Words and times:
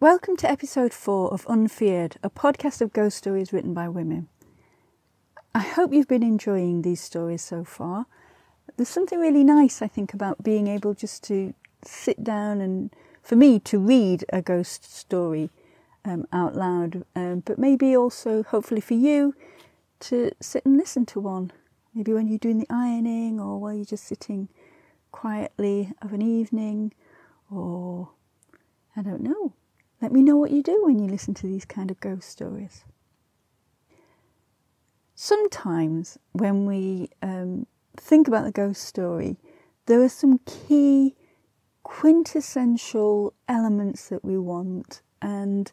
Welcome 0.00 0.36
to 0.36 0.48
episode 0.48 0.94
four 0.94 1.34
of 1.34 1.44
Unfeared, 1.48 2.18
a 2.22 2.30
podcast 2.30 2.80
of 2.80 2.92
ghost 2.92 3.18
stories 3.18 3.52
written 3.52 3.74
by 3.74 3.88
women. 3.88 4.28
I 5.52 5.58
hope 5.58 5.92
you've 5.92 6.06
been 6.06 6.22
enjoying 6.22 6.82
these 6.82 7.00
stories 7.00 7.42
so 7.42 7.64
far. 7.64 8.06
There's 8.76 8.88
something 8.88 9.18
really 9.18 9.42
nice, 9.42 9.82
I 9.82 9.88
think, 9.88 10.14
about 10.14 10.44
being 10.44 10.68
able 10.68 10.94
just 10.94 11.24
to 11.24 11.52
sit 11.82 12.22
down 12.22 12.60
and, 12.60 12.94
for 13.24 13.34
me, 13.34 13.58
to 13.58 13.80
read 13.80 14.24
a 14.32 14.40
ghost 14.40 14.84
story 14.84 15.50
um, 16.04 16.28
out 16.32 16.54
loud, 16.54 17.04
um, 17.16 17.40
but 17.40 17.58
maybe 17.58 17.96
also, 17.96 18.44
hopefully, 18.44 18.80
for 18.80 18.94
you 18.94 19.34
to 19.98 20.30
sit 20.40 20.64
and 20.64 20.76
listen 20.76 21.06
to 21.06 21.18
one. 21.18 21.50
Maybe 21.92 22.12
when 22.12 22.28
you're 22.28 22.38
doing 22.38 22.60
the 22.60 22.70
ironing 22.70 23.40
or 23.40 23.58
while 23.58 23.74
you're 23.74 23.84
just 23.84 24.04
sitting 24.04 24.48
quietly 25.10 25.92
of 26.00 26.12
an 26.12 26.22
evening, 26.22 26.92
or 27.50 28.10
I 28.96 29.02
don't 29.02 29.22
know. 29.22 29.54
Let 30.00 30.12
me 30.12 30.22
know 30.22 30.36
what 30.36 30.50
you 30.50 30.62
do 30.62 30.84
when 30.84 30.98
you 30.98 31.08
listen 31.08 31.34
to 31.34 31.46
these 31.46 31.64
kind 31.64 31.90
of 31.90 32.00
ghost 32.00 32.28
stories. 32.28 32.84
Sometimes, 35.14 36.18
when 36.32 36.66
we 36.66 37.10
um, 37.22 37.66
think 37.96 38.28
about 38.28 38.44
the 38.44 38.52
ghost 38.52 38.84
story, 38.84 39.36
there 39.86 40.00
are 40.02 40.08
some 40.08 40.38
key 40.46 41.16
quintessential 41.82 43.34
elements 43.48 44.08
that 44.10 44.24
we 44.24 44.38
want, 44.38 45.02
and 45.20 45.72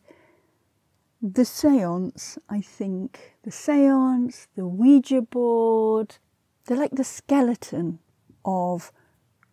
the 1.21 1.45
seance, 1.45 2.39
I 2.49 2.61
think, 2.61 3.35
the 3.43 3.51
seance, 3.51 4.47
the 4.55 4.65
Ouija 4.65 5.21
board, 5.21 6.17
they're 6.65 6.77
like 6.77 6.91
the 6.91 7.03
skeleton 7.03 7.99
of 8.43 8.91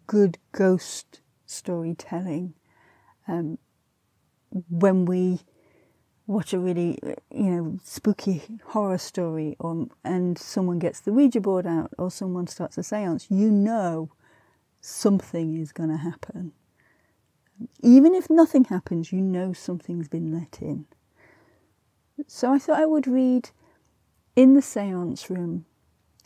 good 0.07 0.39
ghost 0.53 1.20
storytelling. 1.45 2.55
Um, 3.29 3.59
when 4.69 5.05
we 5.05 5.41
watch 6.27 6.52
a 6.52 6.59
really, 6.59 6.98
you 7.31 7.50
know, 7.50 7.78
spooky 7.83 8.42
horror 8.67 8.98
story, 8.98 9.56
or 9.59 9.89
and 10.05 10.39
someone 10.39 10.78
gets 10.78 11.00
the 11.00 11.12
Ouija 11.12 11.41
board 11.41 11.67
out, 11.67 11.92
or 11.98 12.11
someone 12.11 12.47
starts 12.47 12.78
a 12.78 12.83
séance, 12.83 13.27
you 13.31 13.50
know 13.50 14.11
something 14.81 15.59
is 15.59 15.72
going 15.72 15.91
to 15.91 15.97
happen. 15.97 16.53
Even 17.83 18.14
if 18.14 18.28
nothing 18.28 18.64
happens, 18.64 19.12
you 19.12 19.20
know 19.20 19.53
something's 19.53 20.09
been 20.09 20.33
let 20.33 20.61
in. 20.61 20.87
So 22.27 22.53
I 22.53 22.59
thought 22.59 22.81
I 22.81 22.87
would 22.87 23.06
read 23.06 23.50
In 24.37 24.55
the 24.55 24.61
Séance 24.61 25.28
Room 25.28 25.66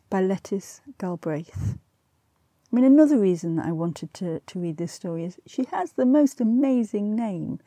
by 0.08 0.20
Lettice 0.20 0.80
Galbraith. 0.98 1.78
I 2.72 2.76
mean, 2.76 2.84
another 2.84 3.18
reason 3.18 3.56
that 3.56 3.66
I 3.66 3.72
wanted 3.72 4.12
to, 4.14 4.40
to 4.40 4.58
read 4.58 4.76
this 4.76 4.92
story 4.92 5.24
is 5.24 5.38
she 5.46 5.64
has 5.70 5.92
the 5.92 6.06
most 6.06 6.40
amazing 6.40 7.14
name. 7.14 7.60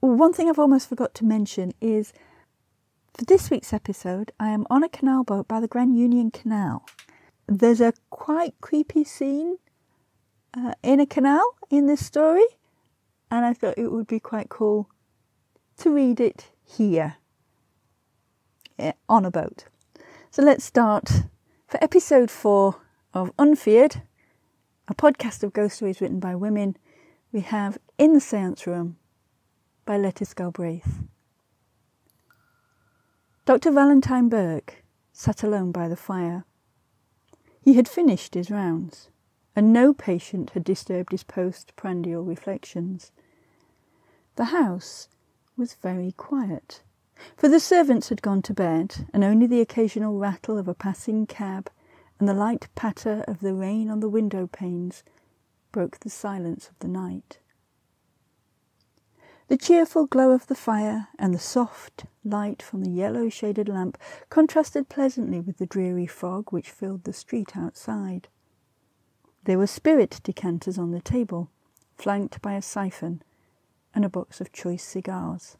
One 0.00 0.32
thing 0.32 0.48
I've 0.48 0.60
almost 0.60 0.88
forgot 0.88 1.12
to 1.16 1.24
mention 1.24 1.72
is 1.80 2.12
for 3.14 3.24
this 3.24 3.50
week's 3.50 3.72
episode, 3.72 4.30
I 4.38 4.50
am 4.50 4.64
on 4.70 4.84
a 4.84 4.88
canal 4.88 5.24
boat 5.24 5.48
by 5.48 5.58
the 5.58 5.66
Grand 5.66 5.98
Union 5.98 6.30
Canal. 6.30 6.86
There's 7.48 7.80
a 7.80 7.92
quite 8.08 8.54
creepy 8.60 9.02
scene 9.02 9.58
uh, 10.56 10.74
in 10.84 11.00
a 11.00 11.06
canal 11.06 11.42
in 11.68 11.86
this 11.86 12.06
story, 12.06 12.44
and 13.28 13.44
I 13.44 13.52
thought 13.52 13.76
it 13.76 13.90
would 13.90 14.06
be 14.06 14.20
quite 14.20 14.48
cool 14.48 14.88
to 15.78 15.90
read 15.90 16.20
it 16.20 16.52
here 16.64 17.16
yeah, 18.78 18.92
on 19.08 19.24
a 19.24 19.32
boat. 19.32 19.64
So 20.30 20.42
let's 20.42 20.64
start 20.64 21.24
for 21.66 21.82
episode 21.82 22.30
four 22.30 22.76
of 23.12 23.32
Unfeared, 23.36 24.02
a 24.86 24.94
podcast 24.94 25.42
of 25.42 25.52
ghost 25.52 25.76
stories 25.78 26.00
written 26.00 26.20
by 26.20 26.36
women. 26.36 26.76
We 27.32 27.40
have 27.40 27.78
In 27.98 28.12
the 28.12 28.20
Seance 28.20 28.64
Room 28.64 28.96
by 29.88 29.96
Lettice 29.96 30.34
Galbraith. 30.34 30.98
Dr. 33.46 33.70
Valentine 33.70 34.28
Burke 34.28 34.84
sat 35.14 35.42
alone 35.42 35.72
by 35.72 35.88
the 35.88 35.96
fire. 35.96 36.44
He 37.62 37.72
had 37.72 37.88
finished 37.88 38.34
his 38.34 38.50
rounds, 38.50 39.08
and 39.56 39.72
no 39.72 39.94
patient 39.94 40.50
had 40.50 40.62
disturbed 40.62 41.12
his 41.12 41.24
postprandial 41.24 42.22
reflections. 42.22 43.12
The 44.36 44.52
house 44.52 45.08
was 45.56 45.72
very 45.72 46.12
quiet, 46.12 46.82
for 47.38 47.48
the 47.48 47.58
servants 47.58 48.10
had 48.10 48.20
gone 48.20 48.42
to 48.42 48.52
bed, 48.52 49.08
and 49.14 49.24
only 49.24 49.46
the 49.46 49.62
occasional 49.62 50.18
rattle 50.18 50.58
of 50.58 50.68
a 50.68 50.74
passing 50.74 51.26
cab 51.26 51.70
and 52.20 52.28
the 52.28 52.34
light 52.34 52.68
patter 52.74 53.24
of 53.26 53.40
the 53.40 53.54
rain 53.54 53.88
on 53.88 54.00
the 54.00 54.10
window 54.10 54.48
panes 54.48 55.02
broke 55.72 56.00
the 56.00 56.10
silence 56.10 56.68
of 56.68 56.78
the 56.80 56.88
night. 56.88 57.38
The 59.48 59.56
cheerful 59.56 60.04
glow 60.04 60.32
of 60.32 60.46
the 60.46 60.54
fire 60.54 61.08
and 61.18 61.34
the 61.34 61.38
soft 61.38 62.04
light 62.22 62.60
from 62.60 62.84
the 62.84 62.90
yellow 62.90 63.30
shaded 63.30 63.66
lamp 63.66 63.96
contrasted 64.28 64.90
pleasantly 64.90 65.40
with 65.40 65.56
the 65.56 65.64
dreary 65.64 66.06
fog 66.06 66.52
which 66.52 66.70
filled 66.70 67.04
the 67.04 67.14
street 67.14 67.56
outside. 67.56 68.28
There 69.44 69.56
were 69.56 69.66
spirit 69.66 70.20
decanters 70.22 70.76
on 70.76 70.90
the 70.90 71.00
table, 71.00 71.48
flanked 71.96 72.42
by 72.42 72.56
a 72.56 72.62
siphon 72.62 73.22
and 73.94 74.04
a 74.04 74.10
box 74.10 74.42
of 74.42 74.52
choice 74.52 74.84
cigars. 74.84 75.56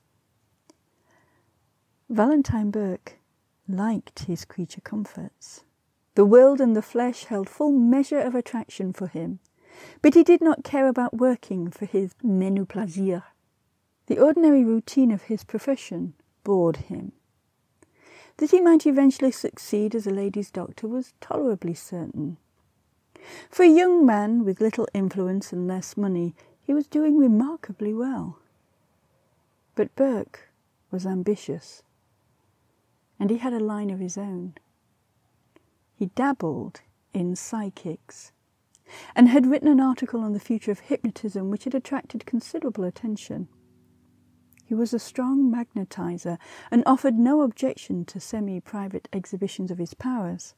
Valentine 2.10 2.70
Burke 2.70 3.18
liked 3.66 4.26
his 4.26 4.44
creature 4.44 4.82
comforts. 4.82 5.64
The 6.14 6.26
world 6.26 6.60
and 6.60 6.76
the 6.76 6.82
flesh 6.82 7.24
held 7.24 7.48
full 7.48 7.72
measure 7.72 8.20
of 8.20 8.34
attraction 8.34 8.92
for 8.92 9.06
him, 9.06 9.38
but 10.02 10.12
he 10.12 10.22
did 10.22 10.42
not 10.42 10.62
care 10.62 10.88
about 10.88 11.16
working 11.16 11.70
for 11.70 11.86
his 11.86 12.14
menu 12.22 12.66
plaisir. 12.66 13.24
The 14.08 14.18
ordinary 14.18 14.64
routine 14.64 15.10
of 15.10 15.24
his 15.24 15.44
profession 15.44 16.14
bored 16.42 16.78
him. 16.78 17.12
That 18.38 18.52
he 18.52 18.60
might 18.60 18.86
eventually 18.86 19.30
succeed 19.30 19.94
as 19.94 20.06
a 20.06 20.10
ladies' 20.10 20.50
doctor 20.50 20.88
was 20.88 21.12
tolerably 21.20 21.74
certain. 21.74 22.38
For 23.50 23.64
a 23.64 23.68
young 23.68 24.06
man 24.06 24.46
with 24.46 24.62
little 24.62 24.88
influence 24.94 25.52
and 25.52 25.68
less 25.68 25.94
money, 25.94 26.34
he 26.62 26.72
was 26.72 26.86
doing 26.86 27.18
remarkably 27.18 27.92
well. 27.92 28.38
But 29.74 29.94
Burke 29.94 30.48
was 30.90 31.04
ambitious, 31.04 31.82
and 33.20 33.28
he 33.28 33.36
had 33.36 33.52
a 33.52 33.60
line 33.60 33.90
of 33.90 33.98
his 34.00 34.16
own. 34.16 34.54
He 35.94 36.06
dabbled 36.06 36.80
in 37.12 37.36
psychics 37.36 38.32
and 39.14 39.28
had 39.28 39.44
written 39.44 39.68
an 39.68 39.80
article 39.80 40.22
on 40.22 40.32
the 40.32 40.40
future 40.40 40.70
of 40.70 40.80
hypnotism 40.80 41.50
which 41.50 41.64
had 41.64 41.74
attracted 41.74 42.24
considerable 42.24 42.84
attention. 42.84 43.48
He 44.68 44.74
was 44.74 44.92
a 44.92 44.98
strong 44.98 45.50
magnetizer 45.50 46.36
and 46.70 46.82
offered 46.84 47.18
no 47.18 47.40
objection 47.40 48.04
to 48.04 48.20
semi 48.20 48.60
private 48.60 49.08
exhibitions 49.14 49.70
of 49.70 49.78
his 49.78 49.94
powers. 49.94 50.54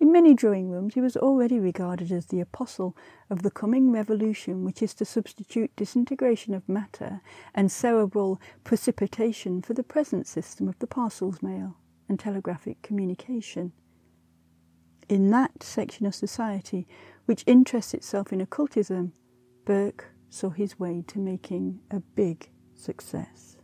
In 0.00 0.10
many 0.10 0.34
drawing 0.34 0.70
rooms, 0.70 0.94
he 0.94 1.00
was 1.00 1.16
already 1.16 1.60
regarded 1.60 2.10
as 2.10 2.26
the 2.26 2.40
apostle 2.40 2.96
of 3.28 3.44
the 3.44 3.50
coming 3.52 3.92
revolution, 3.92 4.64
which 4.64 4.82
is 4.82 4.92
to 4.94 5.04
substitute 5.04 5.70
disintegration 5.76 6.52
of 6.52 6.68
matter 6.68 7.20
and 7.54 7.70
cerebral 7.70 8.40
precipitation 8.64 9.62
for 9.62 9.72
the 9.72 9.84
present 9.84 10.26
system 10.26 10.66
of 10.66 10.76
the 10.80 10.88
parcels 10.88 11.40
mail 11.40 11.76
and 12.08 12.18
telegraphic 12.18 12.82
communication. 12.82 13.70
In 15.08 15.30
that 15.30 15.62
section 15.62 16.06
of 16.06 16.14
society 16.16 16.88
which 17.26 17.44
interests 17.46 17.94
itself 17.94 18.32
in 18.32 18.40
occultism, 18.40 19.12
Burke 19.64 20.12
saw 20.28 20.50
his 20.50 20.80
way 20.80 21.04
to 21.06 21.20
making 21.20 21.82
a 21.92 22.00
big 22.00 22.50
success. 22.80 23.56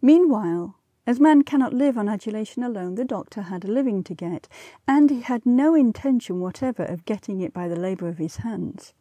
Meanwhile, 0.00 0.76
as 1.06 1.18
man 1.18 1.42
cannot 1.42 1.74
live 1.74 1.98
on 1.98 2.08
adulation 2.08 2.62
alone, 2.62 2.94
the 2.94 3.04
doctor 3.04 3.42
had 3.42 3.64
a 3.64 3.70
living 3.70 4.04
to 4.04 4.14
get, 4.14 4.48
and 4.86 5.10
he 5.10 5.20
had 5.20 5.44
no 5.44 5.74
intention 5.74 6.40
whatever 6.40 6.84
of 6.84 7.04
getting 7.04 7.40
it 7.40 7.52
by 7.52 7.66
the 7.66 7.78
labour 7.78 8.08
of 8.08 8.18
his 8.18 8.36
hands. 8.36 8.94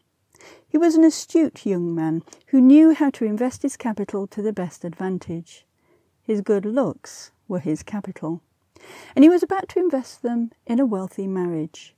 He 0.68 0.78
was 0.78 0.96
an 0.96 1.04
astute 1.04 1.66
young 1.66 1.94
man 1.94 2.24
who 2.48 2.60
knew 2.60 2.94
how 2.94 3.12
to 3.12 3.26
invest 3.26 3.62
his 3.62 3.78
capital 3.78 4.26
to 4.28 4.42
the 4.42 4.54
best 4.54 4.84
advantage. 4.84 5.66
His 6.24 6.42
good 6.42 6.66
looks 6.66 7.32
were 7.48 7.60
his 7.60 7.84
capital, 7.84 8.42
and 9.16 9.24
he 9.24 9.30
was 9.30 9.44
about 9.44 9.70
to 9.70 9.80
invest 9.80 10.24
them 10.24 10.52
in 10.66 10.80
a 10.80 10.86
wealthy 10.86 11.28
marriage. 11.28 11.96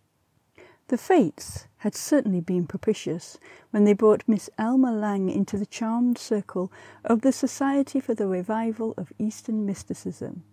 The 0.87 0.97
fates 0.97 1.67
had 1.77 1.95
certainly 1.95 2.41
been 2.41 2.67
propitious 2.67 3.37
when 3.71 3.83
they 3.83 3.93
brought 3.93 4.27
Miss 4.27 4.49
Elma 4.57 4.91
Lang 4.91 5.29
into 5.29 5.57
the 5.57 5.65
charmed 5.65 6.17
circle 6.17 6.71
of 7.03 7.21
the 7.21 7.31
Society 7.31 7.99
for 7.99 8.13
the 8.13 8.27
Revival 8.27 8.93
of 8.97 9.13
Eastern 9.17 9.65
Mysticism. 9.65 10.43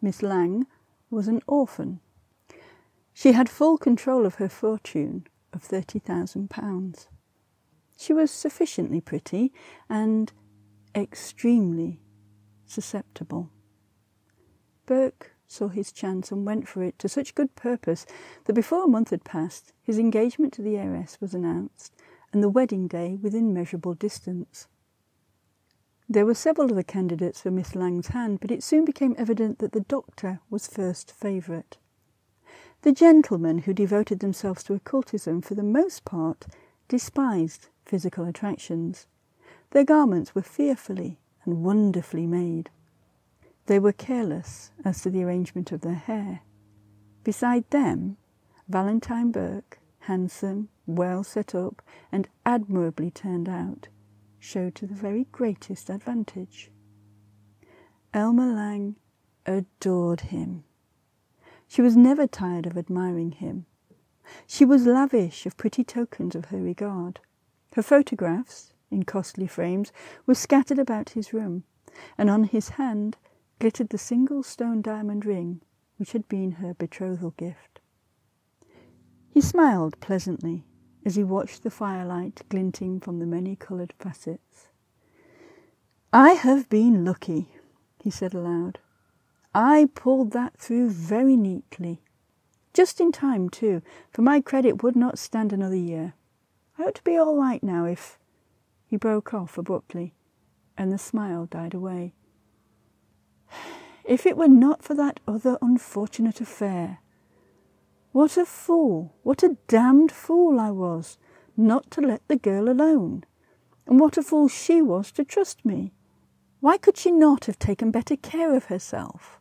Miss 0.00 0.22
Lang 0.22 0.66
was 1.10 1.26
an 1.26 1.40
orphan. 1.46 2.00
She 3.12 3.32
had 3.32 3.48
full 3.48 3.78
control 3.78 4.26
of 4.26 4.36
her 4.36 4.48
fortune 4.48 5.26
of 5.52 5.62
thirty 5.62 5.98
thousand 5.98 6.50
pounds. 6.50 7.08
She 7.96 8.12
was 8.12 8.30
sufficiently 8.30 9.00
pretty 9.00 9.52
and 9.88 10.32
extremely 10.94 12.00
susceptible. 12.66 13.50
Burke 14.84 15.33
saw 15.46 15.68
his 15.68 15.92
chance 15.92 16.30
and 16.30 16.46
went 16.46 16.68
for 16.68 16.82
it 16.82 16.98
to 16.98 17.08
such 17.08 17.34
good 17.34 17.54
purpose 17.56 18.06
that 18.44 18.52
before 18.54 18.84
a 18.84 18.88
month 18.88 19.10
had 19.10 19.24
passed, 19.24 19.72
his 19.82 19.98
engagement 19.98 20.52
to 20.54 20.62
the 20.62 20.76
heiress 20.76 21.18
was 21.20 21.34
announced, 21.34 21.92
and 22.32 22.42
the 22.42 22.48
wedding 22.48 22.88
day 22.88 23.18
within 23.22 23.54
measurable 23.54 23.94
distance. 23.94 24.66
There 26.08 26.26
were 26.26 26.34
several 26.34 26.70
other 26.70 26.82
candidates 26.82 27.40
for 27.40 27.50
Miss 27.50 27.74
Lang's 27.74 28.08
hand, 28.08 28.40
but 28.40 28.50
it 28.50 28.62
soon 28.62 28.84
became 28.84 29.14
evident 29.16 29.58
that 29.60 29.72
the 29.72 29.80
doctor 29.80 30.40
was 30.50 30.66
first 30.66 31.10
favourite. 31.10 31.78
The 32.82 32.92
gentlemen 32.92 33.58
who 33.58 33.72
devoted 33.72 34.18
themselves 34.18 34.62
to 34.64 34.74
occultism, 34.74 35.40
for 35.40 35.54
the 35.54 35.62
most 35.62 36.04
part, 36.04 36.46
despised 36.88 37.68
physical 37.86 38.26
attractions. 38.26 39.06
Their 39.70 39.84
garments 39.84 40.34
were 40.34 40.42
fearfully 40.42 41.18
and 41.44 41.64
wonderfully 41.64 42.26
made. 42.26 42.68
They 43.66 43.78
were 43.78 43.92
careless 43.92 44.72
as 44.84 45.00
to 45.02 45.10
the 45.10 45.24
arrangement 45.24 45.72
of 45.72 45.80
their 45.80 45.94
hair. 45.94 46.42
Beside 47.22 47.68
them, 47.70 48.18
Valentine 48.68 49.30
Burke, 49.30 49.78
handsome, 50.00 50.68
well 50.86 51.24
set 51.24 51.54
up, 51.54 51.80
and 52.12 52.28
admirably 52.44 53.10
turned 53.10 53.48
out, 53.48 53.88
showed 54.38 54.74
to 54.74 54.86
the 54.86 54.94
very 54.94 55.24
greatest 55.32 55.88
advantage. 55.88 56.70
Elma 58.12 58.46
Lang 58.46 58.96
adored 59.46 60.20
him. 60.22 60.64
She 61.66 61.80
was 61.80 61.96
never 61.96 62.26
tired 62.26 62.66
of 62.66 62.76
admiring 62.76 63.32
him. 63.32 63.64
She 64.46 64.64
was 64.64 64.86
lavish 64.86 65.46
of 65.46 65.56
pretty 65.56 65.84
tokens 65.84 66.34
of 66.34 66.46
her 66.46 66.60
regard. 66.60 67.20
Her 67.74 67.82
photographs, 67.82 68.72
in 68.90 69.04
costly 69.04 69.46
frames, 69.46 69.90
were 70.26 70.34
scattered 70.34 70.78
about 70.78 71.10
his 71.10 71.32
room, 71.32 71.64
and 72.18 72.28
on 72.28 72.44
his 72.44 72.70
hand 72.70 73.16
glittered 73.64 73.88
the 73.88 73.96
single 73.96 74.42
stone 74.42 74.82
diamond 74.82 75.24
ring 75.24 75.58
which 75.96 76.12
had 76.12 76.28
been 76.28 76.52
her 76.52 76.74
betrothal 76.74 77.30
gift. 77.38 77.80
He 79.30 79.40
smiled 79.40 79.98
pleasantly 80.00 80.66
as 81.06 81.14
he 81.14 81.24
watched 81.24 81.62
the 81.62 81.70
firelight 81.70 82.42
glinting 82.50 83.00
from 83.00 83.20
the 83.20 83.26
many 83.26 83.56
coloured 83.56 83.94
facets. 83.98 84.68
I 86.12 86.32
have 86.32 86.68
been 86.68 87.06
lucky, 87.06 87.54
he 88.02 88.10
said 88.10 88.34
aloud. 88.34 88.80
I 89.54 89.88
pulled 89.94 90.32
that 90.32 90.58
through 90.58 90.90
very 90.90 91.34
neatly. 91.34 92.02
Just 92.74 93.00
in 93.00 93.12
time, 93.12 93.48
too, 93.48 93.80
for 94.10 94.20
my 94.20 94.42
credit 94.42 94.82
would 94.82 94.94
not 94.94 95.18
stand 95.18 95.54
another 95.54 95.74
year. 95.74 96.12
I 96.78 96.82
ought 96.82 96.96
to 96.96 97.02
be 97.02 97.16
all 97.16 97.34
right 97.34 97.62
now 97.62 97.86
if. 97.86 98.18
He 98.86 98.98
broke 98.98 99.32
off 99.32 99.56
abruptly, 99.56 100.12
and 100.76 100.92
the 100.92 100.98
smile 100.98 101.46
died 101.46 101.72
away. 101.72 102.12
If 104.04 104.26
it 104.26 104.36
were 104.36 104.48
not 104.48 104.82
for 104.82 104.94
that 104.94 105.20
other 105.26 105.56
unfortunate 105.62 106.40
affair. 106.40 106.98
What 108.12 108.36
a 108.36 108.44
fool, 108.44 109.14
what 109.22 109.42
a 109.42 109.56
damned 109.66 110.12
fool 110.12 110.60
I 110.60 110.70
was 110.70 111.18
not 111.56 111.90
to 111.92 112.00
let 112.00 112.26
the 112.28 112.36
girl 112.36 112.68
alone. 112.68 113.24
And 113.86 113.98
what 114.00 114.16
a 114.16 114.22
fool 114.22 114.48
she 114.48 114.82
was 114.82 115.12
to 115.12 115.24
trust 115.24 115.64
me. 115.64 115.92
Why 116.60 116.78
could 116.78 116.96
she 116.96 117.10
not 117.10 117.46
have 117.46 117.58
taken 117.58 117.90
better 117.90 118.16
care 118.16 118.54
of 118.54 118.66
herself? 118.66 119.38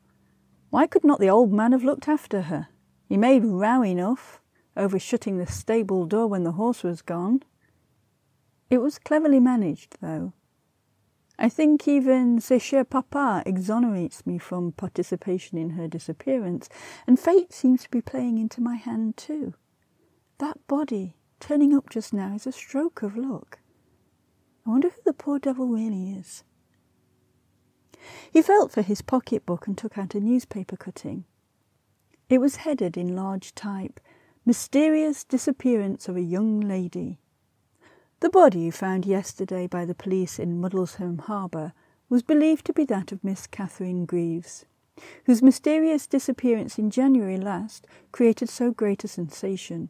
Why 0.69 0.87
could 0.87 1.03
not 1.03 1.19
the 1.19 1.29
old 1.29 1.53
man 1.53 1.71
have 1.71 1.83
looked 1.83 2.07
after 2.07 2.43
her? 2.43 2.67
He 3.07 3.15
made 3.17 3.45
row 3.45 3.83
enough 3.83 4.41
over 4.75 4.97
shutting 4.97 5.37
the 5.37 5.47
stable 5.47 6.05
door 6.05 6.27
when 6.27 6.43
the 6.43 6.53
horse 6.53 6.83
was 6.83 7.01
gone. 7.01 7.43
It 8.69 8.79
was 8.79 8.97
cleverly 8.97 9.39
managed, 9.39 9.97
though. 10.01 10.33
I 11.37 11.49
think 11.49 11.87
even 11.87 12.39
ce 12.39 12.61
cher 12.61 12.83
papa 12.83 13.41
exonerates 13.45 14.25
me 14.25 14.37
from 14.37 14.71
participation 14.71 15.57
in 15.57 15.71
her 15.71 15.87
disappearance, 15.87 16.69
and 17.07 17.19
fate 17.19 17.51
seems 17.51 17.83
to 17.83 17.89
be 17.89 18.01
playing 18.01 18.37
into 18.37 18.61
my 18.61 18.75
hand 18.75 19.17
too. 19.17 19.55
That 20.37 20.65
body 20.67 21.15
turning 21.39 21.75
up 21.75 21.89
just 21.89 22.13
now 22.13 22.35
is 22.35 22.47
a 22.47 22.51
stroke 22.51 23.01
of 23.01 23.17
luck. 23.17 23.59
I 24.65 24.69
wonder 24.69 24.89
who 24.89 25.01
the 25.03 25.13
poor 25.13 25.39
devil 25.39 25.67
really 25.67 26.11
is. 26.11 26.43
He 28.31 28.41
felt 28.41 28.71
for 28.71 28.81
his 28.81 29.01
pocket-book 29.01 29.67
and 29.67 29.77
took 29.77 29.97
out 29.97 30.15
a 30.15 30.19
newspaper 30.19 30.77
cutting. 30.77 31.25
It 32.29 32.39
was 32.39 32.57
headed 32.57 32.97
in 32.97 33.15
large 33.15 33.55
type, 33.55 33.99
Mysterious 34.45 35.23
Disappearance 35.23 36.07
of 36.07 36.15
a 36.15 36.21
Young 36.21 36.59
Lady. 36.59 37.19
The 38.23 38.29
body 38.29 38.71
found 38.71 39.05
yesterday 39.05 39.67
by 39.67 39.83
the 39.83 39.93
police 39.93 40.39
in 40.39 40.61
Muddlesham 40.61 41.19
Harbour 41.19 41.73
was 42.07 42.23
believed 42.23 42.65
to 42.67 42.71
be 42.71 42.85
that 42.85 43.11
of 43.11 43.21
Miss 43.21 43.47
Catherine 43.47 44.05
Greaves, 44.05 44.63
whose 45.25 45.43
mysterious 45.43 46.07
disappearance 46.07 46.79
in 46.79 46.89
January 46.89 47.35
last 47.35 47.85
created 48.13 48.47
so 48.47 48.71
great 48.71 49.03
a 49.03 49.09
sensation. 49.09 49.89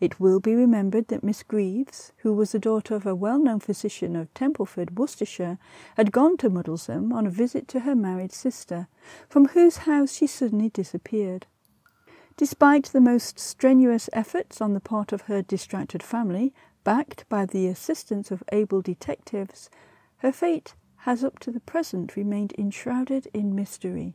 It 0.00 0.20
will 0.20 0.38
be 0.38 0.54
remembered 0.54 1.08
that 1.08 1.24
Miss 1.24 1.42
Greaves, 1.42 2.12
who 2.18 2.34
was 2.34 2.52
the 2.52 2.58
daughter 2.58 2.94
of 2.94 3.06
a 3.06 3.14
well-known 3.14 3.60
physician 3.60 4.16
of 4.16 4.34
Templeford, 4.34 4.98
Worcestershire, 4.98 5.56
had 5.96 6.12
gone 6.12 6.36
to 6.36 6.50
Muddlesham 6.50 7.10
on 7.10 7.26
a 7.26 7.30
visit 7.30 7.66
to 7.68 7.80
her 7.80 7.96
married 7.96 8.32
sister, 8.32 8.86
from 9.30 9.48
whose 9.48 9.78
house 9.88 10.12
she 10.12 10.26
suddenly 10.26 10.68
disappeared. 10.68 11.46
Despite 12.36 12.86
the 12.86 13.00
most 13.00 13.38
strenuous 13.38 14.08
efforts 14.12 14.60
on 14.60 14.72
the 14.72 14.80
part 14.80 15.12
of 15.12 15.22
her 15.22 15.42
distracted 15.42 16.02
family, 16.02 16.54
Backed 16.82 17.28
by 17.28 17.44
the 17.46 17.66
assistance 17.66 18.30
of 18.30 18.42
able 18.52 18.80
detectives, 18.80 19.68
her 20.18 20.32
fate 20.32 20.74
has 20.98 21.22
up 21.22 21.38
to 21.40 21.50
the 21.50 21.60
present 21.60 22.16
remained 22.16 22.54
enshrouded 22.58 23.28
in 23.34 23.54
mystery. 23.54 24.14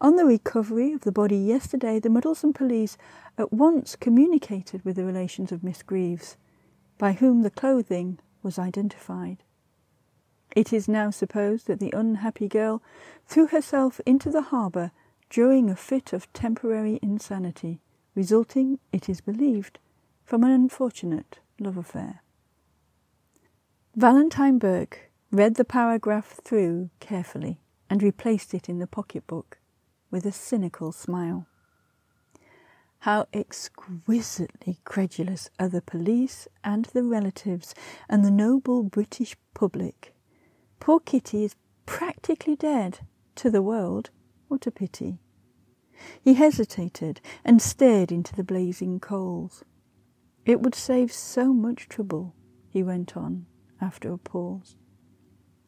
On 0.00 0.16
the 0.16 0.24
recovery 0.24 0.92
of 0.92 1.00
the 1.00 1.12
body 1.12 1.36
yesterday, 1.36 1.98
the 1.98 2.08
Muddlesham 2.08 2.54
police 2.54 2.96
at 3.36 3.52
once 3.52 3.96
communicated 3.96 4.84
with 4.84 4.96
the 4.96 5.04
relations 5.04 5.50
of 5.50 5.64
Miss 5.64 5.82
Greaves, 5.82 6.36
by 6.98 7.12
whom 7.12 7.42
the 7.42 7.50
clothing 7.50 8.18
was 8.42 8.58
identified. 8.58 9.42
It 10.54 10.72
is 10.72 10.88
now 10.88 11.10
supposed 11.10 11.66
that 11.66 11.80
the 11.80 11.92
unhappy 11.96 12.48
girl 12.48 12.82
threw 13.26 13.48
herself 13.48 14.00
into 14.06 14.30
the 14.30 14.42
harbour 14.42 14.92
during 15.30 15.68
a 15.68 15.76
fit 15.76 16.12
of 16.12 16.32
temporary 16.32 16.98
insanity, 17.02 17.80
resulting, 18.14 18.78
it 18.92 19.08
is 19.08 19.20
believed, 19.20 19.78
from 20.28 20.44
an 20.44 20.50
unfortunate 20.50 21.38
love 21.58 21.78
affair. 21.78 22.22
Valentine 23.96 24.58
Burke 24.58 25.10
read 25.32 25.54
the 25.54 25.64
paragraph 25.64 26.38
through 26.44 26.90
carefully 27.00 27.62
and 27.88 28.02
replaced 28.02 28.52
it 28.52 28.68
in 28.68 28.78
the 28.78 28.86
pocket-book 28.86 29.56
with 30.10 30.26
a 30.26 30.30
cynical 30.30 30.92
smile. 30.92 31.46
How 32.98 33.24
exquisitely 33.32 34.80
credulous 34.84 35.48
are 35.58 35.70
the 35.70 35.80
police 35.80 36.46
and 36.62 36.84
the 36.84 37.04
relatives 37.04 37.74
and 38.06 38.22
the 38.22 38.30
noble 38.30 38.82
British 38.82 39.34
public. 39.54 40.14
Poor 40.78 41.00
Kitty 41.00 41.44
is 41.44 41.56
practically 41.86 42.54
dead 42.54 42.98
to 43.36 43.50
the 43.50 43.62
world. 43.62 44.10
What 44.48 44.66
a 44.66 44.70
pity. 44.70 45.20
He 46.22 46.34
hesitated 46.34 47.22
and 47.46 47.62
stared 47.62 48.12
into 48.12 48.36
the 48.36 48.44
blazing 48.44 49.00
coals. 49.00 49.64
It 50.48 50.62
would 50.62 50.74
save 50.74 51.12
so 51.12 51.52
much 51.52 51.90
trouble, 51.90 52.34
he 52.70 52.82
went 52.82 53.18
on 53.18 53.44
after 53.82 54.10
a 54.10 54.16
pause. 54.16 54.76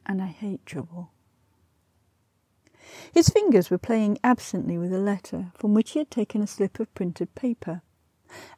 And 0.06 0.22
I 0.22 0.28
hate 0.28 0.64
trouble. 0.64 1.12
His 3.12 3.28
fingers 3.28 3.68
were 3.68 3.76
playing 3.76 4.16
absently 4.24 4.78
with 4.78 4.94
a 4.94 4.98
letter 4.98 5.52
from 5.54 5.74
which 5.74 5.90
he 5.90 5.98
had 5.98 6.10
taken 6.10 6.40
a 6.40 6.46
slip 6.46 6.80
of 6.80 6.94
printed 6.94 7.34
paper. 7.34 7.82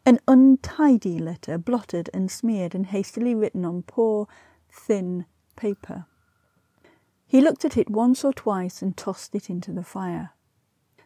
An 0.07 0.21
untidy 0.29 1.19
letter, 1.19 1.59
blotted 1.59 2.09
and 2.15 2.31
smeared 2.31 2.73
and 2.73 2.87
hastily 2.87 3.35
written 3.35 3.65
on 3.65 3.83
poor, 3.83 4.29
thin 4.71 5.27
paper. 5.57 6.07
He 7.27 7.41
looked 7.41 7.65
at 7.65 7.77
it 7.77 7.91
once 7.91 8.25
or 8.25 8.33
twice 8.33 8.81
and 8.81 8.97
tossed 8.97 9.35
it 9.35 9.51
into 9.51 9.73
the 9.73 9.83
fire. 9.83 10.31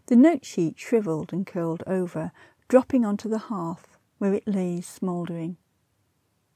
The 0.09 0.17
note 0.17 0.45
sheet 0.45 0.79
shrivelled 0.79 1.33
and 1.33 1.47
curled 1.47 1.83
over, 1.87 2.33
dropping 2.69 3.07
onto 3.07 3.31
the 3.31 3.39
hearth 3.39 3.96
where 4.19 4.35
it 4.35 4.47
lay 4.47 4.81
smouldering. 4.81 5.57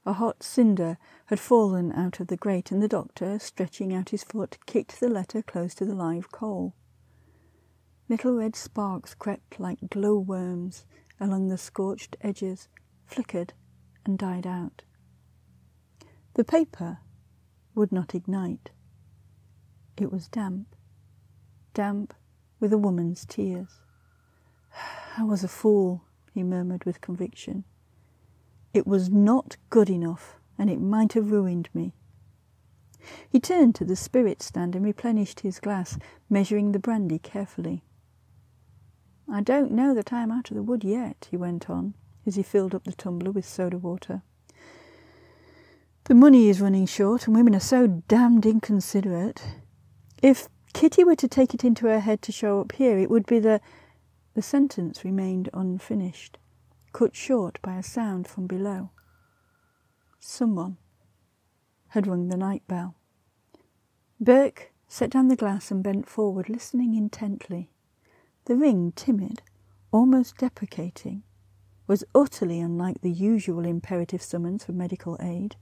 A 0.05 0.13
hot 0.13 0.41
cinder 0.41 0.97
had 1.27 1.39
fallen 1.39 1.91
out 1.91 2.19
of 2.19 2.27
the 2.27 2.37
grate, 2.37 2.71
and 2.71 2.81
the 2.81 2.87
doctor, 2.87 3.37
stretching 3.37 3.93
out 3.93 4.09
his 4.09 4.23
foot, 4.23 4.57
kicked 4.65 4.99
the 4.99 5.09
letter 5.09 5.43
close 5.43 5.75
to 5.75 5.85
the 5.85 5.93
live 5.93 6.31
coal. 6.31 6.73
Little 8.09 8.35
red 8.35 8.55
sparks 8.55 9.13
crept 9.13 9.59
like 9.59 9.89
glow 9.89 10.17
worms 10.17 10.85
along 11.19 11.49
the 11.49 11.57
scorched 11.57 12.17
edges, 12.21 12.67
flickered, 13.05 13.53
and 14.03 14.17
died 14.17 14.47
out. 14.47 14.81
The 16.33 16.43
paper 16.43 16.99
would 17.75 17.91
not 17.91 18.15
ignite. 18.15 18.71
It 19.97 20.11
was 20.11 20.27
damp, 20.27 20.75
damp 21.73 22.13
with 22.59 22.73
a 22.73 22.77
woman's 22.77 23.25
tears. 23.25 23.79
I 25.17 25.23
was 25.23 25.43
a 25.43 25.47
fool, 25.47 26.03
he 26.33 26.43
murmured 26.43 26.85
with 26.85 27.01
conviction. 27.01 27.63
It 28.73 28.87
was 28.87 29.09
not 29.09 29.57
good 29.69 29.89
enough, 29.89 30.35
and 30.57 30.69
it 30.69 30.79
might 30.79 31.13
have 31.13 31.31
ruined 31.31 31.69
me. 31.73 31.93
He 33.29 33.39
turned 33.39 33.75
to 33.75 33.85
the 33.85 33.95
spirit 33.95 34.41
stand 34.41 34.75
and 34.75 34.85
replenished 34.85 35.41
his 35.41 35.59
glass, 35.59 35.97
measuring 36.29 36.71
the 36.71 36.79
brandy 36.79 37.19
carefully. 37.19 37.83
I 39.31 39.41
don't 39.41 39.71
know 39.71 39.93
that 39.93 40.13
I 40.13 40.21
am 40.21 40.31
out 40.31 40.51
of 40.51 40.55
the 40.55 40.63
wood 40.63 40.83
yet, 40.83 41.27
he 41.31 41.37
went 41.37 41.69
on, 41.69 41.95
as 42.25 42.35
he 42.35 42.43
filled 42.43 42.75
up 42.75 42.83
the 42.83 42.91
tumbler 42.91 43.31
with 43.31 43.45
soda 43.45 43.77
water. 43.77 44.21
The 46.05 46.15
money 46.15 46.49
is 46.49 46.61
running 46.61 46.85
short, 46.85 47.27
and 47.27 47.35
women 47.35 47.55
are 47.55 47.59
so 47.59 47.87
damned 47.87 48.45
inconsiderate. 48.45 49.41
If 50.21 50.49
Kitty 50.73 51.03
were 51.03 51.15
to 51.15 51.27
take 51.27 51.53
it 51.53 51.63
into 51.63 51.87
her 51.87 51.99
head 51.99 52.21
to 52.23 52.31
show 52.31 52.59
up 52.61 52.73
here, 52.73 52.97
it 52.97 53.09
would 53.09 53.25
be 53.25 53.39
the. 53.39 53.61
The 54.33 54.41
sentence 54.41 55.03
remained 55.03 55.49
unfinished, 55.53 56.37
cut 56.93 57.15
short 57.15 57.59
by 57.61 57.75
a 57.75 57.83
sound 57.83 58.27
from 58.27 58.47
below. 58.47 58.91
Someone 60.19 60.77
had 61.89 62.07
rung 62.07 62.29
the 62.29 62.37
night 62.37 62.65
bell. 62.67 62.95
Burke 64.19 64.71
set 64.87 65.09
down 65.09 65.27
the 65.27 65.35
glass 65.35 65.71
and 65.71 65.83
bent 65.83 66.07
forward, 66.07 66.47
listening 66.47 66.93
intently. 66.95 67.71
The 68.45 68.55
ring, 68.55 68.93
timid, 68.95 69.41
almost 69.91 70.37
deprecating, 70.37 71.23
was 71.87 72.05
utterly 72.15 72.59
unlike 72.59 73.01
the 73.01 73.11
usual 73.11 73.65
imperative 73.65 74.21
summons 74.21 74.63
for 74.63 74.71
medical 74.71 75.17
aid. 75.19 75.57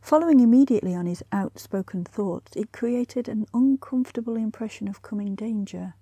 Following 0.00 0.40
immediately 0.40 0.94
on 0.94 1.06
his 1.06 1.22
outspoken 1.30 2.04
thoughts, 2.04 2.52
it 2.56 2.72
created 2.72 3.28
an 3.28 3.46
uncomfortable 3.54 4.36
impression 4.36 4.88
of 4.88 5.02
coming 5.02 5.34
danger. 5.34 5.94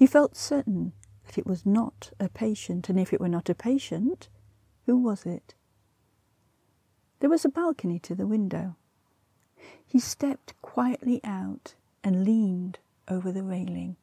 He 0.00 0.06
felt 0.06 0.34
certain 0.34 0.94
that 1.26 1.36
it 1.36 1.46
was 1.46 1.66
not 1.66 2.10
a 2.18 2.30
patient, 2.30 2.88
and 2.88 2.98
if 2.98 3.12
it 3.12 3.20
were 3.20 3.28
not 3.28 3.50
a 3.50 3.54
patient, 3.54 4.30
who 4.86 4.96
was 4.96 5.26
it? 5.26 5.54
There 7.18 7.28
was 7.28 7.44
a 7.44 7.50
balcony 7.50 7.98
to 7.98 8.14
the 8.14 8.26
window. 8.26 8.76
He 9.86 10.00
stepped 10.00 10.54
quietly 10.62 11.20
out 11.22 11.74
and 12.02 12.24
leaned 12.24 12.78
over 13.08 13.30
the 13.30 13.42
railing. 13.42 13.96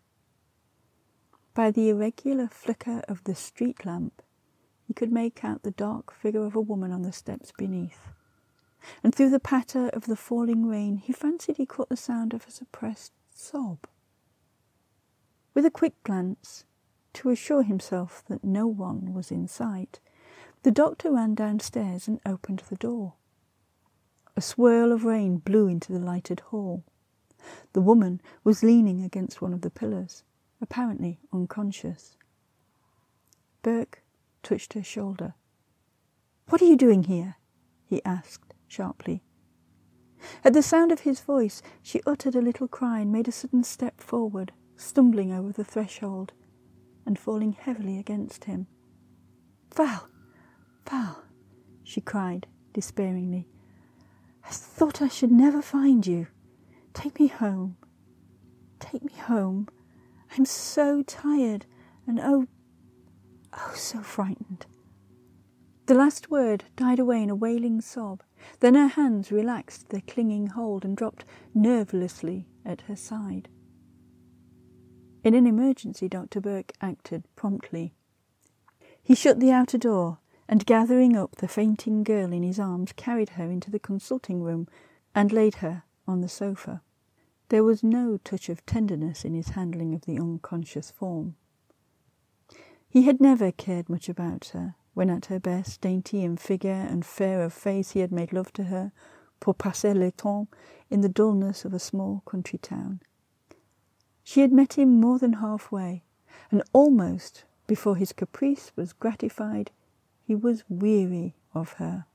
By 1.56 1.72
the 1.72 1.89
irregular 1.89 2.48
flicker 2.48 3.01
of 3.08 3.24
the 3.24 3.34
street 3.34 3.84
lamp, 3.84 4.22
he 4.86 4.94
could 4.94 5.12
make 5.12 5.44
out 5.44 5.63
the 5.63 5.72
dark 5.72 6.13
figure 6.13 6.46
of 6.46 6.56
a 6.56 6.62
woman 6.62 6.92
on 6.92 7.01
the 7.01 7.12
steps 7.12 7.51
beneath. 7.58 8.10
And 9.04 9.16
through 9.16 9.32
the 9.32 9.39
patter 9.39 9.89
of 9.89 10.06
the 10.06 10.16
falling 10.16 10.68
rain, 10.68 10.98
he 10.98 11.12
fancied 11.12 11.58
he 11.58 11.66
caught 11.66 11.89
the 11.89 11.98
sound 11.98 12.36
of 12.36 12.46
a 12.46 12.51
suppressed 12.51 13.13
sob. 13.34 13.88
With 15.57 15.65
a 15.65 15.71
quick 15.71 16.03
glance, 16.03 16.65
to 17.13 17.31
assure 17.31 17.63
himself 17.63 18.23
that 18.27 18.43
no 18.43 18.67
one 18.67 19.11
was 19.15 19.31
in 19.31 19.47
sight, 19.47 19.99
the 20.61 20.69
doctor 20.69 21.11
ran 21.11 21.33
downstairs 21.33 22.07
and 22.07 22.19
opened 22.27 22.61
the 22.69 22.75
door. 22.75 23.15
A 24.35 24.41
swirl 24.41 24.91
of 24.91 25.03
rain 25.03 25.37
blew 25.37 25.67
into 25.67 25.91
the 25.91 25.99
lighted 25.99 26.41
hall. 26.41 26.83
The 27.73 27.81
woman 27.81 28.21
was 28.43 28.61
leaning 28.61 29.01
against 29.01 29.41
one 29.41 29.51
of 29.51 29.61
the 29.61 29.71
pillars 29.71 30.23
apparently 30.61 31.19
unconscious. 31.33 32.17
Burke 33.63 34.03
touched 34.43 34.73
her 34.73 34.83
shoulder. 34.83 35.33
What 36.49 36.61
are 36.61 36.65
you 36.65 36.77
doing 36.77 37.05
here? 37.05 37.37
he 37.87 38.05
asked 38.05 38.53
sharply. 38.67 39.23
At 40.43 40.53
the 40.53 40.61
sound 40.61 40.91
of 40.91 40.99
his 40.99 41.19
voice, 41.19 41.63
she 41.81 42.03
uttered 42.05 42.35
a 42.35 42.43
little 42.43 42.67
cry 42.67 42.99
and 42.99 43.11
made 43.11 43.27
a 43.27 43.31
sudden 43.31 43.63
step 43.63 43.99
forward, 43.99 44.51
stumbling 44.77 45.34
over 45.34 45.51
the 45.51 45.63
threshold 45.63 46.34
and 47.05 47.19
falling 47.19 47.53
heavily 47.53 47.98
against 48.00 48.46
him. 48.46 48.67
Val! 49.75 50.07
Val! 50.89 51.24
she 51.84 52.01
cried 52.01 52.48
despairingly. 52.74 53.48
I 54.46 54.50
thought 54.50 55.01
I 55.01 55.07
should 55.07 55.31
never 55.31 55.62
find 55.62 56.05
you. 56.05 56.27
Take 56.93 57.19
me 57.19 57.27
home. 57.27 57.77
Take 58.79 59.03
me 59.03 59.13
home. 59.13 59.67
I'm 60.38 60.46
so 60.46 61.03
tired 61.03 61.65
and 62.05 62.19
oh, 62.19 62.48
oh, 63.53 63.74
so 63.75 64.01
frightened. 64.01 64.65
The 65.88 65.93
last 65.93 66.29
word 66.29 66.65
died 66.75 67.00
away 67.00 67.24
in 67.24 67.29
a 67.29 67.36
wailing 67.36 67.81
sob. 67.81 68.22
Then 68.60 68.75
her 68.75 68.88
hands 68.88 69.31
relaxed 69.31 69.89
their 69.89 70.01
clinging 70.01 70.48
hold 70.48 70.84
and 70.84 70.96
dropped 70.96 71.25
nervelessly 71.55 72.46
at 72.65 72.81
her 72.81 72.96
side. 72.96 73.48
In 75.27 75.34
an 75.34 75.46
emergency, 75.46 76.07
Dr. 76.07 76.39
Burke 76.39 76.72
acted 76.79 77.25
promptly. 77.36 77.91
He 79.03 79.13
shut 79.13 79.41
the 79.41 79.51
outer 79.51 79.77
door 79.77 80.19
and, 80.48 80.65
gathering 80.65 81.17
up 81.17 81.36
the 81.36 81.50
fainting 81.50 82.05
girl 82.05 82.31
in 82.31 82.43
his 82.43 82.62
arms, 82.62 82.93
carried 82.93 83.31
her 83.31 83.51
into 83.51 83.69
the 83.69 83.77
consulting 83.77 84.41
room 84.41 84.69
and 85.13 85.34
laid 85.34 85.55
her 85.55 85.84
on 86.07 86.22
the 86.22 86.29
sofa. 86.29 86.81
There 87.50 87.65
was 87.65 87.84
no 87.84 88.15
touch 88.15 88.48
of 88.48 88.65
tenderness 88.65 89.25
in 89.25 89.34
his 89.34 89.50
handling 89.50 89.93
of 89.93 90.05
the 90.05 90.17
unconscious 90.17 90.91
form. 90.91 91.36
He 92.88 93.01
had 93.03 93.19
never 93.19 93.51
cared 93.51 93.89
much 93.89 94.07
about 94.07 94.51
her. 94.53 94.75
When 94.93 95.10
at 95.10 95.25
her 95.25 95.41
best, 95.41 95.81
dainty 95.81 96.24
in 96.24 96.38
figure 96.38 96.72
and 96.89 97.05
fair 97.05 97.41
of 97.41 97.51
face, 97.51 97.91
he 97.91 98.00
had 98.00 98.13
made 98.13 98.31
love 98.31 98.53
to 98.53 98.63
her, 98.63 98.93
pour 99.41 99.55
passer 99.55 99.93
le 99.93 100.10
temps, 100.10 100.48
in 100.89 101.01
the 101.01 101.10
dullness 101.10 101.65
of 101.65 101.74
a 101.74 101.79
small 101.79 102.24
country 102.25 102.60
town. 102.60 103.01
She 104.29 104.41
had 104.41 104.51
met 104.51 104.77
him 104.77 105.00
more 105.00 105.19
than 105.19 105.39
halfway, 105.39 106.03
and 106.51 106.62
almost 106.74 107.46
before 107.65 107.96
his 107.96 108.12
caprice 108.12 108.74
was 108.75 108.91
gratified, 108.91 109.72
he 110.22 110.36
was 110.36 110.65
weary 110.67 111.38
of 111.53 111.72
her. 111.79 112.07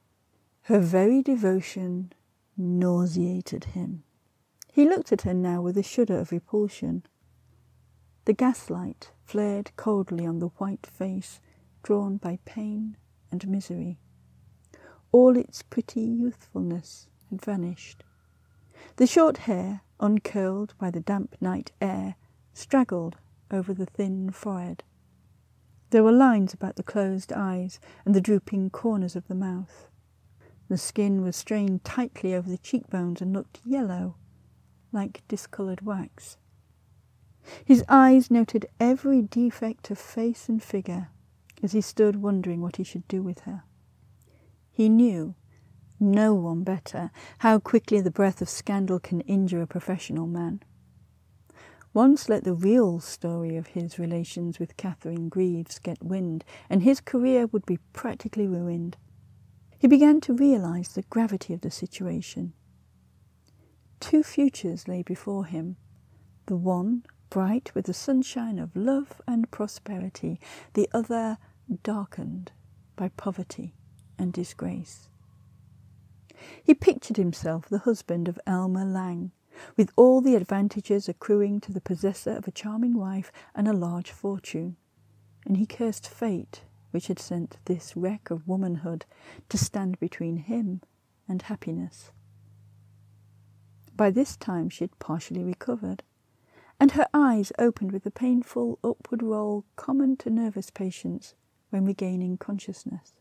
Her 0.64 0.78
very 0.78 1.22
devotion 1.22 2.12
nauseated 2.54 3.64
him. 3.64 4.02
He 4.70 4.84
looked 4.84 5.10
at 5.10 5.22
her 5.22 5.32
now 5.32 5.62
with 5.62 5.78
a 5.78 5.82
shudder 5.82 6.18
of 6.18 6.32
repulsion. 6.32 7.06
The 8.26 8.34
gaslight 8.34 9.12
flared 9.24 9.74
coldly 9.76 10.26
on 10.26 10.38
the 10.38 10.52
white 10.58 10.84
face 10.84 11.40
drawn 11.82 12.18
by 12.18 12.40
pain 12.44 12.98
and 13.30 13.48
misery. 13.48 13.96
All 15.12 15.34
its 15.34 15.62
pretty 15.62 16.02
youthfulness 16.02 17.08
had 17.30 17.40
vanished. 17.40 18.04
The 18.96 19.06
short 19.06 19.38
hair, 19.48 19.80
uncurled 20.02 20.74
by 20.78 20.90
the 20.90 21.00
damp 21.00 21.36
night 21.40 21.72
air, 21.80 22.16
straggled 22.52 23.16
over 23.50 23.72
the 23.72 23.86
thin 23.86 24.30
forehead. 24.30 24.82
There 25.90 26.02
were 26.02 26.12
lines 26.12 26.52
about 26.52 26.76
the 26.76 26.82
closed 26.82 27.32
eyes 27.32 27.80
and 28.04 28.14
the 28.14 28.20
drooping 28.20 28.70
corners 28.70 29.16
of 29.16 29.28
the 29.28 29.34
mouth. 29.34 29.88
The 30.68 30.78
skin 30.78 31.22
was 31.22 31.36
strained 31.36 31.84
tightly 31.84 32.34
over 32.34 32.50
the 32.50 32.58
cheekbones 32.58 33.22
and 33.22 33.32
looked 33.32 33.60
yellow 33.64 34.16
like 34.92 35.22
discoloured 35.28 35.82
wax. 35.82 36.36
His 37.64 37.84
eyes 37.88 38.30
noted 38.30 38.66
every 38.78 39.22
defect 39.22 39.90
of 39.90 39.98
face 39.98 40.48
and 40.48 40.62
figure 40.62 41.08
as 41.62 41.72
he 41.72 41.80
stood 41.80 42.16
wondering 42.16 42.60
what 42.60 42.76
he 42.76 42.84
should 42.84 43.06
do 43.08 43.22
with 43.22 43.40
her. 43.40 43.64
He 44.70 44.88
knew, 44.88 45.34
no 46.02 46.34
one 46.34 46.64
better, 46.64 47.10
how 47.38 47.58
quickly 47.58 48.00
the 48.00 48.10
breath 48.10 48.42
of 48.42 48.48
scandal 48.48 48.98
can 48.98 49.20
injure 49.22 49.62
a 49.62 49.66
professional 49.66 50.26
man. 50.26 50.60
Once 51.94 52.28
let 52.28 52.44
the 52.44 52.54
real 52.54 53.00
story 53.00 53.56
of 53.56 53.68
his 53.68 53.98
relations 53.98 54.58
with 54.58 54.76
Catherine 54.76 55.28
Greaves 55.28 55.78
get 55.78 56.02
wind, 56.02 56.44
and 56.68 56.82
his 56.82 57.00
career 57.00 57.46
would 57.46 57.66
be 57.66 57.78
practically 57.92 58.46
ruined. 58.46 58.96
He 59.78 59.86
began 59.88 60.20
to 60.22 60.32
realise 60.34 60.88
the 60.88 61.02
gravity 61.02 61.52
of 61.54 61.60
the 61.60 61.70
situation. 61.70 62.54
Two 64.00 64.22
futures 64.22 64.88
lay 64.88 65.02
before 65.02 65.44
him 65.44 65.76
the 66.46 66.56
one 66.56 67.04
bright 67.30 67.74
with 67.74 67.86
the 67.86 67.94
sunshine 67.94 68.58
of 68.58 68.74
love 68.74 69.22
and 69.28 69.50
prosperity, 69.50 70.40
the 70.74 70.88
other 70.92 71.38
darkened 71.82 72.52
by 72.96 73.08
poverty 73.10 73.74
and 74.18 74.32
disgrace. 74.32 75.08
He 76.62 76.74
pictured 76.74 77.16
himself 77.16 77.68
the 77.68 77.78
husband 77.78 78.28
of 78.28 78.40
Elma 78.46 78.84
Lang, 78.84 79.32
with 79.76 79.92
all 79.96 80.20
the 80.20 80.34
advantages 80.34 81.08
accruing 81.08 81.60
to 81.60 81.72
the 81.72 81.80
possessor 81.80 82.32
of 82.32 82.48
a 82.48 82.52
charming 82.52 82.94
wife 82.94 83.30
and 83.54 83.68
a 83.68 83.72
large 83.72 84.10
fortune, 84.10 84.76
and 85.44 85.56
he 85.56 85.66
cursed 85.66 86.08
fate 86.08 86.64
which 86.90 87.08
had 87.08 87.18
sent 87.18 87.58
this 87.64 87.96
wreck 87.96 88.30
of 88.30 88.46
womanhood 88.46 89.04
to 89.48 89.58
stand 89.58 89.98
between 89.98 90.36
him 90.36 90.80
and 91.28 91.42
happiness. 91.42 92.12
By 93.96 94.10
this 94.10 94.36
time 94.36 94.68
she 94.68 94.84
had 94.84 94.98
partially 94.98 95.44
recovered, 95.44 96.02
and 96.80 96.92
her 96.92 97.06
eyes 97.12 97.52
opened 97.58 97.92
with 97.92 98.04
the 98.04 98.10
painful 98.10 98.78
upward 98.82 99.22
roll 99.22 99.64
common 99.76 100.16
to 100.18 100.30
nervous 100.30 100.70
patients 100.70 101.34
when 101.70 101.84
regaining 101.84 102.36
consciousness. 102.38 103.12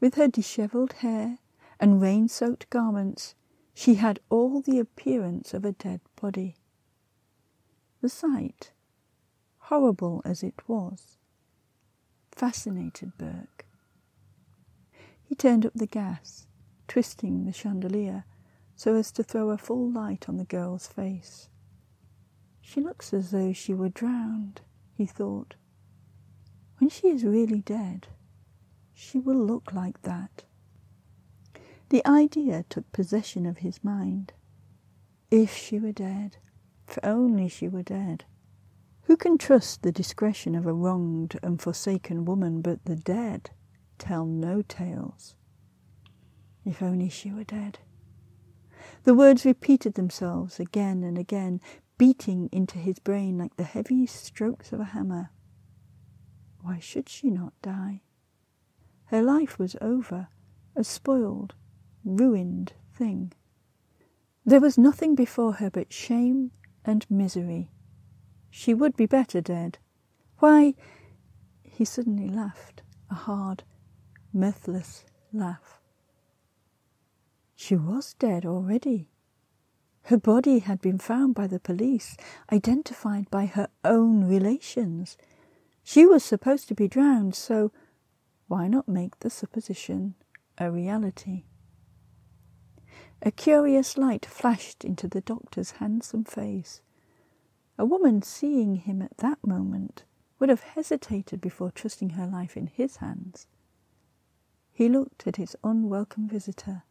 With 0.00 0.14
her 0.14 0.28
dishevelled 0.28 0.94
hair 0.94 1.38
and 1.78 2.00
rain 2.00 2.28
soaked 2.28 2.70
garments, 2.70 3.34
she 3.74 3.96
had 3.96 4.20
all 4.30 4.60
the 4.60 4.78
appearance 4.78 5.52
of 5.52 5.64
a 5.64 5.72
dead 5.72 6.00
body. 6.20 6.56
The 8.00 8.08
sight, 8.08 8.72
horrible 9.58 10.22
as 10.24 10.42
it 10.42 10.68
was, 10.68 11.18
fascinated 12.30 13.12
Burke. 13.18 13.66
He 15.22 15.34
turned 15.34 15.66
up 15.66 15.74
the 15.74 15.86
gas, 15.86 16.46
twisting 16.88 17.44
the 17.44 17.52
chandelier 17.52 18.24
so 18.76 18.94
as 18.94 19.10
to 19.12 19.22
throw 19.22 19.50
a 19.50 19.58
full 19.58 19.90
light 19.90 20.28
on 20.28 20.36
the 20.36 20.44
girl's 20.44 20.86
face. 20.86 21.48
She 22.60 22.80
looks 22.80 23.12
as 23.12 23.30
though 23.30 23.52
she 23.52 23.74
were 23.74 23.88
drowned, 23.88 24.60
he 24.92 25.06
thought. 25.06 25.54
When 26.78 26.90
she 26.90 27.08
is 27.08 27.24
really 27.24 27.60
dead, 27.60 28.08
she 28.92 29.18
will 29.18 29.44
look 29.44 29.72
like 29.72 30.02
that. 30.02 30.44
The 31.88 32.04
idea 32.06 32.64
took 32.68 32.90
possession 32.90 33.46
of 33.46 33.58
his 33.58 33.84
mind. 33.84 34.32
If 35.30 35.56
she 35.56 35.78
were 35.78 35.92
dead, 35.92 36.38
if 36.88 36.98
only 37.02 37.48
she 37.48 37.68
were 37.68 37.82
dead. 37.82 38.24
Who 39.02 39.16
can 39.16 39.38
trust 39.38 39.82
the 39.82 39.92
discretion 39.92 40.56
of 40.56 40.66
a 40.66 40.72
wronged 40.72 41.38
and 41.42 41.62
forsaken 41.62 42.24
woman 42.24 42.60
but 42.60 42.84
the 42.84 42.96
dead 42.96 43.50
tell 43.98 44.26
no 44.26 44.62
tales? 44.62 45.36
If 46.64 46.82
only 46.82 47.08
she 47.08 47.30
were 47.30 47.44
dead. 47.44 47.78
The 49.04 49.14
words 49.14 49.44
repeated 49.44 49.94
themselves 49.94 50.58
again 50.58 51.04
and 51.04 51.16
again, 51.16 51.60
beating 51.98 52.48
into 52.50 52.78
his 52.78 52.98
brain 52.98 53.38
like 53.38 53.56
the 53.56 53.62
heavy 53.62 54.06
strokes 54.06 54.72
of 54.72 54.80
a 54.80 54.84
hammer. 54.86 55.30
Why 56.62 56.80
should 56.80 57.08
she 57.08 57.30
not 57.30 57.52
die? 57.62 58.02
Her 59.06 59.22
life 59.22 59.56
was 59.56 59.76
over, 59.80 60.28
as 60.74 60.88
spoiled, 60.88 61.54
ruined 62.06 62.72
thing. 62.94 63.32
There 64.44 64.60
was 64.60 64.78
nothing 64.78 65.14
before 65.14 65.54
her 65.54 65.70
but 65.70 65.92
shame 65.92 66.52
and 66.84 67.04
misery. 67.10 67.70
She 68.48 68.72
would 68.72 68.96
be 68.96 69.06
better 69.06 69.40
dead. 69.40 69.78
Why, 70.38 70.74
he 71.62 71.84
suddenly 71.84 72.28
laughed, 72.28 72.82
a 73.10 73.14
hard, 73.14 73.64
mirthless 74.32 75.04
laugh. 75.32 75.80
She 77.56 77.74
was 77.74 78.14
dead 78.14 78.46
already. 78.46 79.10
Her 80.02 80.16
body 80.16 80.60
had 80.60 80.80
been 80.80 80.98
found 80.98 81.34
by 81.34 81.48
the 81.48 81.58
police, 81.58 82.16
identified 82.52 83.28
by 83.28 83.46
her 83.46 83.68
own 83.84 84.24
relations. 84.24 85.16
She 85.82 86.06
was 86.06 86.22
supposed 86.22 86.68
to 86.68 86.74
be 86.76 86.86
drowned, 86.86 87.34
so 87.34 87.72
why 88.46 88.68
not 88.68 88.86
make 88.86 89.18
the 89.18 89.30
supposition 89.30 90.14
a 90.58 90.70
reality? 90.70 91.44
A 93.22 93.30
curious 93.30 93.96
light 93.96 94.26
flashed 94.26 94.84
into 94.84 95.08
the 95.08 95.20
doctor's 95.20 95.72
handsome 95.72 96.24
face. 96.24 96.80
A 97.78 97.84
woman 97.84 98.22
seeing 98.22 98.76
him 98.76 99.02
at 99.02 99.16
that 99.18 99.44
moment 99.46 100.04
would 100.38 100.48
have 100.48 100.62
hesitated 100.62 101.40
before 101.40 101.70
trusting 101.70 102.10
her 102.10 102.26
life 102.26 102.56
in 102.56 102.66
his 102.66 102.96
hands. 102.96 103.46
He 104.72 104.88
looked 104.88 105.26
at 105.26 105.36
his 105.36 105.56
unwelcome 105.64 106.28
visitor 106.28 106.82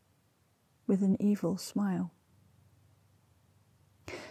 with 0.88 1.02
an 1.04 1.18
evil 1.22 1.58
smile. 1.58 2.12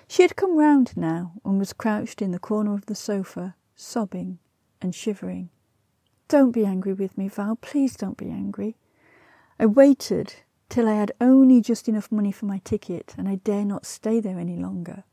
She 0.08 0.22
had 0.22 0.36
come 0.36 0.56
round 0.56 0.96
now 0.96 1.32
and 1.44 1.58
was 1.58 1.72
crouched 1.72 2.20
in 2.20 2.32
the 2.32 2.38
corner 2.38 2.74
of 2.74 2.86
the 2.86 2.94
sofa, 2.94 3.56
sobbing 3.74 4.38
and 4.82 4.94
shivering. 4.94 5.50
Don't 6.28 6.52
be 6.52 6.64
angry 6.64 6.92
with 6.92 7.16
me, 7.16 7.28
Val. 7.28 7.56
Please 7.56 7.96
don't 7.96 8.16
be 8.16 8.30
angry. 8.30 8.76
I 9.58 9.66
waited 9.66 10.34
till 10.68 10.88
I 10.88 10.94
had 10.94 11.12
only 11.21 11.61
just 11.61 11.88
enough 11.88 12.11
money 12.11 12.33
for 12.33 12.47
my 12.47 12.61
ticket, 12.64 13.14
and 13.16 13.28
I 13.28 13.37
dare 13.37 13.64
not 13.64 13.87
stay 13.87 14.21
there 14.21 14.38
any 14.38 14.56
longer. 14.56 15.04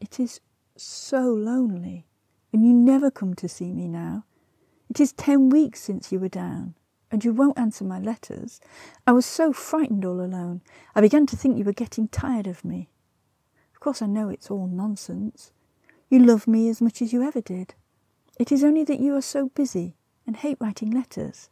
It 0.00 0.20
is 0.20 0.40
so 0.76 1.20
lonely, 1.20 2.06
and 2.52 2.66
you 2.66 2.72
never 2.72 3.10
come 3.10 3.34
to 3.34 3.48
see 3.48 3.72
me 3.72 3.88
now. 3.88 4.24
It 4.90 5.00
is 5.00 5.12
ten 5.12 5.48
weeks 5.48 5.80
since 5.80 6.12
you 6.12 6.20
were 6.20 6.28
down, 6.28 6.74
and 7.10 7.24
you 7.24 7.32
won't 7.32 7.58
answer 7.58 7.84
my 7.84 7.98
letters. 7.98 8.60
I 9.06 9.12
was 9.12 9.26
so 9.26 9.52
frightened 9.52 10.04
all 10.04 10.20
alone. 10.20 10.62
I 10.94 11.00
began 11.00 11.26
to 11.26 11.36
think 11.36 11.56
you 11.56 11.64
were 11.64 11.72
getting 11.72 12.08
tired 12.08 12.46
of 12.46 12.64
me. 12.64 12.88
Of 13.74 13.80
course, 13.80 14.02
I 14.02 14.06
know 14.06 14.28
it's 14.28 14.50
all 14.50 14.66
nonsense. 14.66 15.52
You 16.08 16.20
love 16.20 16.46
me 16.46 16.68
as 16.68 16.80
much 16.80 17.02
as 17.02 17.12
you 17.12 17.22
ever 17.22 17.40
did. 17.40 17.74
It 18.38 18.52
is 18.52 18.62
only 18.62 18.84
that 18.84 19.00
you 19.00 19.14
are 19.16 19.22
so 19.22 19.48
busy 19.48 19.96
and 20.26 20.36
hate 20.36 20.58
writing 20.60 20.90
letters. 20.90 21.48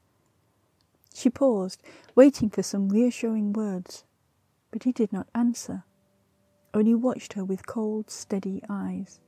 She 1.14 1.30
paused, 1.30 1.80
waiting 2.16 2.50
for 2.50 2.64
some 2.64 2.88
reassuring 2.88 3.52
words, 3.52 4.04
but 4.72 4.82
he 4.82 4.90
did 4.90 5.12
not 5.12 5.28
answer, 5.32 5.84
only 6.74 6.94
watched 6.94 7.34
her 7.34 7.44
with 7.44 7.66
cold, 7.66 8.10
steady 8.10 8.60
eyes. 8.68 9.20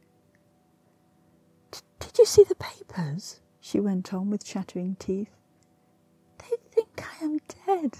Did 1.70 2.18
you 2.18 2.26
see 2.26 2.42
the 2.42 2.56
papers? 2.56 3.40
she 3.60 3.78
went 3.78 4.12
on 4.12 4.30
with 4.30 4.44
chattering 4.44 4.96
teeth. 4.98 5.30
They 6.38 6.56
think 6.72 7.04
I 7.20 7.24
am 7.24 7.38
dead. 7.66 7.98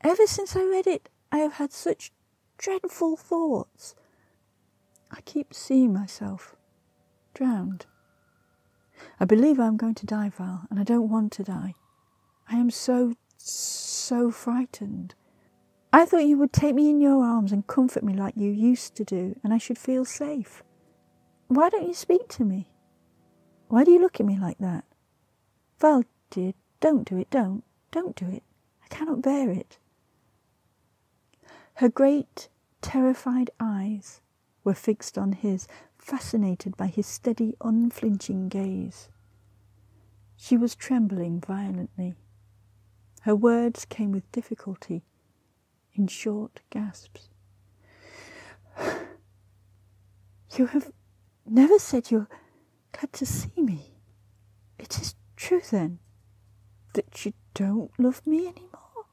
Ever 0.00 0.26
since 0.26 0.56
I 0.56 0.64
read 0.64 0.88
it, 0.88 1.08
I 1.30 1.38
have 1.38 1.54
had 1.54 1.72
such 1.72 2.12
dreadful 2.58 3.16
thoughts. 3.16 3.94
I 5.10 5.20
keep 5.20 5.54
seeing 5.54 5.92
myself 5.92 6.56
drowned. 7.32 7.86
I 9.20 9.24
believe 9.24 9.60
I 9.60 9.66
am 9.66 9.76
going 9.76 9.94
to 9.94 10.06
die, 10.06 10.30
Val, 10.30 10.66
and 10.68 10.80
I 10.80 10.84
don't 10.84 11.08
want 11.08 11.32
to 11.32 11.44
die. 11.44 11.74
I 12.48 12.56
am 12.56 12.70
so, 12.70 13.14
so 13.36 14.30
frightened. 14.30 15.14
I 15.92 16.04
thought 16.04 16.26
you 16.26 16.38
would 16.38 16.52
take 16.52 16.74
me 16.74 16.90
in 16.90 17.00
your 17.00 17.24
arms 17.24 17.52
and 17.52 17.66
comfort 17.66 18.04
me 18.04 18.14
like 18.14 18.36
you 18.36 18.50
used 18.50 18.94
to 18.96 19.04
do, 19.04 19.38
and 19.42 19.52
I 19.52 19.58
should 19.58 19.78
feel 19.78 20.04
safe. 20.04 20.62
Why 21.48 21.68
don't 21.70 21.88
you 21.88 21.94
speak 21.94 22.28
to 22.28 22.44
me? 22.44 22.70
Why 23.68 23.82
do 23.82 23.90
you 23.90 24.00
look 24.00 24.20
at 24.20 24.26
me 24.26 24.38
like 24.38 24.58
that? 24.58 24.84
Val, 25.80 26.04
dear, 26.30 26.52
don't 26.80 27.08
do 27.08 27.16
it, 27.16 27.30
don't, 27.30 27.64
don't 27.90 28.14
do 28.14 28.28
it. 28.28 28.42
I 28.84 28.88
cannot 28.88 29.22
bear 29.22 29.50
it. 29.50 29.78
Her 31.74 31.88
great, 31.88 32.48
terrified 32.80 33.50
eyes 33.58 34.20
were 34.64 34.74
fixed 34.74 35.18
on 35.18 35.32
his, 35.32 35.66
fascinated 35.98 36.76
by 36.76 36.86
his 36.86 37.06
steady, 37.06 37.54
unflinching 37.60 38.48
gaze. 38.48 39.08
She 40.36 40.56
was 40.56 40.74
trembling 40.74 41.40
violently. 41.40 42.14
Her 43.26 43.34
words 43.34 43.84
came 43.86 44.12
with 44.12 44.30
difficulty, 44.30 45.02
in 45.94 46.06
short 46.06 46.60
gasps. 46.70 47.28
You 50.56 50.66
have 50.66 50.92
never 51.44 51.76
said 51.80 52.12
you're 52.12 52.28
glad 52.92 53.12
to 53.14 53.26
see 53.26 53.50
me. 53.60 53.96
It 54.78 54.96
is 55.00 55.16
true, 55.34 55.60
then, 55.68 55.98
that 56.92 57.26
you 57.26 57.32
don't 57.52 57.90
love 57.98 58.24
me 58.24 58.46
any 58.46 58.68
more? 58.72 59.06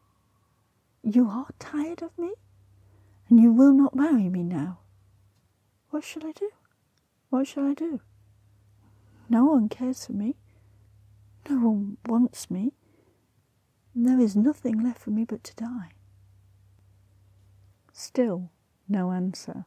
You 1.01 1.27
are 1.27 1.47
tired 1.57 2.03
of 2.03 2.15
me, 2.15 2.35
and 3.29 3.39
you 3.39 3.51
will 3.51 3.73
not 3.73 3.95
marry 3.95 4.29
me 4.29 4.43
now. 4.43 4.77
What 5.89 6.03
shall 6.03 6.27
I 6.27 6.33
do? 6.33 6.51
What 7.31 7.47
shall 7.47 7.65
I 7.65 7.73
do? 7.73 7.99
No 9.27 9.45
one 9.45 9.69
cares 9.69 10.05
for 10.05 10.13
me. 10.13 10.35
No 11.49 11.55
one 11.55 11.97
wants 12.05 12.51
me. 12.51 12.73
And 13.95 14.07
there 14.07 14.19
is 14.19 14.35
nothing 14.35 14.83
left 14.83 14.99
for 14.99 15.11
me 15.11 15.25
but 15.25 15.43
to 15.43 15.55
die. 15.55 15.91
Still 17.91 18.49
no 18.89 19.11
answer. 19.11 19.65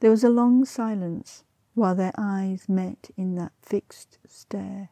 There 0.00 0.10
was 0.10 0.24
a 0.24 0.30
long 0.30 0.64
silence 0.64 1.44
while 1.74 1.94
their 1.94 2.12
eyes 2.16 2.68
met 2.68 3.10
in 3.16 3.34
that 3.34 3.52
fixed 3.60 4.18
stare, 4.26 4.90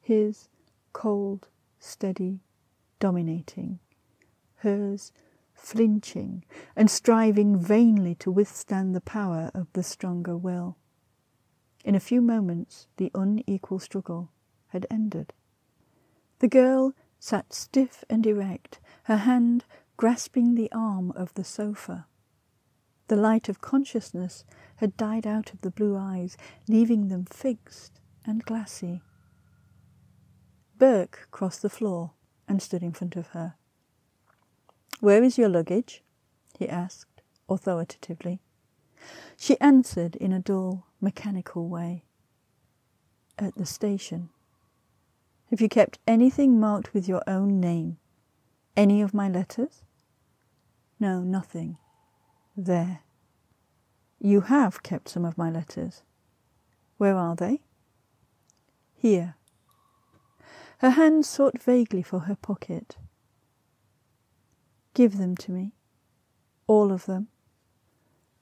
his 0.00 0.48
cold, 0.92 1.48
steady, 1.78 2.40
dominating, 2.98 3.78
hers 4.56 5.12
flinching 5.58 6.44
and 6.76 6.90
striving 6.90 7.58
vainly 7.58 8.14
to 8.14 8.30
withstand 8.30 8.94
the 8.94 9.00
power 9.00 9.50
of 9.54 9.66
the 9.72 9.82
stronger 9.82 10.36
will. 10.36 10.76
In 11.84 11.94
a 11.94 12.00
few 12.00 12.20
moments, 12.20 12.86
the 12.96 13.10
unequal 13.14 13.78
struggle 13.78 14.30
had 14.68 14.86
ended. 14.90 15.32
The 16.40 16.48
girl 16.48 16.94
sat 17.18 17.52
stiff 17.52 18.04
and 18.08 18.26
erect, 18.26 18.78
her 19.04 19.18
hand 19.18 19.64
grasping 19.96 20.54
the 20.54 20.70
arm 20.70 21.10
of 21.12 21.34
the 21.34 21.44
sofa. 21.44 22.06
The 23.08 23.16
light 23.16 23.48
of 23.48 23.60
consciousness 23.60 24.44
had 24.76 24.96
died 24.96 25.26
out 25.26 25.52
of 25.52 25.62
the 25.62 25.70
blue 25.70 25.96
eyes, 25.96 26.36
leaving 26.68 27.08
them 27.08 27.24
fixed 27.24 28.00
and 28.24 28.44
glassy. 28.44 29.02
Burke 30.76 31.26
crossed 31.30 31.62
the 31.62 31.70
floor 31.70 32.12
and 32.46 32.62
stood 32.62 32.82
in 32.82 32.92
front 32.92 33.16
of 33.16 33.28
her. 33.28 33.54
Where 35.00 35.22
is 35.22 35.38
your 35.38 35.48
luggage? 35.48 36.02
he 36.58 36.68
asked 36.68 37.22
authoritatively. 37.48 38.40
She 39.36 39.58
answered 39.60 40.16
in 40.16 40.32
a 40.32 40.40
dull, 40.40 40.86
mechanical 41.00 41.68
way. 41.68 42.04
At 43.38 43.56
the 43.56 43.66
station. 43.66 44.30
Have 45.50 45.62
you 45.62 45.68
kept 45.68 45.98
anything 46.06 46.60
marked 46.60 46.92
with 46.92 47.08
your 47.08 47.22
own 47.26 47.58
name? 47.58 47.96
Any 48.76 49.00
of 49.00 49.14
my 49.14 49.28
letters? 49.30 49.82
No, 51.00 51.20
nothing. 51.20 51.78
There. 52.54 53.00
You 54.20 54.42
have 54.42 54.82
kept 54.82 55.08
some 55.08 55.24
of 55.24 55.38
my 55.38 55.50
letters. 55.50 56.02
Where 56.98 57.16
are 57.16 57.34
they? 57.34 57.62
Here. 58.94 59.36
Her 60.78 60.90
hand 60.90 61.24
sought 61.24 61.62
vaguely 61.62 62.02
for 62.02 62.20
her 62.20 62.36
pocket. 62.36 62.96
Give 64.92 65.16
them 65.16 65.34
to 65.36 65.52
me. 65.52 65.72
All 66.66 66.92
of 66.92 67.06
them. 67.06 67.28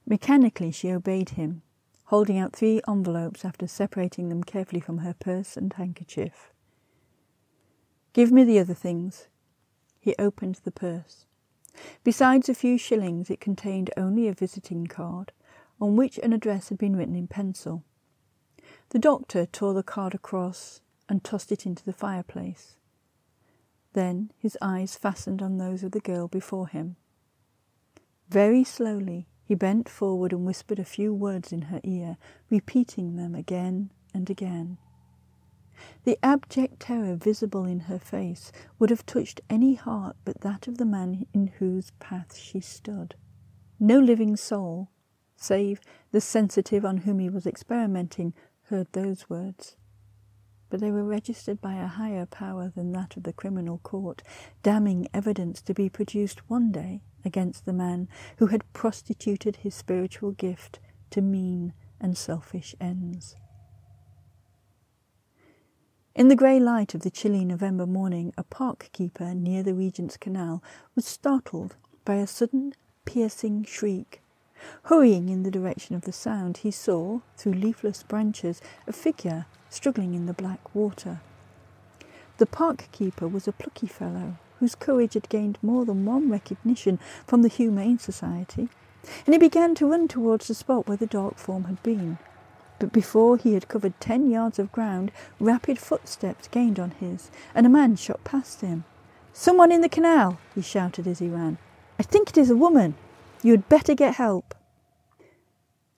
Mechanically 0.07 0.73
she 0.73 0.91
obeyed 0.91 1.31
him, 1.31 1.63
holding 2.07 2.39
out 2.39 2.53
three 2.53 2.81
envelopes 2.89 3.45
after 3.45 3.69
separating 3.69 4.29
them 4.29 4.43
carefully 4.43 4.81
from 4.81 4.99
her 4.99 5.15
purse 5.15 5.57
and 5.57 5.73
handkerchief. 5.73 6.53
Give 8.17 8.33
me 8.33 8.45
the 8.45 8.59
other 8.59 8.73
things, 8.73 9.29
He 10.01 10.15
opened 10.19 10.61
the 10.65 10.71
purse. 10.71 11.27
Besides 12.03 12.49
a 12.49 12.55
few 12.55 12.79
shillings, 12.79 13.29
it 13.29 13.43
contained 13.43 13.91
only 13.95 14.27
a 14.27 14.33
visiting 14.33 14.87
card, 14.87 15.33
on 15.83 15.97
which 15.97 16.17
an 16.23 16.33
address 16.33 16.71
had 16.71 16.79
been 16.79 16.97
written 16.97 17.15
in 17.15 17.27
pencil. 17.27 17.85
The 18.89 18.99
doctor 18.99 19.45
tore 19.45 19.75
the 19.75 19.83
card 19.83 20.15
across 20.15 20.81
and 21.11 21.23
tossed 21.23 21.53
it 21.53 21.67
into 21.67 21.85
the 21.85 21.93
fireplace. 21.93 22.79
Then 23.93 24.31
his 24.39 24.57
eyes 24.63 24.97
fastened 24.97 25.43
on 25.43 25.59
those 25.59 25.83
of 25.83 25.93
the 25.93 26.01
girl 26.01 26.27
before 26.27 26.69
him. 26.69 26.97
Very 28.31 28.65
slowly 28.65 29.29
he 29.45 29.55
bent 29.55 29.91
forward 29.91 30.33
and 30.33 30.47
whispered 30.47 30.79
a 30.79 30.87
few 30.87 31.13
words 31.13 31.53
in 31.53 31.63
her 31.69 31.83
ear, 31.85 32.17
repeating 32.49 33.17
them 33.17 33.35
again 33.35 33.91
and 34.15 34.31
again. 34.31 34.79
The 36.05 36.19
abject 36.23 36.81
terror 36.81 37.15
visible 37.17 37.65
in 37.65 37.81
her 37.81 37.99
face 37.99 38.53
would 38.79 38.91
have 38.91 39.07
touched 39.07 39.41
any 39.51 39.75
heart 39.75 40.17
but 40.25 40.41
that 40.41 40.67
of 40.67 40.79
the 40.79 40.85
man 40.85 41.27
in 41.33 41.49
whose 41.59 41.91
path 41.99 42.37
she 42.37 42.61
stood. 42.61 43.15
No 43.79 43.99
living 43.99 44.37
soul, 44.37 44.91
save 45.37 45.81
the 46.13 46.21
sensitive 46.21 46.85
on 46.85 46.99
whom 46.99 47.19
he 47.19 47.29
was 47.29 47.47
experimenting, 47.47 48.33
heard 48.65 48.91
those 48.93 49.29
words. 49.29 49.77
But 50.69 50.81
they 50.81 50.91
were 50.91 51.05
registered 51.05 51.61
by 51.61 51.75
a 51.75 51.87
higher 51.87 52.27
power 52.27 52.73
than 52.75 52.93
that 52.93 53.17
of 53.17 53.23
the 53.23 53.33
criminal 53.33 53.79
court, 53.79 54.23
damning 54.63 55.09
evidence 55.15 55.63
to 55.63 55.75
be 55.75 55.89
produced 55.89 56.49
one 56.51 56.73
day 56.73 57.03
against 57.25 57.65
the 57.65 57.73
man 57.73 58.09
who 58.39 58.47
had 58.47 58.73
prostituted 58.73 59.57
his 59.57 59.75
spiritual 59.75 60.33
gift 60.33 60.81
to 61.11 61.21
mean 61.21 61.73
and 62.01 62.17
selfish 62.17 62.75
ends. 62.81 63.37
In 66.17 66.29
the 66.29 66.35
grey 66.35 66.59
light 66.59 66.95
of 66.95 67.03
the 67.03 67.11
chilly 67.11 67.45
November 67.45 67.85
morning, 67.85 68.33
a 68.39 68.43
park 68.43 68.89
keeper 68.95 69.35
near 69.35 69.63
the 69.63 69.75
Regent's 69.75 70.17
Canal 70.17 70.63
was 70.95 71.05
startled 71.05 71.77
by 72.07 72.15
a 72.15 72.27
sudden 72.27 72.73
piercing 73.05 73.65
shriek. 73.65 74.23
Hurrying 74.85 75.29
in 75.29 75.43
the 75.43 75.51
direction 75.51 75.95
of 75.95 76.07
the 76.07 76.13
sound, 76.13 76.57
he 76.57 76.71
saw, 76.71 77.21
through 77.37 77.53
leafless 77.53 78.03
branches, 78.03 78.63
a 78.87 78.95
figure 78.95 79.45
struggling 79.69 80.15
in 80.15 80.25
the 80.25 80.33
black 80.33 80.75
water. 80.75 81.21
The 82.39 82.47
park 82.47 82.89
keeper 82.93 83.29
was 83.29 83.47
a 83.47 83.53
plucky 83.53 83.87
fellow 83.87 84.39
whose 84.59 84.75
courage 84.75 85.13
had 85.13 85.29
gained 85.29 85.59
more 85.61 85.85
than 85.85 86.07
one 86.07 86.31
recognition 86.31 86.99
from 87.27 87.43
the 87.43 87.49
Humane 87.49 87.99
Society, 87.99 88.71
and 89.27 89.35
he 89.35 89.39
began 89.39 89.75
to 89.75 89.91
run 89.91 90.09
towards 90.09 90.49
the 90.49 90.55
spot 90.55 90.89
where 90.89 90.97
the 90.97 91.07
dark 91.07 91.37
form 91.37 91.65
had 91.65 91.83
been. 91.83 92.17
But 92.79 92.93
before 92.93 93.37
he 93.37 93.55
had 93.55 93.69
covered 93.69 93.99
ten 94.01 94.31
yards 94.31 94.59
of 94.59 94.73
ground, 94.73 95.11
rapid 95.41 95.79
footsteps 95.79 96.49
gained 96.49 96.79
on 96.79 96.91
his, 96.93 97.31
and 97.55 97.67
a 97.67 97.71
man 97.71 97.97
shot 97.97 98.23
past 98.25 98.61
him. 98.61 98.85
Someone 99.33 99.73
in 99.73 99.81
the 99.81 99.89
canal, 99.89 100.39
he 100.55 100.63
shouted 100.63 101.07
as 101.07 101.19
he 101.19 101.29
ran. 101.29 101.59
I 101.99 102.03
think 102.03 102.31
it 102.31 102.39
is 102.39 102.51
a 102.51 102.57
woman. 102.57 102.95
You 103.43 103.53
had 103.53 103.69
better 103.69 103.95
get 103.95 104.15
help. 104.15 104.55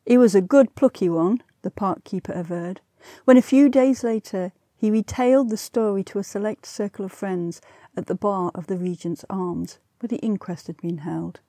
He 0.07 0.17
was 0.17 0.35
a 0.35 0.41
good 0.41 0.75
plucky 0.75 1.09
one, 1.09 1.43
the 1.62 1.71
park 1.71 2.05
keeper 2.05 2.33
averred, 2.33 2.81
when 3.25 3.37
a 3.37 3.43
few 3.43 3.69
days 3.69 4.03
later 4.03 4.53
he 4.77 4.91
retailed 4.91 5.51
the 5.51 5.57
story 5.57 6.05
to 6.05 6.19
a 6.19 6.25
select 6.25 6.64
circle 6.67 7.05
of 7.05 7.12
friends 7.12 7.61
at 7.97 8.07
the 8.07 8.14
bar 8.14 8.53
of 8.55 8.69
the 8.69 8.77
Regent's 8.77 9.25
Arms, 9.29 9.79
where 9.99 10.09
the 10.09 10.19
inquest 10.19 10.69
had 10.69 10.77
been 10.77 10.99
held. 10.99 11.41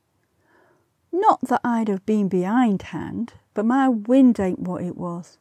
Not 1.12 1.42
that 1.42 1.62
I'd 1.64 1.88
have 1.88 2.06
been 2.06 2.28
behindhand, 2.28 3.34
but 3.60 3.66
my 3.66 3.90
wind 3.90 4.40
ain't 4.40 4.60
what 4.60 4.82
it 4.82 4.96
was, 4.96 5.38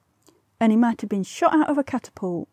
and 0.59 0.73
he 0.73 0.77
might 0.77 1.03
have 1.03 1.09
been 1.09 1.23
shot 1.23 1.55
out 1.55 1.71
of 1.71 1.79
a 1.79 1.85
catapult. 1.85 2.49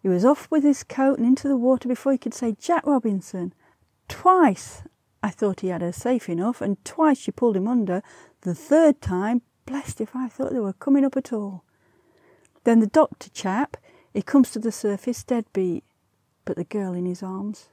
He 0.00 0.08
was 0.08 0.24
off 0.24 0.50
with 0.50 0.64
his 0.64 0.84
coat 0.84 1.18
and 1.18 1.26
into 1.26 1.48
the 1.48 1.56
water 1.58 1.86
before 1.86 2.12
he 2.12 2.16
could 2.16 2.32
say 2.32 2.56
Jack 2.58 2.86
Robinson. 2.86 3.52
Twice 4.08 4.82
I 5.22 5.28
thought 5.28 5.60
he 5.60 5.68
had 5.68 5.82
her 5.82 5.92
safe 5.92 6.30
enough, 6.30 6.62
and 6.62 6.82
twice 6.82 7.18
she 7.18 7.30
pulled 7.30 7.58
him 7.58 7.68
under. 7.68 8.02
The 8.40 8.54
third 8.54 9.02
time, 9.02 9.42
blessed 9.66 10.00
if 10.00 10.16
I 10.16 10.28
thought 10.28 10.54
they 10.54 10.60
were 10.60 10.72
coming 10.72 11.04
up 11.04 11.14
at 11.18 11.30
all. 11.30 11.62
Then 12.64 12.80
the 12.80 12.86
doctor 12.86 13.28
chap, 13.28 13.76
he 14.14 14.22
comes 14.22 14.50
to 14.52 14.58
the 14.58 14.72
surface 14.72 15.22
dead 15.22 15.44
beat, 15.52 15.84
but 16.46 16.56
the 16.56 16.64
girl 16.64 16.94
in 16.94 17.04
his 17.04 17.22
arms. 17.22 17.68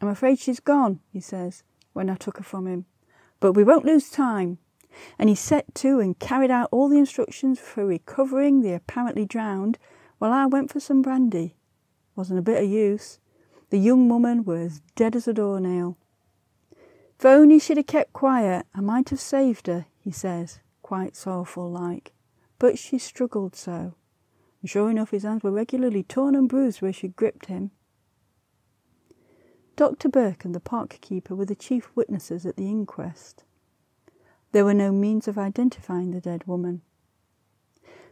I'm 0.00 0.08
afraid 0.08 0.40
she's 0.40 0.58
gone, 0.58 0.98
he 1.12 1.20
says, 1.20 1.62
when 1.92 2.10
I 2.10 2.16
took 2.16 2.38
her 2.38 2.42
from 2.42 2.66
him. 2.66 2.86
But 3.38 3.52
we 3.52 3.62
won't 3.62 3.84
lose 3.84 4.10
time 4.10 4.58
and 5.18 5.28
he 5.28 5.34
set 5.34 5.74
to 5.76 6.00
and 6.00 6.18
carried 6.18 6.50
out 6.50 6.68
all 6.72 6.88
the 6.88 6.98
instructions 6.98 7.58
for 7.58 7.86
recovering 7.86 8.60
the 8.60 8.72
apparently 8.72 9.24
drowned, 9.24 9.78
while 10.18 10.32
I 10.32 10.46
went 10.46 10.70
for 10.70 10.80
some 10.80 11.02
brandy. 11.02 11.56
Wasn't 12.16 12.38
a 12.38 12.42
bit 12.42 12.62
of 12.62 12.68
use. 12.68 13.18
The 13.70 13.78
young 13.78 14.08
woman 14.08 14.44
was 14.44 14.60
as 14.60 14.82
dead 14.94 15.16
as 15.16 15.28
a 15.28 15.32
doornail. 15.32 15.96
If 17.18 17.24
only 17.24 17.58
she'd 17.58 17.76
have 17.76 17.86
kept 17.86 18.12
quiet, 18.12 18.66
I 18.74 18.80
might 18.80 19.10
have 19.10 19.20
saved 19.20 19.66
her, 19.66 19.86
he 19.98 20.10
says, 20.10 20.60
quite 20.82 21.16
sorrowful 21.16 21.70
like. 21.70 22.12
But 22.58 22.78
she 22.78 22.98
struggled 22.98 23.54
so. 23.54 23.94
And 24.60 24.70
sure 24.70 24.90
enough, 24.90 25.10
his 25.10 25.22
hands 25.22 25.42
were 25.42 25.50
regularly 25.50 26.02
torn 26.02 26.34
and 26.34 26.48
bruised 26.48 26.82
where 26.82 26.92
she 26.92 27.08
gripped 27.08 27.46
him. 27.46 27.70
Dr. 29.76 30.08
Burke 30.08 30.44
and 30.44 30.54
the 30.54 30.60
park 30.60 30.98
keeper 31.00 31.34
were 31.34 31.46
the 31.46 31.54
chief 31.54 31.90
witnesses 31.94 32.44
at 32.44 32.56
the 32.56 32.68
inquest. 32.68 33.44
There 34.52 34.64
were 34.64 34.74
no 34.74 34.90
means 34.90 35.28
of 35.28 35.38
identifying 35.38 36.10
the 36.10 36.20
dead 36.20 36.46
woman. 36.46 36.82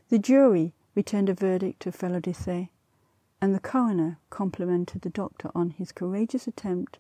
The 0.09 0.19
jury 0.19 0.73
returned 0.95 1.29
a 1.29 1.35
verdict 1.35 1.87
of 1.87 1.97
felo 1.97 2.21
de 2.21 2.71
and 3.41 3.55
the 3.55 3.61
coroner 3.61 4.19
complimented 4.31 5.03
the 5.03 5.11
doctor 5.11 5.51
on 5.55 5.71
his 5.71 5.93
courageous 5.93 6.47
attempt 6.47 6.99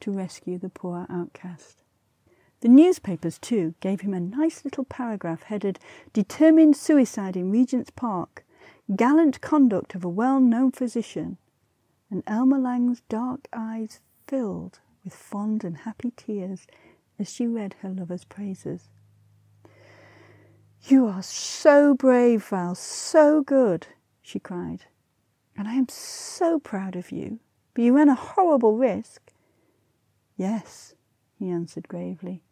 to 0.00 0.10
rescue 0.10 0.58
the 0.58 0.68
poor 0.68 1.06
outcast. 1.08 1.82
The 2.60 2.68
newspapers, 2.68 3.38
too, 3.38 3.74
gave 3.80 4.02
him 4.02 4.12
a 4.12 4.20
nice 4.20 4.64
little 4.64 4.84
paragraph 4.84 5.44
headed 5.44 5.78
Determined 6.12 6.76
Suicide 6.76 7.36
in 7.36 7.50
Regent's 7.50 7.90
Park, 7.90 8.44
Gallant 8.94 9.40
Conduct 9.40 9.94
of 9.94 10.04
a 10.04 10.08
Well 10.08 10.40
Known 10.40 10.72
Physician, 10.72 11.38
and 12.10 12.22
Elma 12.26 12.58
Lang's 12.58 13.02
dark 13.08 13.48
eyes 13.52 14.00
filled 14.26 14.80
with 15.04 15.14
fond 15.14 15.64
and 15.64 15.78
happy 15.78 16.12
tears 16.16 16.66
as 17.20 17.30
she 17.30 17.46
read 17.46 17.76
her 17.82 17.90
lover's 17.90 18.24
praises. 18.24 18.88
You 20.84 21.06
are 21.06 21.22
so 21.22 21.94
brave, 21.94 22.42
Val, 22.44 22.74
so 22.74 23.42
good, 23.42 23.88
she 24.22 24.38
cried. 24.38 24.86
And 25.54 25.68
I 25.68 25.74
am 25.74 25.88
so 25.90 26.58
proud 26.58 26.96
of 26.96 27.12
you. 27.12 27.38
But 27.74 27.84
you 27.84 27.94
ran 27.94 28.08
a 28.08 28.14
horrible 28.14 28.78
risk. 28.78 29.30
Yes, 30.38 30.94
he 31.38 31.50
answered 31.50 31.86
gravely. 31.86 32.42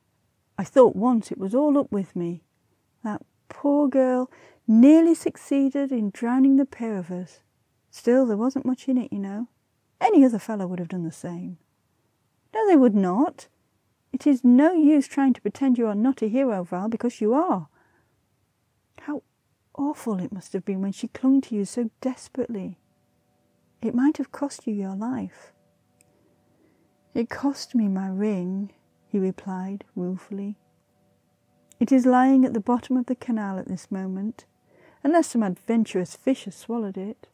I 0.58 0.64
thought 0.64 0.94
once 0.94 1.32
it 1.32 1.38
was 1.38 1.54
all 1.54 1.78
up 1.78 1.90
with 1.90 2.14
me. 2.14 2.42
That 3.02 3.22
poor 3.48 3.88
girl 3.88 4.30
nearly 4.66 5.14
succeeded 5.14 5.90
in 5.90 6.10
drowning 6.10 6.56
the 6.56 6.66
pair 6.66 6.98
of 6.98 7.10
us. 7.10 7.40
Still, 7.90 8.26
there 8.26 8.36
wasn't 8.36 8.66
much 8.66 8.86
in 8.86 8.98
it, 8.98 9.10
you 9.10 9.18
know. 9.18 9.48
Any 10.00 10.24
other 10.24 10.38
fellow 10.38 10.66
would 10.66 10.78
have 10.78 10.88
done 10.88 11.04
the 11.04 11.12
same. 11.12 11.56
No, 12.52 12.68
they 12.68 12.76
would 12.76 12.94
not. 12.94 13.48
It 14.12 14.26
is 14.26 14.42
no 14.42 14.72
use 14.72 15.06
trying 15.06 15.34
to 15.34 15.42
pretend 15.42 15.78
you 15.78 15.86
are 15.86 15.94
not 15.94 16.22
a 16.22 16.28
hero, 16.28 16.64
Val, 16.64 16.88
because 16.88 17.20
you 17.20 17.34
are. 17.34 17.68
How 19.00 19.22
awful 19.74 20.18
it 20.18 20.32
must 20.32 20.52
have 20.52 20.64
been 20.64 20.80
when 20.80 20.92
she 20.92 21.08
clung 21.08 21.40
to 21.42 21.54
you 21.54 21.64
so 21.64 21.90
desperately. 22.00 22.78
It 23.82 23.94
might 23.94 24.16
have 24.16 24.32
cost 24.32 24.66
you 24.66 24.74
your 24.74 24.96
life. 24.96 25.52
It 27.14 27.30
cost 27.30 27.74
me 27.74 27.88
my 27.88 28.08
ring, 28.08 28.72
he 29.06 29.18
replied 29.18 29.84
ruefully. 29.94 30.56
It 31.80 31.92
is 31.92 32.06
lying 32.06 32.44
at 32.44 32.54
the 32.54 32.60
bottom 32.60 32.96
of 32.96 33.06
the 33.06 33.14
canal 33.14 33.58
at 33.58 33.68
this 33.68 33.90
moment, 33.90 34.46
unless 35.04 35.28
some 35.28 35.42
adventurous 35.42 36.16
fish 36.16 36.44
has 36.44 36.56
swallowed 36.56 36.96
it. 36.96 37.28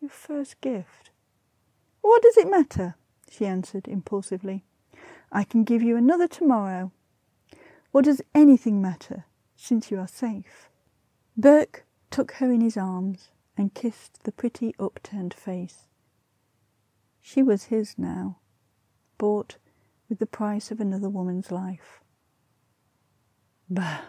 Your 0.00 0.10
first 0.10 0.60
gift. 0.60 1.10
What 2.02 2.22
does 2.22 2.36
it 2.36 2.50
matter? 2.50 2.96
she 3.30 3.46
answered 3.46 3.88
impulsively. 3.88 4.64
I 5.34 5.42
can 5.42 5.64
give 5.64 5.82
you 5.82 5.96
another 5.96 6.28
tomorrow. 6.28 6.92
What 7.90 8.04
does 8.04 8.22
anything 8.36 8.80
matter, 8.80 9.24
since 9.56 9.90
you 9.90 9.98
are 9.98 10.06
safe? 10.06 10.70
Burke 11.36 11.84
took 12.10 12.32
her 12.34 12.52
in 12.52 12.60
his 12.60 12.76
arms 12.76 13.30
and 13.56 13.74
kissed 13.74 14.22
the 14.22 14.30
pretty 14.30 14.76
upturned 14.78 15.34
face. 15.34 15.88
She 17.20 17.42
was 17.42 17.64
his 17.64 17.98
now, 17.98 18.38
bought 19.18 19.56
with 20.08 20.20
the 20.20 20.26
price 20.26 20.70
of 20.70 20.80
another 20.80 21.08
woman's 21.08 21.50
life. 21.50 22.00
Bah! 23.68 24.02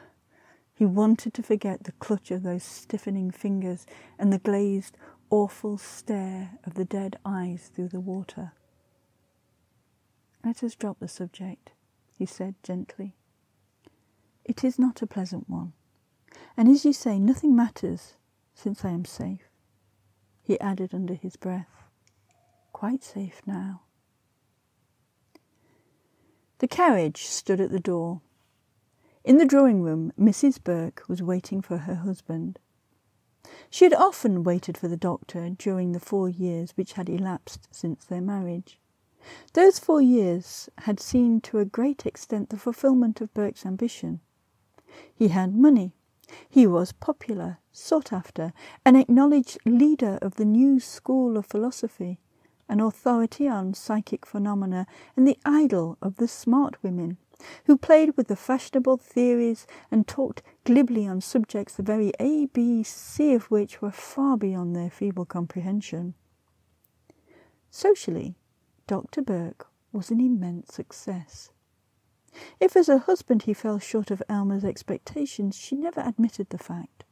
He 0.75 0.85
wanted 0.85 1.33
to 1.33 1.43
forget 1.43 1.85
the 1.85 1.93
clutch 1.93 2.29
of 2.29 2.43
those 2.43 2.63
stiffening 2.63 3.31
fingers 3.31 3.87
and 4.19 4.31
the 4.31 4.37
glazed, 4.37 4.95
awful 5.31 5.79
stare 5.79 6.59
of 6.65 6.75
the 6.75 6.85
dead 6.85 7.17
eyes 7.25 7.71
through 7.73 7.87
the 7.87 7.99
water. 7.99 8.51
Let 10.45 10.63
us 10.63 10.75
drop 10.75 10.99
the 10.99 11.07
subject, 11.07 11.71
he 12.15 12.27
said 12.27 12.53
gently. 12.61 13.15
It 14.43 14.63
is 14.63 14.77
not 14.77 15.01
a 15.01 15.07
pleasant 15.07 15.49
one, 15.49 15.73
and 16.55 16.69
as 16.69 16.85
you 16.85 16.93
say, 16.93 17.17
nothing 17.17 17.55
matters 17.55 18.13
since 18.53 18.85
I 18.85 18.91
am 18.91 19.05
safe. 19.05 19.49
He 20.43 20.59
added 20.59 20.93
under 20.93 21.15
his 21.15 21.35
breath, 21.35 21.89
quite 22.73 23.03
safe 23.03 23.41
now. 23.47 23.81
The 26.59 26.67
carriage 26.67 27.25
stood 27.25 27.59
at 27.59 27.71
the 27.71 27.79
door. 27.79 28.21
In 29.23 29.39
the 29.39 29.47
drawing 29.47 29.81
room, 29.81 30.13
Mrs. 30.17 30.63
Burke 30.63 31.01
was 31.07 31.23
waiting 31.23 31.63
for 31.63 31.79
her 31.79 31.95
husband. 31.95 32.59
She 33.71 33.83
had 33.83 33.95
often 33.95 34.43
waited 34.43 34.77
for 34.77 34.87
the 34.89 34.95
doctor 34.95 35.49
during 35.49 35.93
the 35.93 35.99
four 35.99 36.29
years 36.29 36.73
which 36.77 36.93
had 36.93 37.09
elapsed 37.09 37.67
since 37.71 38.05
their 38.05 38.21
marriage. 38.21 38.77
Those 39.53 39.79
four 39.79 40.01
years 40.01 40.69
had 40.79 40.99
seen 40.99 41.41
to 41.41 41.59
a 41.59 41.65
great 41.65 42.05
extent 42.05 42.49
the 42.49 42.57
fulfilment 42.57 43.21
of 43.21 43.33
Burke's 43.33 43.65
ambition. 43.65 44.19
He 45.13 45.29
had 45.29 45.55
money. 45.55 45.93
He 46.49 46.65
was 46.65 46.91
popular, 46.91 47.59
sought 47.71 48.11
after, 48.11 48.53
an 48.85 48.95
acknowledged 48.95 49.59
leader 49.65 50.17
of 50.21 50.35
the 50.35 50.45
new 50.45 50.79
school 50.79 51.37
of 51.37 51.45
philosophy, 51.45 52.19
an 52.67 52.79
authority 52.79 53.47
on 53.47 53.73
psychic 53.73 54.25
phenomena, 54.25 54.87
and 55.15 55.27
the 55.27 55.37
idol 55.45 55.97
of 56.01 56.15
the 56.15 56.27
smart 56.27 56.81
women 56.81 57.17
who 57.65 57.77
played 57.77 58.15
with 58.15 58.27
the 58.27 58.35
fashionable 58.35 58.97
theories 58.97 59.67
and 59.91 60.07
talked 60.07 60.41
glibly 60.63 61.05
on 61.05 61.21
subjects 61.21 61.75
the 61.75 61.83
very 61.83 62.11
A, 62.19 62.45
B, 62.47 62.83
C 62.83 63.33
of 63.33 63.51
which 63.51 63.81
were 63.81 63.91
far 63.91 64.37
beyond 64.37 64.75
their 64.75 64.89
feeble 64.89 65.25
comprehension. 65.25 66.13
Socially, 67.69 68.35
Dr. 68.87 69.23
Burke 69.23 69.67
was 69.91 70.11
an 70.11 70.19
immense 70.19 70.71
success. 70.71 71.49
If 72.59 72.75
as 72.75 72.87
a 72.87 72.99
husband 72.99 73.43
he 73.43 73.53
fell 73.53 73.79
short 73.79 74.11
of 74.11 74.21
Elma's 74.29 74.63
expectations, 74.63 75.55
she 75.55 75.75
never 75.75 76.01
admitted 76.01 76.51
the 76.51 76.59
fact. 76.59 77.03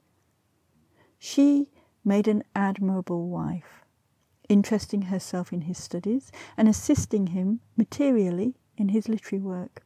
She 1.17 1.71
made 2.05 2.27
an 2.27 2.43
admirable 2.55 3.27
wife, 3.27 3.85
interesting 4.49 5.03
herself 5.03 5.51
in 5.51 5.61
his 5.61 5.79
studies 5.79 6.31
and 6.55 6.67
assisting 6.67 7.27
him 7.27 7.61
materially 7.75 8.55
in 8.77 8.89
his 8.89 9.09
literary 9.09 9.41
work. 9.41 9.83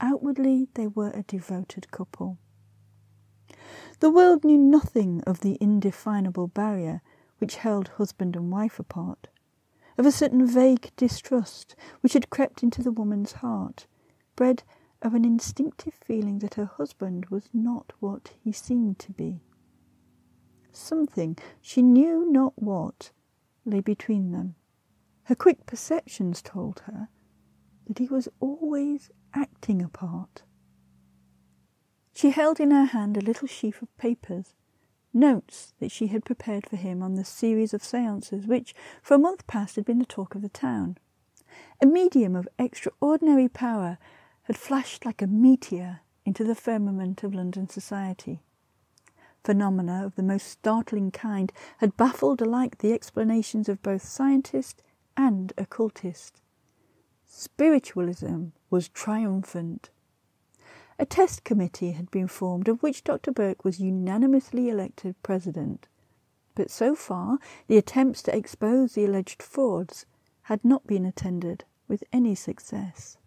Outwardly, 0.00 0.68
they 0.74 0.88
were 0.88 1.10
a 1.10 1.22
devoted 1.22 1.92
couple. 1.92 2.38
The 4.00 4.10
world 4.10 4.44
knew 4.44 4.58
nothing 4.58 5.22
of 5.28 5.40
the 5.40 5.58
indefinable 5.60 6.48
barrier 6.48 7.02
which 7.38 7.56
held 7.56 7.88
husband 7.88 8.34
and 8.34 8.50
wife 8.50 8.80
apart 8.80 9.28
of 9.98 10.06
a 10.06 10.12
certain 10.12 10.46
vague 10.46 10.90
distrust 10.96 11.74
which 12.00 12.12
had 12.12 12.30
crept 12.30 12.62
into 12.62 12.82
the 12.82 12.92
woman's 12.92 13.32
heart, 13.32 13.86
bred 14.34 14.62
of 15.02 15.14
an 15.14 15.24
instinctive 15.24 15.94
feeling 15.94 16.38
that 16.40 16.54
her 16.54 16.64
husband 16.64 17.26
was 17.26 17.48
not 17.52 17.92
what 18.00 18.32
he 18.42 18.52
seemed 18.52 18.98
to 18.98 19.12
be. 19.12 19.40
Something, 20.72 21.38
she 21.60 21.82
knew 21.82 22.30
not 22.30 22.52
what, 22.56 23.10
lay 23.64 23.80
between 23.80 24.32
them. 24.32 24.54
Her 25.24 25.34
quick 25.34 25.66
perceptions 25.66 26.42
told 26.42 26.80
her 26.86 27.08
that 27.86 27.98
he 27.98 28.06
was 28.06 28.28
always 28.40 29.10
acting 29.34 29.82
a 29.82 29.88
part. 29.88 30.42
She 32.12 32.30
held 32.30 32.60
in 32.60 32.70
her 32.70 32.84
hand 32.84 33.16
a 33.16 33.20
little 33.20 33.48
sheaf 33.48 33.82
of 33.82 33.96
papers 33.96 34.54
notes 35.16 35.72
that 35.80 35.90
she 35.90 36.06
had 36.08 36.24
prepared 36.24 36.68
for 36.68 36.76
him 36.76 37.02
on 37.02 37.14
the 37.14 37.24
series 37.24 37.74
of 37.74 37.82
seances 37.82 38.46
which, 38.46 38.74
for 39.02 39.14
a 39.14 39.18
month 39.18 39.46
past, 39.46 39.74
had 39.74 39.84
been 39.84 39.98
the 39.98 40.06
talk 40.06 40.36
of 40.36 40.42
the 40.42 40.48
town. 40.48 40.96
A 41.82 41.86
medium 41.86 42.36
of 42.36 42.48
extraordinary 42.58 43.48
power 43.48 43.98
had 44.44 44.56
flashed 44.56 45.04
like 45.04 45.20
a 45.20 45.26
meteor 45.26 46.00
into 46.24 46.44
the 46.44 46.54
firmament 46.54 47.22
of 47.22 47.34
London 47.34 47.68
society. 47.68 48.40
Phenomena 49.42 50.04
of 50.04 50.16
the 50.16 50.22
most 50.22 50.48
startling 50.48 51.10
kind 51.10 51.52
had 51.78 51.96
baffled 51.96 52.40
alike 52.40 52.78
the 52.78 52.92
explanations 52.92 53.68
of 53.68 53.82
both 53.82 54.02
scientist 54.02 54.82
and 55.16 55.52
occultist. 55.56 56.40
Spiritualism 57.26 58.46
was 58.70 58.88
triumphant. 58.88 59.90
A 60.98 61.04
test 61.04 61.44
committee 61.44 61.92
had 61.92 62.10
been 62.10 62.28
formed 62.28 62.68
of 62.68 62.82
which 62.82 63.04
Dr. 63.04 63.30
Burke 63.30 63.64
was 63.64 63.80
unanimously 63.80 64.68
elected 64.68 65.14
president. 65.22 65.88
But 66.54 66.70
so 66.70 66.94
far, 66.94 67.38
the 67.66 67.76
attempts 67.76 68.22
to 68.22 68.36
expose 68.36 68.94
the 68.94 69.04
alleged 69.04 69.42
frauds 69.42 70.06
had 70.42 70.64
not 70.64 70.86
been 70.86 71.04
attended 71.04 71.64
with 71.86 72.02
any 72.12 72.34
success. 72.34 73.18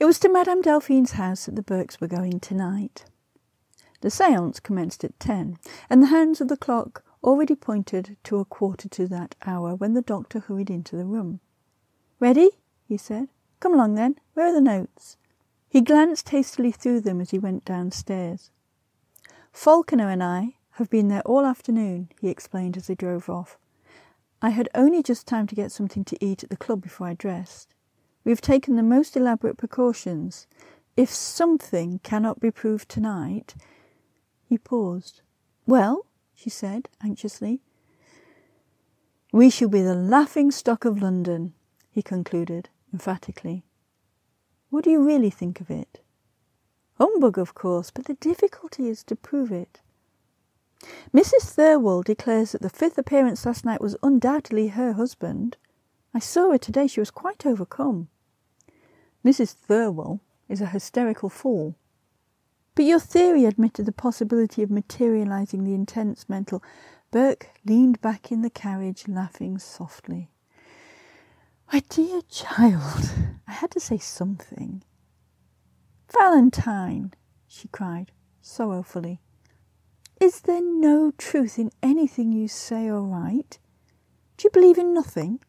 It 0.00 0.04
was 0.04 0.18
to 0.20 0.28
Madame 0.28 0.62
Delphine's 0.62 1.12
house 1.12 1.46
that 1.46 1.54
the 1.54 1.62
Burkes 1.62 2.00
were 2.00 2.08
going 2.08 2.40
tonight. 2.40 3.04
The 4.00 4.10
seance 4.10 4.60
commenced 4.60 5.04
at 5.04 5.18
ten, 5.18 5.58
and 5.88 6.02
the 6.02 6.06
hands 6.06 6.40
of 6.40 6.48
the 6.48 6.56
clock 6.56 7.04
already 7.22 7.54
pointed 7.54 8.16
to 8.24 8.38
a 8.38 8.44
quarter 8.44 8.88
to 8.88 9.06
that 9.08 9.34
hour 9.44 9.74
when 9.74 9.94
the 9.94 10.02
doctor 10.02 10.40
hurried 10.40 10.70
into 10.70 10.96
the 10.96 11.04
room. 11.04 11.40
Ready? 12.20 12.50
he 12.86 12.96
said. 12.96 13.28
Come 13.60 13.74
along 13.74 13.94
then. 13.94 14.16
Where 14.34 14.46
are 14.46 14.52
the 14.52 14.60
notes? 14.60 15.16
He 15.68 15.80
glanced 15.80 16.30
hastily 16.30 16.72
through 16.72 17.02
them 17.02 17.20
as 17.20 17.30
he 17.30 17.38
went 17.38 17.64
downstairs. 17.64 18.50
Falconer 19.52 20.08
and 20.08 20.22
I 20.22 20.56
have 20.72 20.88
been 20.88 21.08
there 21.08 21.22
all 21.22 21.44
afternoon, 21.44 22.08
he 22.20 22.28
explained 22.28 22.76
as 22.76 22.86
they 22.86 22.94
drove 22.94 23.28
off. 23.28 23.58
I 24.40 24.50
had 24.50 24.68
only 24.74 25.02
just 25.02 25.26
time 25.26 25.46
to 25.48 25.54
get 25.54 25.72
something 25.72 26.04
to 26.04 26.24
eat 26.24 26.44
at 26.44 26.50
the 26.50 26.56
club 26.56 26.80
before 26.80 27.08
I 27.08 27.14
dressed. 27.14 27.74
We 28.24 28.30
have 28.30 28.40
taken 28.40 28.76
the 28.76 28.82
most 28.82 29.16
elaborate 29.16 29.56
precautions. 29.56 30.46
If 30.96 31.10
something 31.10 32.00
cannot 32.00 32.40
be 32.40 32.50
proved 32.50 32.88
tonight. 32.88 33.54
He 34.44 34.58
paused. 34.58 35.22
Well, 35.66 36.06
she 36.34 36.50
said 36.50 36.88
anxiously. 37.02 37.60
We 39.32 39.50
shall 39.50 39.68
be 39.68 39.82
the 39.82 39.94
laughing 39.94 40.50
stock 40.50 40.84
of 40.84 41.02
London, 41.02 41.52
he 41.90 42.02
concluded 42.02 42.70
emphatically. 42.92 43.64
What 44.70 44.84
do 44.84 44.90
you 44.90 45.02
really 45.02 45.30
think 45.30 45.60
of 45.60 45.70
it? 45.70 46.00
Humbug, 46.98 47.38
of 47.38 47.54
course, 47.54 47.90
but 47.90 48.04
the 48.04 48.14
difficulty 48.14 48.88
is 48.88 49.02
to 49.04 49.16
prove 49.16 49.50
it. 49.52 49.80
Mrs. 51.12 51.54
Thirlwall 51.54 52.04
declares 52.04 52.52
that 52.52 52.62
the 52.62 52.68
fifth 52.68 52.98
appearance 52.98 53.44
last 53.46 53.64
night 53.64 53.80
was 53.80 53.96
undoubtedly 54.02 54.68
her 54.68 54.92
husband. 54.92 55.56
I 56.14 56.18
saw 56.18 56.52
her 56.52 56.58
today. 56.58 56.86
She 56.86 57.00
was 57.00 57.10
quite 57.10 57.46
overcome. 57.46 58.08
Mrs. 59.24 59.54
Thirlwall 59.54 60.20
is 60.48 60.60
a 60.60 60.66
hysterical 60.66 61.28
fool. 61.28 61.74
But 62.74 62.84
your 62.84 63.00
theory 63.00 63.44
admitted 63.44 63.86
the 63.86 63.92
possibility 63.92 64.62
of 64.62 64.70
materializing 64.70 65.64
the 65.64 65.74
intense 65.74 66.28
mental. 66.28 66.62
Burke 67.10 67.48
leaned 67.64 68.00
back 68.00 68.30
in 68.30 68.42
the 68.42 68.50
carriage, 68.50 69.08
laughing 69.08 69.58
softly. 69.58 70.30
My 71.70 71.82
dear 71.90 72.22
child, 72.30 73.10
I 73.46 73.52
had 73.52 73.70
to 73.72 73.80
say 73.80 73.98
something. 73.98 74.82
Valentine, 76.10 77.12
she 77.46 77.68
cried 77.68 78.10
sorrowfully, 78.40 79.20
is 80.18 80.40
there 80.40 80.62
no 80.62 81.12
truth 81.18 81.58
in 81.58 81.70
anything 81.82 82.32
you 82.32 82.48
say 82.48 82.88
or 82.88 83.02
write? 83.02 83.58
Do 84.38 84.44
you 84.44 84.50
believe 84.50 84.78
in 84.78 84.94
nothing? 84.94 85.40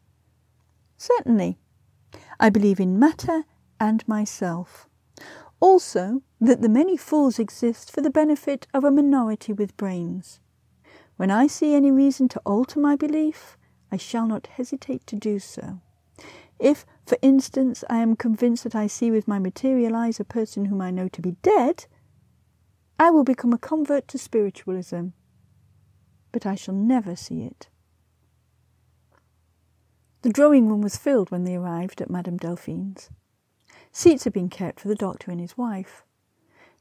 Certainly. 0.98 1.58
I 2.38 2.50
believe 2.50 2.82
in 2.82 3.00
matter 3.00 3.46
and 3.80 4.06
myself. 4.06 4.90
Also, 5.62 6.22
that 6.42 6.62
the 6.62 6.68
many 6.68 6.98
fools 6.98 7.40
exist 7.40 7.90
for 7.90 8.02
the 8.02 8.10
benefit 8.10 8.68
of 8.74 8.84
a 8.84 8.92
minority 8.92 9.54
with 9.54 9.78
brains. 9.78 10.42
When 11.16 11.32
I 11.32 11.48
see 11.48 11.74
any 11.74 11.92
reason 11.92 12.28
to 12.30 12.42
alter 12.46 12.80
my 12.82 12.98
belief, 12.98 13.58
I 13.90 13.96
shall 13.96 14.28
not 14.28 14.48
hesitate 14.48 15.08
to 15.08 15.16
do 15.16 15.40
so. 15.40 15.80
If, 16.60 16.86
for 17.06 17.18
instance, 17.22 17.84
I 17.90 18.00
am 18.00 18.18
convinced 18.18 18.66
that 18.66 18.76
I 18.76 18.88
see 18.88 19.10
with 19.12 19.28
my 19.28 19.40
material 19.40 19.96
eyes 19.96 20.20
a 20.20 20.26
person 20.26 20.66
whom 20.66 20.82
I 20.82 20.92
know 20.92 21.08
to 21.08 21.22
be 21.22 21.38
dead, 21.42 21.86
I 23.00 23.10
will 23.12 23.24
become 23.24 23.54
a 23.54 23.58
convert 23.58 24.10
to 24.10 24.18
spiritualism. 24.18 25.08
But 26.34 26.46
I 26.46 26.56
shall 26.56 26.76
never 26.76 27.16
see 27.16 27.44
it. 27.44 27.70
The 30.22 30.34
drawing 30.34 30.68
room 30.68 30.82
was 30.82 30.98
filled 30.98 31.32
when 31.32 31.46
they 31.46 31.56
arrived 31.56 32.02
at 32.02 32.10
Madame 32.10 32.36
Delphine's. 32.36 33.10
Seats 33.94 34.26
had 34.26 34.34
been 34.34 34.50
kept 34.50 34.82
for 34.82 34.90
the 34.90 34.96
doctor 34.96 35.32
and 35.32 35.40
his 35.40 35.58
wife. 35.58 36.04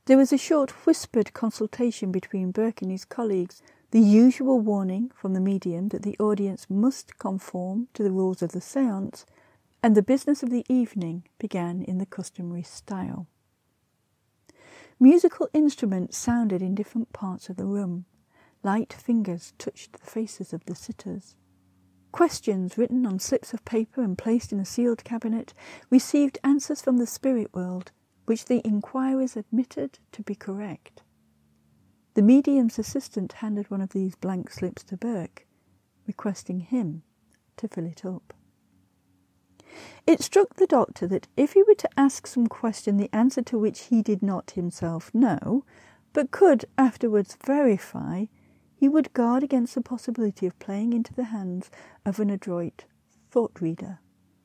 There 0.07 0.19
was 0.19 0.33
a 0.33 0.39
short 0.39 0.87
whispered 0.87 1.33
consultation 1.35 2.11
between 2.11 2.51
Burke 2.51 2.83
and 2.83 2.91
his 2.91 3.05
colleagues, 3.05 3.63
the 3.93 4.01
usual 4.01 4.59
warning 4.61 5.13
from 5.15 5.35
the 5.35 5.41
medium 5.41 5.89
that 5.89 6.03
the 6.03 6.17
audience 6.19 6.67
must 6.69 7.17
conform 7.19 7.89
to 7.95 8.03
the 8.03 8.11
rules 8.11 8.43
of 8.43 8.51
the 8.53 8.61
seance 8.61 9.25
and 9.83 9.97
the 9.97 10.03
business 10.03 10.43
of 10.43 10.51
the 10.51 10.65
evening 10.69 11.25
began 11.39 11.83
in 11.83 11.99
the 11.99 12.07
customary 12.07 12.63
style. 12.63 13.27
Musical 15.01 15.49
instruments 15.53 16.19
sounded 16.19 16.61
in 16.61 16.75
different 16.75 17.13
parts 17.13 17.49
of 17.49 17.57
the 17.57 17.65
room. 17.65 18.05
Light 18.65 18.93
fingers 18.93 19.53
touched 19.57 19.93
the 19.93 20.11
faces 20.11 20.53
of 20.53 20.65
the 20.65 20.75
sitters. 20.75 21.37
Questions 22.11 22.77
written 22.77 23.07
on 23.07 23.21
slips 23.21 23.55
of 23.55 23.65
paper 23.65 24.03
and 24.03 24.19
placed 24.19 24.53
in 24.53 24.59
a 24.59 24.65
sealed 24.65 25.05
cabinet 25.05 25.55
received 25.91 26.39
answers 26.43 26.83
from 26.83 26.97
the 26.97 27.07
spirit 27.07 27.55
world, 27.55 27.93
which 28.25 28.47
the 28.47 28.61
inquirers 28.67 29.37
admitted 29.37 30.01
to 30.11 30.23
be 30.23 30.35
correct. 30.35 31.03
The 32.15 32.23
medium's 32.23 32.79
assistant 32.81 33.35
handed 33.35 33.71
one 33.71 33.81
of 33.81 33.91
these 33.91 34.17
blank 34.17 34.51
slips 34.51 34.83
to 34.85 34.97
Burke, 34.97 35.47
requesting 36.07 36.61
him 36.61 37.03
to 37.59 37.69
fill 37.69 37.87
it 37.87 38.05
up. 38.05 38.35
It 40.07 40.23
struck 40.23 40.55
the 40.55 40.67
doctor 40.67 41.07
that 41.09 41.29
if 41.37 41.53
he 41.53 41.63
were 41.63 41.75
to 41.75 41.91
ask 41.97 42.27
some 42.27 42.47
question 42.47 42.97
the 42.97 43.11
answer 43.13 43.43
to 43.43 43.59
which 43.59 43.87
he 43.87 44.03
did 44.03 44.23
not 44.23 44.53
himself 44.53 45.15
know, 45.15 45.65
but 46.13 46.31
could 46.31 46.65
afterwards 46.77 47.37
verify, 47.45 48.27
he 48.75 48.89
would 48.89 49.13
guard 49.13 49.43
against 49.43 49.75
the 49.75 49.81
possibility 49.81 50.47
of 50.47 50.59
playing 50.59 50.93
into 50.93 51.13
the 51.13 51.25
hands 51.25 51.71
of 52.07 52.21
an 52.21 52.31
adroit 52.31 52.85
thought 53.31 53.61
reader. 53.61 53.99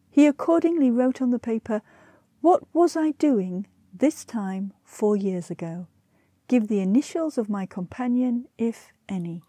He 0.09 0.27
accordingly 0.27 0.91
wrote 0.91 1.21
on 1.21 1.29
the 1.29 1.39
paper, 1.39 1.81
What 2.41 2.63
was 2.73 2.97
I 2.97 3.11
doing 3.11 3.67
this 3.93 4.25
time 4.25 4.73
four 4.83 5.15
years 5.15 5.49
ago? 5.49 5.87
Give 6.47 6.67
the 6.67 6.81
initials 6.81 7.37
of 7.37 7.49
my 7.49 7.65
companion, 7.65 8.47
if 8.57 8.91
any. 9.07 9.41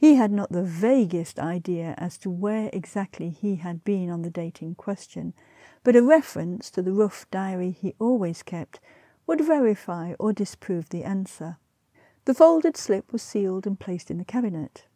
He 0.00 0.14
had 0.14 0.32
not 0.32 0.50
the 0.50 0.62
vaguest 0.62 1.38
idea 1.38 1.94
as 1.98 2.16
to 2.18 2.30
where 2.30 2.70
exactly 2.72 3.28
he 3.28 3.56
had 3.56 3.84
been 3.84 4.08
on 4.08 4.22
the 4.22 4.30
date 4.30 4.62
in 4.62 4.74
question, 4.74 5.34
but 5.84 5.94
a 5.94 6.02
reference 6.02 6.70
to 6.70 6.80
the 6.80 6.94
rough 6.94 7.30
diary 7.30 7.70
he 7.70 7.94
always 7.98 8.42
kept 8.42 8.80
would 9.26 9.42
verify 9.42 10.14
or 10.18 10.32
disprove 10.32 10.88
the 10.88 11.04
answer. 11.04 11.58
The 12.24 12.32
folded 12.32 12.78
slip 12.78 13.12
was 13.12 13.20
sealed 13.20 13.66
and 13.66 13.78
placed 13.78 14.10
in 14.10 14.16
the 14.16 14.24
cabinet. 14.24 14.86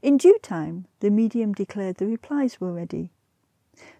In 0.00 0.16
due 0.16 0.38
time, 0.40 0.86
the 1.00 1.10
medium 1.10 1.52
declared 1.52 1.96
the 1.96 2.06
replies 2.06 2.58
were 2.58 2.72
ready. 2.72 3.12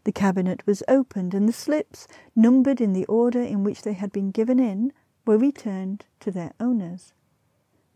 The 0.04 0.12
cabinet 0.12 0.66
was 0.66 0.82
opened, 0.88 1.34
and 1.34 1.46
the 1.46 1.52
slips, 1.52 2.08
numbered 2.34 2.80
in 2.80 2.94
the 2.94 3.04
order 3.04 3.42
in 3.42 3.64
which 3.64 3.82
they 3.82 3.92
had 3.92 4.12
been 4.12 4.30
given 4.30 4.58
in, 4.58 4.94
were 5.26 5.36
returned 5.36 6.06
to 6.20 6.30
their 6.30 6.54
owners. 6.58 7.12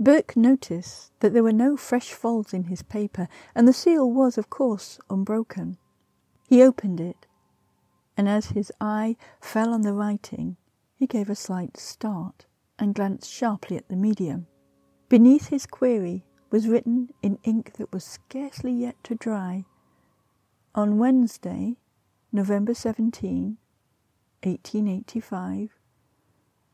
Burke 0.01 0.37
noticed 0.37 1.13
that 1.21 1.33
there 1.33 1.43
were 1.43 1.53
no 1.53 1.77
fresh 1.77 2.13
folds 2.13 2.53
in 2.53 2.65
his 2.65 2.83
paper, 2.83 3.29
and 3.55 3.69
the 3.69 3.73
seal 3.73 4.11
was, 4.11 4.37
of 4.37 4.51
course, 4.51 4.99
unbroken. 5.09 5.77
He 6.49 6.63
opened 6.63 7.01
it, 7.01 7.27
and 8.17 8.29
as 8.29 8.47
his 8.47 8.73
eye 8.81 9.17
fell 9.41 9.73
on 9.73 9.83
the 9.83 9.93
writing, 9.93 10.57
he 10.97 11.07
gave 11.07 11.31
a 11.31 11.35
slight 11.35 11.77
start 11.77 12.47
and 12.79 12.95
glanced 12.95 13.31
sharply 13.31 13.77
at 13.77 13.89
the 13.89 13.97
medium. 13.97 14.47
Beneath 15.09 15.49
his 15.49 15.67
query 15.67 16.25
was 16.51 16.69
written 16.69 17.11
in 17.23 17.39
ink 17.45 17.75
that 17.75 17.93
was 17.93 18.05
scarcely 18.05 18.73
yet 18.73 18.97
to 19.05 19.15
dry 19.15 19.65
On 20.75 20.99
Wednesday, 20.99 21.77
November 22.33 22.75
17, 22.75 23.59
1885, 24.43 25.79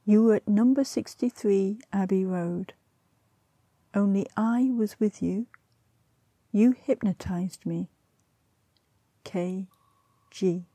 you 0.04 0.22
were 0.22 0.37
at 0.37 0.48
number 0.48 0.85
63 0.85 1.81
Abbey 1.92 2.24
Road. 2.24 2.72
Only 3.94 4.27
I 4.37 4.70
was 4.74 5.01
with 5.01 5.22
you. 5.22 5.46
You 6.53 6.72
hypnotized 6.72 7.64
me. 7.64 7.88
K. 9.24 9.68
G. 10.31 10.66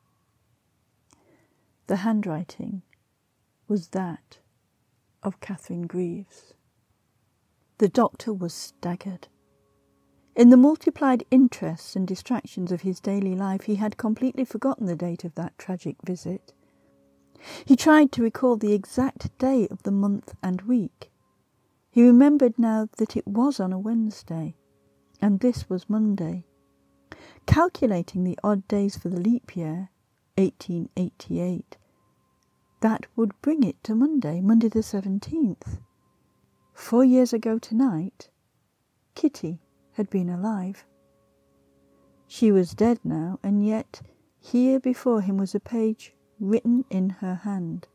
The 1.88 1.97
handwriting 1.97 2.82
was 3.67 3.89
that 3.89 4.39
of 5.21 5.39
Catherine 5.39 5.88
Greaves. 5.88 6.54
The 7.78 7.89
doctor 7.89 8.34
was 8.34 8.54
staggered. 8.54 9.28
In 10.36 10.49
the 10.49 10.58
multiplied 10.58 11.23
interests 11.30 11.95
and 11.95 12.08
distractions 12.08 12.71
of 12.71 12.82
his 12.82 12.99
daily 12.99 13.36
life, 13.36 13.63
he 13.63 13.76
had 13.76 13.97
completely 13.97 14.45
forgotten 14.45 14.88
the 14.88 14.95
date 14.95 15.23
of 15.23 15.36
that 15.36 15.58
tragic 15.60 15.97
visit. 16.04 16.54
He 17.65 17.76
tried 17.76 18.12
to 18.13 18.23
recall 18.23 18.58
the 18.58 18.73
exact 18.73 19.38
day 19.38 19.67
of 19.69 19.84
the 19.84 19.91
month 19.91 20.34
and 20.41 20.62
week. 20.63 21.12
He 21.93 22.01
remembered 22.01 22.58
now 22.58 22.89
that 22.97 23.15
it 23.15 23.27
was 23.27 23.60
on 23.60 23.71
a 23.71 23.77
Wednesday, 23.77 24.56
and 25.21 25.39
this 25.39 25.69
was 25.69 25.88
Monday. 25.88 26.43
Calculating 27.45 28.23
the 28.23 28.39
odd 28.43 28.67
days 28.67 28.97
for 28.97 29.10
the 29.10 29.19
leap 29.19 29.56
year, 29.56 29.91
1888, 30.36 31.77
that 32.79 33.06
would 33.15 33.39
bring 33.43 33.62
it 33.62 33.75
to 33.84 33.93
Monday, 33.93 34.41
Monday 34.41 34.69
the 34.69 34.79
17th. 34.79 35.82
Four 36.73 37.03
years 37.03 37.32
ago 37.32 37.60
tonight, 37.60 38.32
Kitty 39.13 39.60
had 39.91 40.10
been 40.10 40.32
alive. 40.32 40.88
She 42.25 42.51
was 42.51 42.73
dead 42.73 43.01
now, 43.03 43.39
and 43.43 43.63
yet 43.63 44.01
here 44.39 44.79
before 44.79 45.21
him 45.21 45.38
was 45.38 45.53
a 45.53 45.60
page 45.60 46.15
written 46.39 46.86
in 46.89 47.12
her 47.21 47.36
hand. 47.36 47.88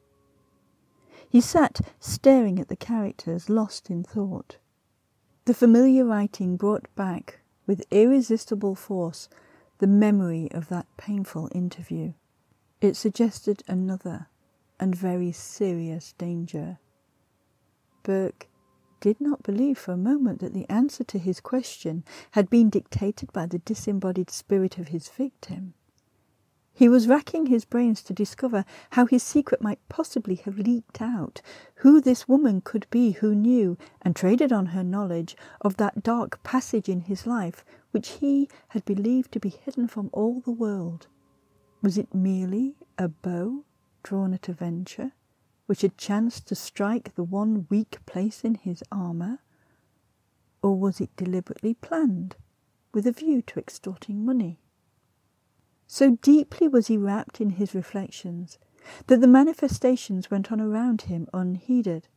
He 1.28 1.40
sat 1.40 1.80
staring 2.00 2.58
at 2.58 2.68
the 2.68 2.76
characters, 2.76 3.50
lost 3.50 3.90
in 3.90 4.02
thought. 4.02 4.56
The 5.44 5.54
familiar 5.54 6.04
writing 6.04 6.56
brought 6.56 6.94
back 6.94 7.40
with 7.66 7.84
irresistible 7.90 8.74
force 8.74 9.28
the 9.78 9.86
memory 9.86 10.50
of 10.52 10.68
that 10.68 10.86
painful 10.96 11.48
interview. 11.52 12.14
It 12.80 12.96
suggested 12.96 13.62
another 13.68 14.28
and 14.80 14.94
very 14.94 15.32
serious 15.32 16.14
danger. 16.18 16.78
Burke 18.02 18.48
did 19.00 19.20
not 19.20 19.42
believe 19.42 19.78
for 19.78 19.92
a 19.92 19.96
moment 19.96 20.40
that 20.40 20.54
the 20.54 20.68
answer 20.68 21.04
to 21.04 21.18
his 21.18 21.40
question 21.40 22.04
had 22.32 22.50
been 22.50 22.70
dictated 22.70 23.32
by 23.32 23.46
the 23.46 23.58
disembodied 23.58 24.30
spirit 24.30 24.78
of 24.78 24.88
his 24.88 25.08
victim. 25.08 25.74
He 26.78 26.88
was 26.88 27.08
racking 27.08 27.46
his 27.46 27.64
brains 27.64 28.04
to 28.04 28.12
discover 28.12 28.64
how 28.90 29.06
his 29.06 29.24
secret 29.24 29.60
might 29.60 29.80
possibly 29.88 30.36
have 30.36 30.60
leaked 30.60 31.02
out, 31.02 31.42
who 31.78 32.00
this 32.00 32.28
woman 32.28 32.60
could 32.60 32.86
be 32.88 33.10
who 33.10 33.34
knew, 33.34 33.76
and 34.00 34.14
traded 34.14 34.52
on 34.52 34.66
her 34.66 34.84
knowledge, 34.84 35.36
of 35.60 35.76
that 35.78 36.04
dark 36.04 36.40
passage 36.44 36.88
in 36.88 37.00
his 37.00 37.26
life 37.26 37.64
which 37.90 38.10
he 38.20 38.48
had 38.68 38.84
believed 38.84 39.32
to 39.32 39.40
be 39.40 39.48
hidden 39.48 39.88
from 39.88 40.08
all 40.12 40.38
the 40.38 40.52
world. 40.52 41.08
Was 41.82 41.98
it 41.98 42.14
merely 42.14 42.76
a 42.96 43.08
bow 43.08 43.64
drawn 44.04 44.32
at 44.32 44.48
a 44.48 44.52
venture, 44.52 45.10
which 45.66 45.82
had 45.82 45.98
chanced 45.98 46.46
to 46.46 46.54
strike 46.54 47.12
the 47.16 47.24
one 47.24 47.66
weak 47.68 47.98
place 48.06 48.44
in 48.44 48.54
his 48.54 48.84
armour? 48.92 49.40
Or 50.62 50.78
was 50.78 51.00
it 51.00 51.10
deliberately 51.16 51.74
planned, 51.74 52.36
with 52.94 53.04
a 53.04 53.10
view 53.10 53.42
to 53.42 53.58
extorting 53.58 54.24
money? 54.24 54.60
So 55.90 56.16
deeply 56.16 56.68
was 56.68 56.88
he 56.88 56.98
wrapped 56.98 57.40
in 57.40 57.50
his 57.50 57.74
reflections 57.74 58.58
that 59.06 59.22
the 59.22 59.26
manifestations 59.26 60.30
went 60.30 60.52
on 60.52 60.60
around 60.60 61.02
him 61.02 61.26
unheeded. 61.32 62.08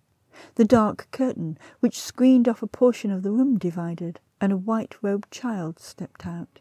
The 0.56 0.66
dark 0.66 1.08
curtain 1.12 1.58
which 1.80 2.00
screened 2.00 2.50
off 2.50 2.62
a 2.62 2.68
portion 2.68 3.12
of 3.12 3.24
the 3.24 3.32
room 3.32 3.58
divided, 3.58 4.20
and 4.42 4.52
a 4.52 4.58
white 4.58 5.02
robed 5.02 5.32
child 5.32 5.80
stepped 5.80 6.28
out. 6.28 6.60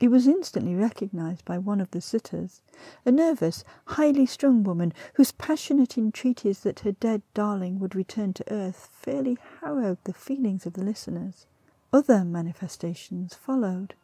He 0.00 0.08
was 0.08 0.26
instantly 0.26 0.74
recognized 0.74 1.44
by 1.44 1.58
one 1.58 1.82
of 1.82 1.90
the 1.90 2.00
sitters, 2.00 2.62
a 3.04 3.12
nervous, 3.12 3.62
highly 3.84 4.24
strung 4.24 4.62
woman 4.62 4.94
whose 5.14 5.32
passionate 5.32 5.98
entreaties 5.98 6.60
that 6.60 6.80
her 6.80 6.92
dead 6.92 7.20
darling 7.34 7.78
would 7.78 7.94
return 7.94 8.32
to 8.32 8.52
earth 8.52 8.88
fairly 8.92 9.36
harrowed 9.60 9.98
the 10.04 10.14
feelings 10.14 10.64
of 10.64 10.72
the 10.72 10.84
listeners. 10.84 11.46
Other 11.92 12.24
manifestations 12.24 13.34
followed. 13.34 13.94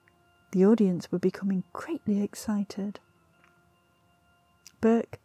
The 0.55 0.67
audience 0.67 1.11
were 1.11 1.19
becoming 1.19 1.65
greatly 1.73 2.23
excited. 2.23 3.01
Burke 4.81 5.19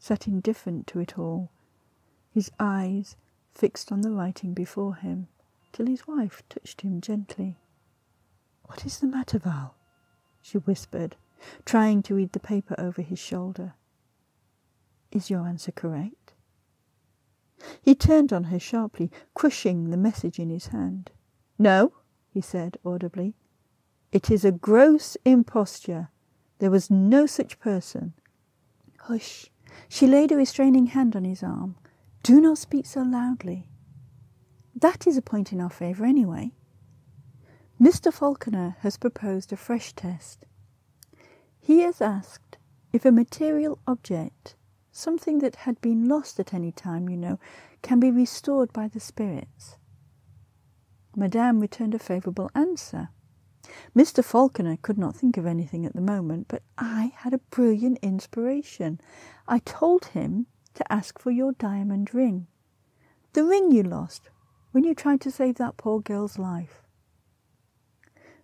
sat 0.00 0.26
indifferent 0.26 0.88
to 0.88 0.98
it 0.98 1.16
all, 1.16 1.52
his 2.32 2.50
eyes 2.58 3.14
fixed 3.54 3.92
on 3.92 4.00
the 4.00 4.10
writing 4.10 4.52
before 4.52 4.96
him, 4.96 5.28
till 5.72 5.86
his 5.86 6.08
wife 6.08 6.42
touched 6.48 6.80
him 6.80 7.00
gently. 7.00 7.56
What 8.64 8.84
is 8.84 8.98
the 8.98 9.06
matter, 9.06 9.38
Val? 9.38 9.76
she 10.42 10.58
whispered, 10.58 11.14
trying 11.64 12.02
to 12.02 12.16
read 12.16 12.32
the 12.32 12.40
paper 12.40 12.74
over 12.76 13.00
his 13.00 13.20
shoulder. 13.20 13.74
Is 15.12 15.30
your 15.30 15.46
answer 15.46 15.70
correct? 15.70 16.32
He 17.80 17.94
turned 17.94 18.32
on 18.32 18.42
her 18.50 18.58
sharply, 18.58 19.12
crushing 19.34 19.90
the 19.90 19.96
message 19.96 20.40
in 20.40 20.50
his 20.50 20.66
hand. 20.66 21.12
No, 21.60 21.92
he 22.28 22.40
said 22.40 22.76
audibly. 22.84 23.36
It 24.14 24.30
is 24.30 24.44
a 24.44 24.52
gross 24.52 25.16
imposture. 25.24 26.08
There 26.60 26.70
was 26.70 26.88
no 26.88 27.26
such 27.26 27.58
person. 27.58 28.12
Hush! 29.00 29.50
She 29.88 30.06
laid 30.06 30.30
a 30.30 30.36
restraining 30.36 30.86
hand 30.86 31.16
on 31.16 31.24
his 31.24 31.42
arm. 31.42 31.74
Do 32.22 32.40
not 32.40 32.58
speak 32.58 32.86
so 32.86 33.02
loudly. 33.02 33.66
That 34.72 35.08
is 35.08 35.16
a 35.16 35.22
point 35.22 35.52
in 35.52 35.60
our 35.60 35.68
favour, 35.68 36.04
anyway. 36.04 36.52
Mr. 37.80 38.12
Falconer 38.12 38.76
has 38.82 38.96
proposed 38.96 39.52
a 39.52 39.56
fresh 39.56 39.92
test. 39.94 40.46
He 41.58 41.80
has 41.80 42.00
asked 42.00 42.56
if 42.92 43.04
a 43.04 43.10
material 43.10 43.80
object, 43.84 44.54
something 44.92 45.40
that 45.40 45.56
had 45.56 45.80
been 45.80 46.08
lost 46.08 46.38
at 46.38 46.54
any 46.54 46.70
time, 46.70 47.08
you 47.08 47.16
know, 47.16 47.40
can 47.82 47.98
be 47.98 48.12
restored 48.12 48.72
by 48.72 48.86
the 48.86 49.00
spirits. 49.00 49.76
Madame 51.16 51.58
returned 51.58 51.96
a 51.96 51.98
favourable 51.98 52.48
answer. 52.54 53.08
Mr. 53.96 54.24
Falconer 54.24 54.76
could 54.80 54.98
not 54.98 55.16
think 55.16 55.36
of 55.36 55.46
anything 55.46 55.86
at 55.86 55.94
the 55.94 56.00
moment, 56.00 56.46
but 56.48 56.62
I 56.76 57.12
had 57.16 57.32
a 57.32 57.38
brilliant 57.38 57.98
inspiration. 58.02 59.00
I 59.48 59.60
told 59.60 60.06
him 60.06 60.46
to 60.74 60.92
ask 60.92 61.18
for 61.18 61.30
your 61.30 61.52
diamond 61.52 62.12
ring. 62.14 62.46
The 63.32 63.44
ring 63.44 63.72
you 63.72 63.82
lost 63.82 64.30
when 64.72 64.84
you 64.84 64.94
tried 64.94 65.20
to 65.22 65.30
save 65.30 65.56
that 65.56 65.76
poor 65.76 66.00
girl's 66.00 66.38
life. 66.38 66.82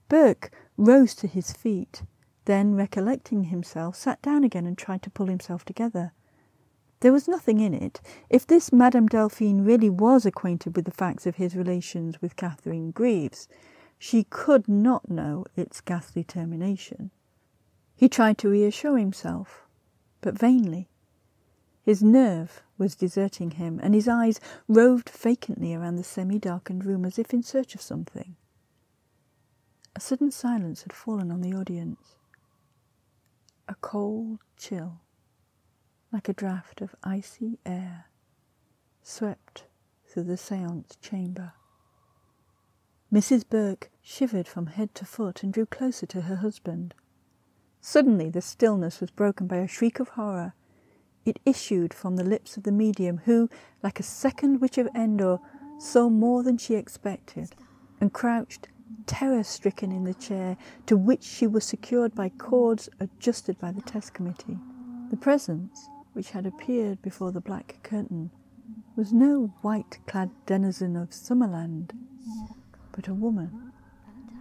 Burke 0.08 0.50
rose 0.76 1.14
to 1.16 1.26
his 1.26 1.52
feet. 1.52 2.02
then, 2.46 2.74
recollecting 2.74 3.44
himself, 3.44 3.94
sat 3.94 4.20
down 4.22 4.42
again 4.42 4.66
and 4.66 4.76
tried 4.76 5.02
to 5.02 5.10
pull 5.10 5.26
himself 5.26 5.64
together. 5.64 6.12
There 7.00 7.12
was 7.12 7.28
nothing 7.28 7.60
in 7.60 7.72
it. 7.72 8.00
If 8.28 8.46
this 8.46 8.72
Madame 8.72 9.06
Delphine 9.06 9.64
really 9.64 9.88
was 9.88 10.26
acquainted 10.26 10.76
with 10.76 10.84
the 10.84 10.90
facts 10.90 11.26
of 11.26 11.36
his 11.36 11.54
relations 11.54 12.20
with 12.20 12.36
Catherine 12.36 12.90
Greaves, 12.90 13.48
she 14.02 14.24
could 14.24 14.66
not 14.66 15.10
know 15.10 15.44
its 15.54 15.82
ghastly 15.82 16.24
termination. 16.24 17.10
He 17.94 18.08
tried 18.08 18.38
to 18.38 18.48
reassure 18.48 18.96
himself, 18.96 19.66
but 20.22 20.38
vainly. 20.38 20.88
His 21.82 22.02
nerve 22.02 22.62
was 22.78 22.94
deserting 22.94 23.50
him, 23.52 23.78
and 23.82 23.92
his 23.92 24.08
eyes 24.08 24.40
roved 24.66 25.10
vacantly 25.10 25.74
around 25.74 25.96
the 25.96 26.02
semi 26.02 26.38
darkened 26.38 26.86
room 26.86 27.04
as 27.04 27.18
if 27.18 27.34
in 27.34 27.42
search 27.42 27.74
of 27.74 27.82
something. 27.82 28.36
A 29.94 30.00
sudden 30.00 30.30
silence 30.30 30.84
had 30.84 30.94
fallen 30.94 31.30
on 31.30 31.42
the 31.42 31.52
audience. 31.52 32.16
A 33.68 33.74
cold 33.74 34.38
chill 34.56 35.02
like 36.10 36.30
a 36.30 36.32
draught 36.32 36.80
of 36.80 36.96
icy 37.04 37.58
air, 37.66 38.06
swept 39.02 39.64
through 40.06 40.24
the 40.24 40.38
seance 40.38 40.96
chamber. 41.02 41.52
Mrs. 43.12 43.42
Burke 43.48 43.90
shivered 44.00 44.46
from 44.46 44.66
head 44.66 44.94
to 44.94 45.04
foot 45.04 45.42
and 45.42 45.52
drew 45.52 45.66
closer 45.66 46.06
to 46.06 46.22
her 46.22 46.36
husband. 46.36 46.94
Suddenly 47.80 48.30
the 48.30 48.40
stillness 48.40 49.00
was 49.00 49.10
broken 49.10 49.48
by 49.48 49.56
a 49.56 49.66
shriek 49.66 49.98
of 49.98 50.10
horror. 50.10 50.54
It 51.24 51.40
issued 51.44 51.92
from 51.92 52.14
the 52.14 52.24
lips 52.24 52.56
of 52.56 52.62
the 52.62 52.70
medium, 52.70 53.18
who, 53.24 53.50
like 53.82 53.98
a 53.98 54.04
second 54.04 54.60
witch 54.60 54.78
of 54.78 54.88
Endor, 54.94 55.38
saw 55.78 56.08
more 56.08 56.44
than 56.44 56.56
she 56.56 56.76
expected, 56.76 57.56
and 58.00 58.12
crouched 58.12 58.68
terror 59.06 59.42
stricken 59.42 59.90
in 59.90 60.04
the 60.04 60.14
chair 60.14 60.56
to 60.86 60.96
which 60.96 61.24
she 61.24 61.48
was 61.48 61.64
secured 61.64 62.14
by 62.14 62.28
cords 62.28 62.88
adjusted 63.00 63.58
by 63.58 63.72
the 63.72 63.82
test 63.82 64.14
committee. 64.14 64.58
The 65.10 65.16
presence 65.16 65.88
which 66.12 66.30
had 66.30 66.46
appeared 66.46 67.02
before 67.02 67.32
the 67.32 67.40
black 67.40 67.80
curtain 67.82 68.30
was 68.94 69.12
no 69.12 69.52
white 69.62 69.98
clad 70.06 70.30
denizen 70.46 70.96
of 70.96 71.10
Summerland, 71.10 71.92
but 72.92 73.08
a 73.08 73.14
woman 73.14 73.72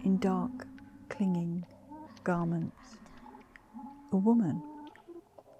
in 0.04 0.18
dark, 0.18 0.66
clinging 1.08 1.64
garments. 2.24 2.98
A 4.12 4.16
woman 4.16 4.62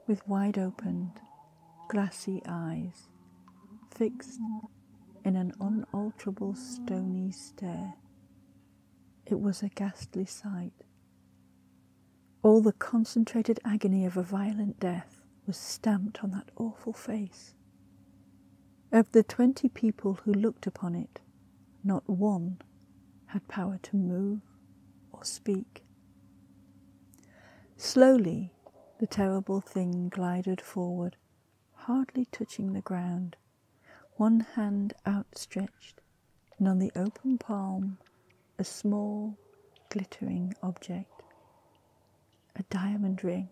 with 0.07 0.26
wide 0.26 0.59
opened, 0.59 1.20
glassy 1.88 2.43
eyes, 2.47 3.09
fixed 3.95 4.41
in 5.24 5.36
an 5.36 5.53
unalterable 5.61 6.55
stony 6.55 7.30
stare. 7.30 7.95
It 9.26 9.41
was 9.41 9.62
a 9.62 9.68
ghastly 9.68 10.24
sight. 10.24 10.72
All 12.43 12.61
the 12.61 12.72
concentrated 12.72 13.61
agony 13.64 14.05
of 14.05 14.16
a 14.16 14.22
violent 14.22 14.80
death 14.80 15.20
was 15.47 15.57
stamped 15.57 16.24
on 16.24 16.30
that 16.32 16.51
awful 16.57 16.93
face. 16.93 17.55
Of 18.91 19.12
the 19.12 19.22
twenty 19.22 19.68
people 19.68 20.14
who 20.24 20.32
looked 20.32 20.66
upon 20.66 20.95
it, 20.97 21.20
not 21.84 22.09
one 22.09 22.59
had 23.31 23.47
power 23.47 23.78
to 23.81 23.97
move 23.97 24.41
or 25.12 25.24
speak. 25.24 25.85
Slowly, 27.76 28.53
the 28.99 29.07
terrible 29.07 29.61
thing 29.61 30.09
glided 30.09 30.61
forward, 30.61 31.16
hardly 31.74 32.26
touching 32.26 32.72
the 32.72 32.81
ground, 32.81 33.37
one 34.16 34.41
hand 34.41 34.95
outstretched, 35.07 36.01
and 36.59 36.66
on 36.66 36.78
the 36.81 36.93
open 36.97 37.39
palm 37.39 37.99
a 38.59 38.64
small, 38.64 39.39
glittering 39.89 40.53
object, 40.62 41.22
a 42.57 42.64
diamond 42.64 43.22
ring. 43.22 43.49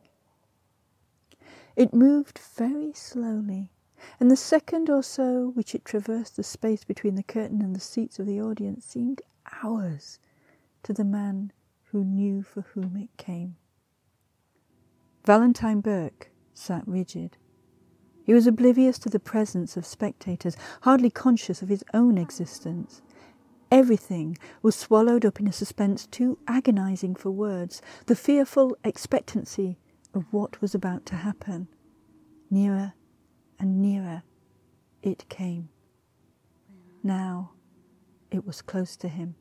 It 1.76 1.94
moved 1.94 2.38
very 2.38 2.92
slowly, 2.92 3.70
and 4.18 4.28
the 4.28 4.36
second 4.36 4.90
or 4.90 5.04
so 5.04 5.52
which 5.54 5.74
it 5.74 5.84
traversed 5.84 6.36
the 6.36 6.42
space 6.42 6.82
between 6.82 7.14
the 7.14 7.22
curtain 7.22 7.62
and 7.62 7.74
the 7.74 7.80
seats 7.80 8.18
of 8.18 8.26
the 8.26 8.40
audience 8.40 8.84
seemed 8.84 9.22
hours 9.62 10.18
to 10.82 10.92
the 10.92 11.04
man 11.04 11.52
who 11.90 12.04
knew 12.04 12.42
for 12.42 12.62
whom 12.72 12.96
it 12.96 13.10
came. 13.16 13.56
Valentine 15.24 15.80
Burke 15.80 16.30
sat 16.54 16.86
rigid. 16.86 17.36
He 18.24 18.34
was 18.34 18.46
oblivious 18.46 18.98
to 19.00 19.08
the 19.08 19.20
presence 19.20 19.76
of 19.76 19.86
spectators, 19.86 20.56
hardly 20.82 21.10
conscious 21.10 21.62
of 21.62 21.68
his 21.68 21.84
own 21.94 22.18
existence. 22.18 23.02
Everything 23.70 24.36
was 24.62 24.74
swallowed 24.74 25.24
up 25.24 25.40
in 25.40 25.46
a 25.46 25.52
suspense 25.52 26.06
too 26.06 26.38
agonizing 26.46 27.14
for 27.14 27.30
words, 27.30 27.82
the 28.06 28.16
fearful 28.16 28.76
expectancy 28.84 29.78
of 30.14 30.24
what 30.30 30.60
was 30.60 30.74
about 30.74 31.04
to 31.06 31.16
happen. 31.16 31.68
Nearer 32.50 32.94
and 33.58 33.80
nearer 33.80 34.22
it 35.02 35.28
came. 35.28 35.68
Now 37.02 37.52
it 38.30 38.46
was 38.46 38.62
close 38.62 38.96
to 38.96 39.08
him. 39.08 39.34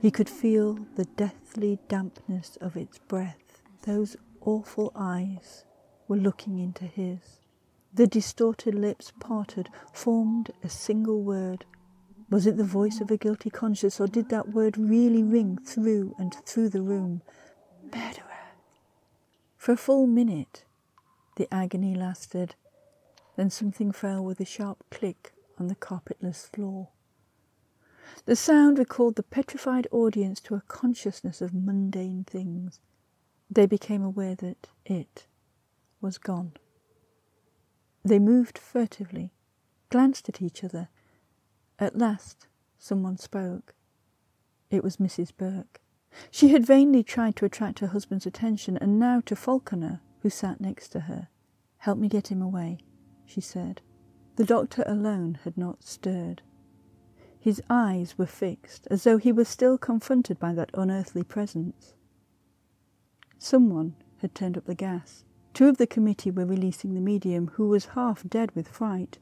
He 0.00 0.10
could 0.10 0.28
feel 0.28 0.78
the 0.96 1.04
deathly 1.04 1.78
dampness 1.88 2.56
of 2.60 2.76
its 2.76 2.98
breath. 2.98 3.62
Those 3.82 4.16
awful 4.40 4.92
eyes 4.94 5.64
were 6.08 6.16
looking 6.16 6.58
into 6.58 6.84
his. 6.84 7.40
The 7.92 8.06
distorted 8.06 8.74
lips 8.74 9.12
parted, 9.20 9.68
formed 9.92 10.50
a 10.62 10.68
single 10.68 11.22
word. 11.22 11.64
Was 12.30 12.46
it 12.46 12.56
the 12.56 12.64
voice 12.64 13.00
of 13.00 13.10
a 13.10 13.16
guilty 13.16 13.50
conscience, 13.50 14.00
or 14.00 14.06
did 14.06 14.28
that 14.28 14.50
word 14.50 14.78
really 14.78 15.22
ring 15.22 15.58
through 15.58 16.14
and 16.18 16.34
through 16.46 16.68
the 16.68 16.82
room? 16.82 17.22
Murderer! 17.82 18.54
For 19.56 19.72
a 19.72 19.76
full 19.76 20.06
minute 20.06 20.64
the 21.36 21.52
agony 21.52 21.94
lasted. 21.94 22.54
Then 23.36 23.50
something 23.50 23.92
fell 23.92 24.24
with 24.24 24.40
a 24.40 24.44
sharp 24.44 24.84
click 24.90 25.32
on 25.58 25.66
the 25.68 25.74
carpetless 25.74 26.48
floor. 26.48 26.88
The 28.24 28.36
sound 28.36 28.78
recalled 28.78 29.16
the 29.16 29.22
petrified 29.22 29.86
audience 29.90 30.40
to 30.42 30.54
a 30.54 30.62
consciousness 30.68 31.40
of 31.40 31.54
mundane 31.54 32.24
things. 32.24 32.80
They 33.50 33.66
became 33.66 34.02
aware 34.02 34.34
that 34.36 34.68
it 34.84 35.26
was 36.00 36.18
gone. 36.18 36.52
They 38.04 38.18
moved 38.18 38.58
furtively, 38.58 39.32
glanced 39.90 40.28
at 40.28 40.40
each 40.40 40.64
other. 40.64 40.88
At 41.78 41.98
last, 41.98 42.46
someone 42.78 43.16
spoke. 43.16 43.74
It 44.70 44.84
was 44.84 44.98
Mrs. 44.98 45.32
Burke. 45.36 45.80
She 46.30 46.48
had 46.48 46.66
vainly 46.66 47.02
tried 47.02 47.36
to 47.36 47.44
attract 47.44 47.80
her 47.80 47.88
husband's 47.88 48.26
attention, 48.26 48.76
and 48.76 48.98
now 48.98 49.20
to 49.26 49.36
Falconer, 49.36 50.00
who 50.20 50.30
sat 50.30 50.60
next 50.60 50.88
to 50.88 51.00
her. 51.00 51.28
Help 51.78 51.98
me 51.98 52.08
get 52.08 52.28
him 52.28 52.42
away, 52.42 52.78
she 53.24 53.40
said. 53.40 53.80
The 54.36 54.44
doctor 54.44 54.82
alone 54.86 55.38
had 55.44 55.56
not 55.56 55.82
stirred. 55.82 56.42
His 57.40 57.62
eyes 57.70 58.18
were 58.18 58.26
fixed, 58.26 58.86
as 58.90 59.04
though 59.04 59.16
he 59.16 59.32
were 59.32 59.46
still 59.46 59.78
confronted 59.78 60.38
by 60.38 60.52
that 60.52 60.70
unearthly 60.74 61.24
presence. 61.24 61.94
Someone 63.38 63.96
had 64.18 64.34
turned 64.34 64.58
up 64.58 64.66
the 64.66 64.74
gas. 64.74 65.24
Two 65.54 65.66
of 65.66 65.78
the 65.78 65.86
committee 65.86 66.30
were 66.30 66.44
releasing 66.44 66.92
the 66.92 67.00
medium, 67.00 67.48
who 67.54 67.68
was 67.68 67.96
half 67.96 68.28
dead 68.28 68.54
with 68.54 68.68
fright. 68.68 69.18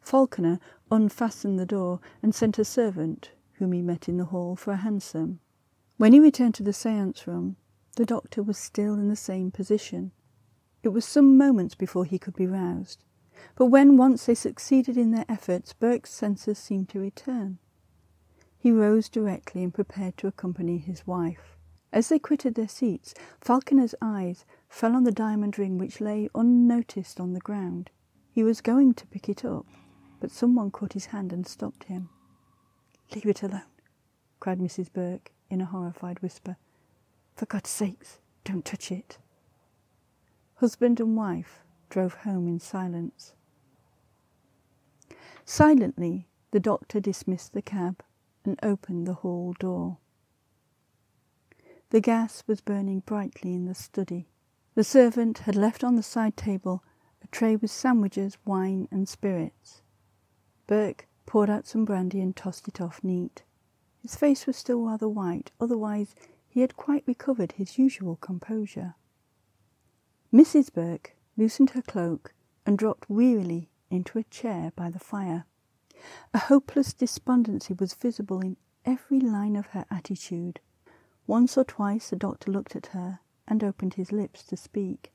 Falconer 0.00 0.58
unfastened 0.90 1.58
the 1.58 1.66
door 1.66 2.00
and 2.22 2.34
sent 2.34 2.58
a 2.58 2.64
servant, 2.64 3.32
whom 3.54 3.72
he 3.72 3.82
met 3.82 4.08
in 4.08 4.16
the 4.16 4.24
hall, 4.24 4.56
for 4.56 4.72
a 4.72 4.76
hansom. 4.76 5.38
When 5.98 6.14
he 6.14 6.20
returned 6.20 6.54
to 6.54 6.62
the 6.62 6.72
seance 6.72 7.26
room, 7.26 7.56
the 7.96 8.06
doctor 8.06 8.42
was 8.42 8.56
still 8.56 8.94
in 8.94 9.08
the 9.08 9.16
same 9.16 9.50
position. 9.50 10.12
It 10.82 10.88
was 10.88 11.04
some 11.04 11.36
moments 11.36 11.74
before 11.74 12.06
he 12.06 12.18
could 12.18 12.34
be 12.34 12.46
roused, 12.46 13.04
but 13.56 13.66
when 13.66 13.96
once 13.96 14.26
they 14.26 14.34
succeeded 14.34 14.96
in 14.96 15.10
their 15.10 15.24
efforts, 15.28 15.72
Burke's 15.72 16.10
senses 16.12 16.58
seemed 16.58 16.88
to 16.90 17.00
return. 17.00 17.58
He 18.58 18.70
rose 18.70 19.08
directly 19.08 19.62
and 19.62 19.74
prepared 19.74 20.16
to 20.18 20.28
accompany 20.28 20.78
his 20.78 21.06
wife. 21.06 21.56
As 21.92 22.08
they 22.08 22.18
quitted 22.18 22.54
their 22.54 22.68
seats, 22.68 23.12
Falconer's 23.40 23.94
eyes 24.00 24.44
fell 24.68 24.96
on 24.96 25.04
the 25.04 25.12
diamond 25.12 25.58
ring 25.58 25.78
which 25.78 26.00
lay 26.00 26.28
unnoticed 26.34 27.20
on 27.20 27.34
the 27.34 27.40
ground. 27.40 27.90
He 28.30 28.42
was 28.42 28.60
going 28.60 28.94
to 28.94 29.06
pick 29.06 29.28
it 29.28 29.44
up, 29.44 29.66
but 30.20 30.30
someone 30.30 30.70
caught 30.70 30.94
his 30.94 31.06
hand 31.06 31.32
and 31.32 31.46
stopped 31.46 31.84
him. 31.84 32.08
Leave 33.14 33.26
it 33.26 33.42
alone, 33.42 33.62
cried 34.40 34.58
Mrs. 34.58 34.90
Burke 34.92 35.32
in 35.50 35.60
a 35.60 35.66
horrified 35.66 36.22
whisper. 36.22 36.56
For 37.34 37.46
God's 37.46 37.70
sakes, 37.70 38.20
don't 38.44 38.64
touch 38.64 38.90
it. 38.90 39.18
Husband 40.54 41.00
and 41.00 41.16
wife 41.16 41.61
drove 41.92 42.14
home 42.14 42.48
in 42.48 42.58
silence. 42.58 43.34
Silently, 45.44 46.26
the 46.50 46.58
doctor 46.58 47.00
dismissed 47.00 47.52
the 47.52 47.60
cab 47.60 48.02
and 48.46 48.58
opened 48.62 49.06
the 49.06 49.20
hall 49.20 49.54
door. 49.60 49.98
The 51.90 52.00
gas 52.00 52.44
was 52.46 52.62
burning 52.62 53.00
brightly 53.00 53.52
in 53.52 53.66
the 53.66 53.74
study. 53.74 54.26
The 54.74 54.84
servant 54.84 55.40
had 55.40 55.54
left 55.54 55.84
on 55.84 55.96
the 55.96 56.02
side 56.02 56.34
table 56.34 56.82
a 57.22 57.26
tray 57.26 57.56
with 57.56 57.70
sandwiches, 57.70 58.38
wine, 58.46 58.88
and 58.90 59.06
spirits. 59.06 59.82
Burke 60.66 61.06
poured 61.26 61.50
out 61.50 61.66
some 61.66 61.84
brandy 61.84 62.22
and 62.22 62.34
tossed 62.34 62.68
it 62.68 62.80
off 62.80 63.04
neat. 63.04 63.42
His 64.00 64.16
face 64.16 64.46
was 64.46 64.56
still 64.56 64.80
rather 64.80 65.10
white, 65.10 65.50
otherwise 65.60 66.14
he 66.48 66.62
had 66.62 66.74
quite 66.74 67.04
recovered 67.06 67.52
his 67.52 67.76
usual 67.78 68.16
composure. 68.16 68.94
Mrs. 70.32 70.72
Burke 70.72 71.14
loosened 71.36 71.70
her 71.70 71.82
cloak 71.82 72.34
and 72.66 72.78
dropped 72.78 73.08
wearily 73.08 73.70
into 73.90 74.18
a 74.18 74.24
chair 74.24 74.72
by 74.76 74.90
the 74.90 74.98
fire. 74.98 75.44
A 76.34 76.38
hopeless 76.38 76.92
despondency 76.92 77.74
was 77.74 77.94
visible 77.94 78.40
in 78.40 78.56
every 78.84 79.20
line 79.20 79.56
of 79.56 79.66
her 79.66 79.84
attitude. 79.90 80.60
Once 81.26 81.56
or 81.56 81.64
twice 81.64 82.10
the 82.10 82.16
doctor 82.16 82.50
looked 82.50 82.74
at 82.74 82.86
her 82.86 83.20
and 83.46 83.62
opened 83.62 83.94
his 83.94 84.12
lips 84.12 84.42
to 84.44 84.56
speak. 84.56 85.12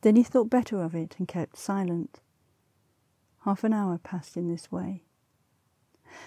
Then 0.00 0.16
he 0.16 0.22
thought 0.22 0.50
better 0.50 0.82
of 0.82 0.94
it 0.94 1.16
and 1.18 1.28
kept 1.28 1.56
silent. 1.56 2.20
Half 3.40 3.64
an 3.64 3.72
hour 3.72 3.98
passed 3.98 4.36
in 4.36 4.48
this 4.48 4.72
way. 4.72 5.02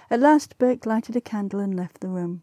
At 0.09 0.19
last 0.19 0.57
Burke 0.57 0.85
lighted 0.85 1.15
a 1.15 1.21
candle 1.21 1.59
and 1.59 1.75
left 1.75 2.01
the 2.01 2.09
room. 2.09 2.41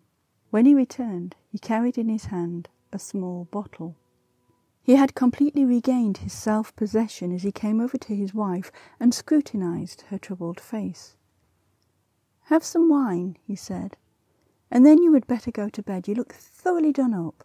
When 0.50 0.66
he 0.66 0.74
returned, 0.74 1.36
he 1.50 1.58
carried 1.58 1.98
in 1.98 2.08
his 2.08 2.26
hand 2.26 2.68
a 2.92 2.98
small 2.98 3.46
bottle. 3.50 3.96
He 4.84 4.96
had 4.96 5.14
completely 5.14 5.64
regained 5.64 6.18
his 6.18 6.34
self 6.34 6.76
possession 6.76 7.32
as 7.32 7.42
he 7.42 7.50
came 7.50 7.80
over 7.80 7.96
to 7.96 8.14
his 8.14 8.34
wife 8.34 8.70
and 9.00 9.14
scrutinized 9.14 10.02
her 10.10 10.18
troubled 10.18 10.60
face. 10.60 11.16
Have 12.48 12.62
some 12.62 12.90
wine, 12.90 13.38
he 13.46 13.56
said, 13.56 13.96
and 14.70 14.84
then 14.84 15.02
you 15.02 15.14
had 15.14 15.26
better 15.26 15.50
go 15.50 15.70
to 15.70 15.82
bed. 15.82 16.06
You 16.06 16.14
look 16.14 16.34
thoroughly 16.34 16.92
done 16.92 17.14
up. 17.14 17.44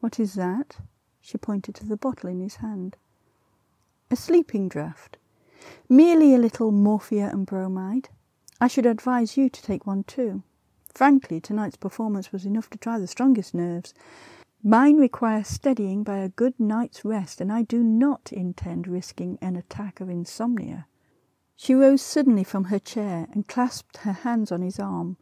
What 0.00 0.18
is 0.18 0.34
that? 0.34 0.78
She 1.20 1.38
pointed 1.38 1.76
to 1.76 1.86
the 1.86 1.96
bottle 1.96 2.28
in 2.28 2.40
his 2.40 2.56
hand. 2.56 2.96
A 4.10 4.16
sleeping 4.16 4.68
draught. 4.68 5.18
Merely 5.88 6.34
a 6.34 6.38
little 6.38 6.72
morphia 6.72 7.30
and 7.30 7.46
bromide. 7.46 8.08
I 8.60 8.66
should 8.66 8.86
advise 8.86 9.36
you 9.36 9.48
to 9.48 9.62
take 9.62 9.86
one 9.86 10.02
too. 10.02 10.42
Frankly, 10.92 11.40
tonight's 11.40 11.76
performance 11.76 12.32
was 12.32 12.44
enough 12.44 12.68
to 12.70 12.78
try 12.78 12.98
the 12.98 13.06
strongest 13.06 13.54
nerves. 13.54 13.94
Mine 14.68 14.96
require 14.96 15.44
steadying 15.44 16.02
by 16.02 16.16
a 16.16 16.28
good 16.28 16.58
night's 16.58 17.04
rest, 17.04 17.40
and 17.40 17.52
I 17.52 17.62
do 17.62 17.84
not 17.84 18.32
intend 18.32 18.88
risking 18.88 19.38
an 19.40 19.54
attack 19.54 20.00
of 20.00 20.10
insomnia. 20.10 20.88
She 21.54 21.72
rose 21.72 22.02
suddenly 22.02 22.42
from 22.42 22.64
her 22.64 22.80
chair 22.80 23.28
and 23.32 23.46
clasped 23.46 23.98
her 23.98 24.10
hands 24.10 24.50
on 24.50 24.62
his 24.62 24.80
arm. 24.80 25.18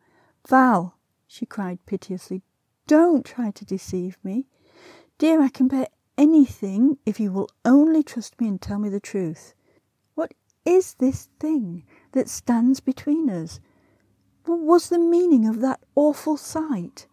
Val, 0.48 0.96
she 1.26 1.44
cried 1.44 1.84
piteously, 1.84 2.40
don't 2.86 3.22
try 3.22 3.50
to 3.50 3.66
deceive 3.66 4.16
me. 4.24 4.46
Dear, 5.18 5.42
I 5.42 5.50
can 5.50 5.68
bear 5.68 5.88
anything 6.16 6.96
if 7.04 7.20
you 7.20 7.30
will 7.30 7.50
only 7.66 8.02
trust 8.02 8.40
me 8.40 8.48
and 8.48 8.58
tell 8.58 8.78
me 8.78 8.88
the 8.88 8.98
truth. 8.98 9.52
What 10.14 10.32
is 10.64 10.94
this 10.94 11.28
thing 11.38 11.84
that 12.12 12.30
stands 12.30 12.80
between 12.80 13.28
us? 13.28 13.60
What 14.46 14.60
was 14.60 14.88
the 14.88 14.98
meaning 14.98 15.46
of 15.46 15.60
that 15.60 15.80
awful 15.94 16.38
sight? 16.38 17.08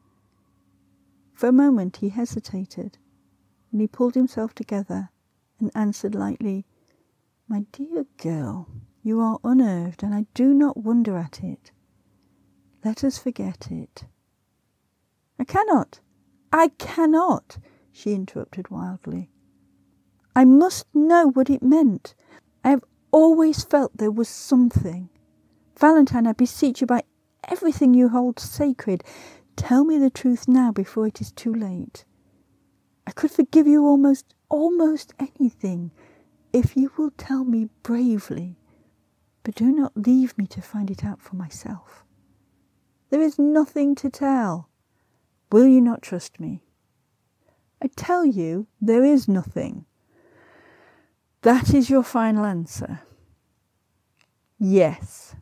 For 1.41 1.47
a 1.47 1.51
moment 1.51 1.97
he 1.97 2.09
hesitated, 2.09 2.99
and 3.71 3.81
he 3.81 3.87
pulled 3.87 4.13
himself 4.13 4.53
together 4.53 5.09
and 5.59 5.71
answered 5.73 6.13
lightly, 6.13 6.67
My 7.47 7.65
dear 7.71 8.05
girl, 8.17 8.69
you 9.01 9.19
are 9.21 9.39
unnerved, 9.43 10.03
and 10.03 10.13
I 10.13 10.27
do 10.35 10.53
not 10.53 10.77
wonder 10.77 11.17
at 11.17 11.43
it. 11.43 11.71
Let 12.85 13.03
us 13.03 13.17
forget 13.17 13.71
it. 13.71 14.03
I 15.39 15.43
cannot, 15.45 15.99
I 16.53 16.67
cannot, 16.77 17.57
she 17.91 18.13
interrupted 18.13 18.69
wildly. 18.69 19.31
I 20.35 20.45
must 20.45 20.93
know 20.93 21.31
what 21.31 21.49
it 21.49 21.63
meant. 21.63 22.13
I 22.63 22.69
have 22.69 22.83
always 23.11 23.63
felt 23.63 23.97
there 23.97 24.11
was 24.11 24.29
something. 24.29 25.09
Valentine, 25.79 26.27
I 26.27 26.33
beseech 26.33 26.81
you 26.81 26.85
by 26.85 27.01
everything 27.47 27.95
you 27.95 28.09
hold 28.09 28.39
sacred, 28.39 29.03
Tell 29.61 29.85
me 29.85 29.99
the 29.99 30.09
truth 30.09 30.47
now 30.47 30.71
before 30.71 31.05
it 31.05 31.21
is 31.21 31.31
too 31.31 31.53
late. 31.53 32.03
I 33.05 33.11
could 33.11 33.29
forgive 33.29 33.67
you 33.67 33.85
almost, 33.85 34.33
almost 34.49 35.13
anything 35.19 35.91
if 36.51 36.75
you 36.75 36.91
will 36.97 37.11
tell 37.11 37.45
me 37.45 37.69
bravely, 37.83 38.57
but 39.43 39.53
do 39.53 39.71
not 39.71 39.95
leave 39.95 40.35
me 40.35 40.47
to 40.47 40.63
find 40.63 40.89
it 40.89 41.05
out 41.05 41.21
for 41.21 41.35
myself. 41.35 42.03
There 43.11 43.21
is 43.21 43.37
nothing 43.37 43.93
to 43.97 44.09
tell. 44.09 44.67
Will 45.51 45.67
you 45.67 45.79
not 45.79 46.01
trust 46.01 46.39
me? 46.39 46.63
I 47.83 47.89
tell 47.95 48.25
you, 48.25 48.65
there 48.81 49.05
is 49.05 49.27
nothing. 49.27 49.85
That 51.43 51.71
is 51.71 51.87
your 51.87 52.03
final 52.03 52.45
answer. 52.45 53.01
Yes. 54.57 55.35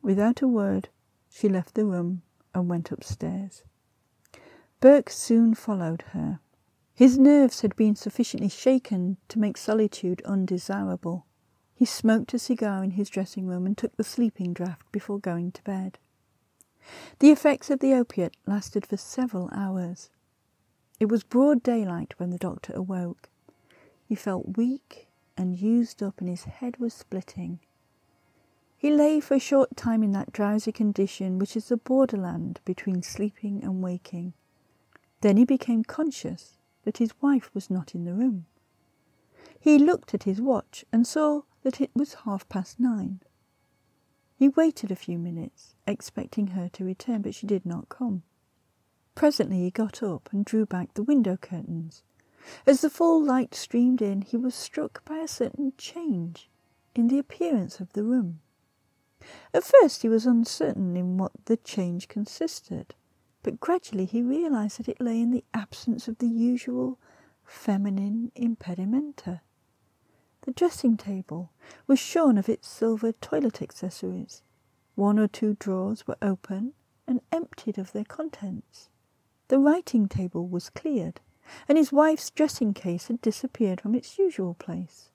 Without 0.00 0.40
a 0.40 0.48
word, 0.48 0.88
she 1.28 1.50
left 1.50 1.74
the 1.74 1.84
room 1.84 2.22
and 2.54 2.68
went 2.68 2.90
upstairs. 2.90 3.62
Burke 4.80 5.10
soon 5.10 5.54
followed 5.54 6.02
her. 6.12 6.40
His 6.94 7.18
nerves 7.18 7.60
had 7.60 7.74
been 7.76 7.96
sufficiently 7.96 8.48
shaken 8.48 9.16
to 9.28 9.38
make 9.38 9.56
solitude 9.56 10.22
undesirable. 10.24 11.26
He 11.74 11.84
smoked 11.84 12.34
a 12.34 12.38
cigar 12.38 12.84
in 12.84 12.92
his 12.92 13.08
dressing 13.08 13.46
room 13.46 13.66
and 13.66 13.76
took 13.76 13.96
the 13.96 14.04
sleeping 14.04 14.52
draught 14.52 14.78
before 14.92 15.18
going 15.18 15.52
to 15.52 15.62
bed. 15.64 15.98
The 17.20 17.30
effects 17.30 17.70
of 17.70 17.78
the 17.78 17.94
opiate 17.94 18.36
lasted 18.46 18.86
for 18.86 18.96
several 18.96 19.48
hours. 19.52 20.10
It 21.00 21.08
was 21.08 21.22
broad 21.24 21.62
daylight 21.62 22.14
when 22.18 22.30
the 22.30 22.38
doctor 22.38 22.72
awoke. 22.74 23.30
He 24.04 24.14
felt 24.14 24.56
weak 24.56 25.08
and 25.36 25.58
used 25.58 26.02
up, 26.02 26.20
and 26.20 26.28
his 26.28 26.44
head 26.44 26.76
was 26.78 26.92
splitting. 26.92 27.60
He 28.82 28.90
lay 28.90 29.20
for 29.20 29.34
a 29.34 29.38
short 29.38 29.76
time 29.76 30.02
in 30.02 30.10
that 30.10 30.32
drowsy 30.32 30.72
condition 30.72 31.38
which 31.38 31.56
is 31.56 31.68
the 31.68 31.76
borderland 31.76 32.58
between 32.64 33.00
sleeping 33.00 33.62
and 33.62 33.80
waking. 33.80 34.32
Then 35.20 35.36
he 35.36 35.44
became 35.44 35.84
conscious 35.84 36.58
that 36.82 36.98
his 36.98 37.12
wife 37.22 37.54
was 37.54 37.70
not 37.70 37.94
in 37.94 38.06
the 38.06 38.12
room. 38.12 38.46
He 39.60 39.78
looked 39.78 40.14
at 40.14 40.24
his 40.24 40.40
watch 40.40 40.84
and 40.92 41.06
saw 41.06 41.42
that 41.62 41.80
it 41.80 41.92
was 41.94 42.14
half 42.24 42.48
past 42.48 42.80
nine. 42.80 43.20
He 44.34 44.48
waited 44.48 44.90
a 44.90 44.96
few 44.96 45.16
minutes, 45.16 45.76
expecting 45.86 46.48
her 46.48 46.68
to 46.70 46.84
return, 46.84 47.22
but 47.22 47.36
she 47.36 47.46
did 47.46 47.64
not 47.64 47.88
come. 47.88 48.24
Presently 49.14 49.60
he 49.60 49.70
got 49.70 50.02
up 50.02 50.28
and 50.32 50.44
drew 50.44 50.66
back 50.66 50.94
the 50.94 51.04
window 51.04 51.36
curtains. 51.36 52.02
As 52.66 52.80
the 52.80 52.90
full 52.90 53.22
light 53.22 53.54
streamed 53.54 54.02
in, 54.02 54.22
he 54.22 54.36
was 54.36 54.56
struck 54.56 55.04
by 55.04 55.18
a 55.18 55.28
certain 55.28 55.72
change 55.78 56.50
in 56.96 57.06
the 57.06 57.20
appearance 57.20 57.78
of 57.78 57.92
the 57.92 58.02
room. 58.02 58.40
At 59.54 59.64
first 59.64 60.02
he 60.02 60.08
was 60.08 60.26
uncertain 60.26 60.96
in 60.96 61.18
what 61.18 61.32
the 61.44 61.56
change 61.56 62.08
consisted, 62.08 62.94
but 63.42 63.60
gradually 63.60 64.04
he 64.04 64.22
realized 64.22 64.78
that 64.78 64.88
it 64.88 65.00
lay 65.00 65.20
in 65.20 65.30
the 65.30 65.44
absence 65.54 66.08
of 66.08 66.18
the 66.18 66.28
usual 66.28 66.98
feminine 67.44 68.32
impedimenta. 68.34 69.40
The 70.42 70.52
dressing 70.52 70.96
table 70.96 71.52
was 71.86 71.98
shorn 71.98 72.36
of 72.36 72.48
its 72.48 72.66
silver 72.66 73.12
toilet 73.12 73.62
accessories. 73.62 74.42
One 74.96 75.18
or 75.18 75.28
two 75.28 75.54
drawers 75.54 76.06
were 76.06 76.16
open 76.20 76.74
and 77.06 77.20
emptied 77.30 77.78
of 77.78 77.92
their 77.92 78.04
contents. 78.04 78.88
The 79.48 79.58
writing 79.58 80.08
table 80.08 80.48
was 80.48 80.70
cleared, 80.70 81.20
and 81.68 81.78
his 81.78 81.92
wife's 81.92 82.30
dressing 82.30 82.74
case 82.74 83.08
had 83.08 83.20
disappeared 83.20 83.80
from 83.80 83.94
its 83.94 84.18
usual 84.18 84.54
place. 84.54 85.10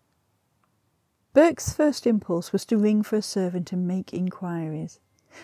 Burke's 1.38 1.72
first 1.72 2.08
impulse 2.08 2.52
was 2.52 2.66
to 2.66 2.80
ring 2.80 3.04
for 3.04 3.16
a 3.16 3.22
servant 3.22 3.72
and 3.72 3.88
make 3.88 4.12
inquiries, 4.12 5.00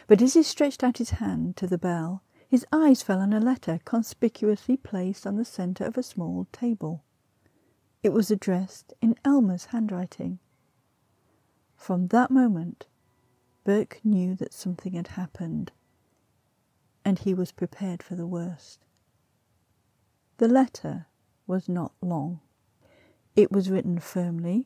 but 0.07 0.23
as 0.23 0.33
he 0.33 0.41
stretched 0.41 0.83
out 0.83 0.97
his 0.97 1.11
hand 1.11 1.55
to 1.57 1.67
the 1.67 1.77
bell, 1.77 2.23
his 2.47 2.65
eyes 2.71 3.03
fell 3.03 3.19
on 3.19 3.31
a 3.31 3.39
letter 3.39 3.79
conspicuously 3.85 4.75
placed 4.75 5.27
on 5.27 5.35
the 5.35 5.45
centre 5.45 5.85
of 5.85 5.95
a 5.95 6.01
small 6.01 6.47
table. 6.51 7.03
It 8.01 8.11
was 8.11 8.31
addressed 8.31 8.95
in 9.03 9.19
Elma's 9.23 9.65
handwriting. 9.65 10.39
From 11.75 12.07
that 12.07 12.31
moment, 12.31 12.87
Burke 13.63 14.01
knew 14.03 14.33
that 14.33 14.51
something 14.51 14.93
had 14.93 15.09
happened, 15.09 15.73
and 17.05 17.19
he 17.19 17.35
was 17.35 17.51
prepared 17.51 18.01
for 18.01 18.15
the 18.15 18.25
worst. 18.25 18.83
The 20.37 20.47
letter 20.47 21.05
was 21.45 21.69
not 21.69 21.93
long. 22.01 22.39
It 23.35 23.51
was 23.51 23.69
written 23.69 23.99
firmly 23.99 24.65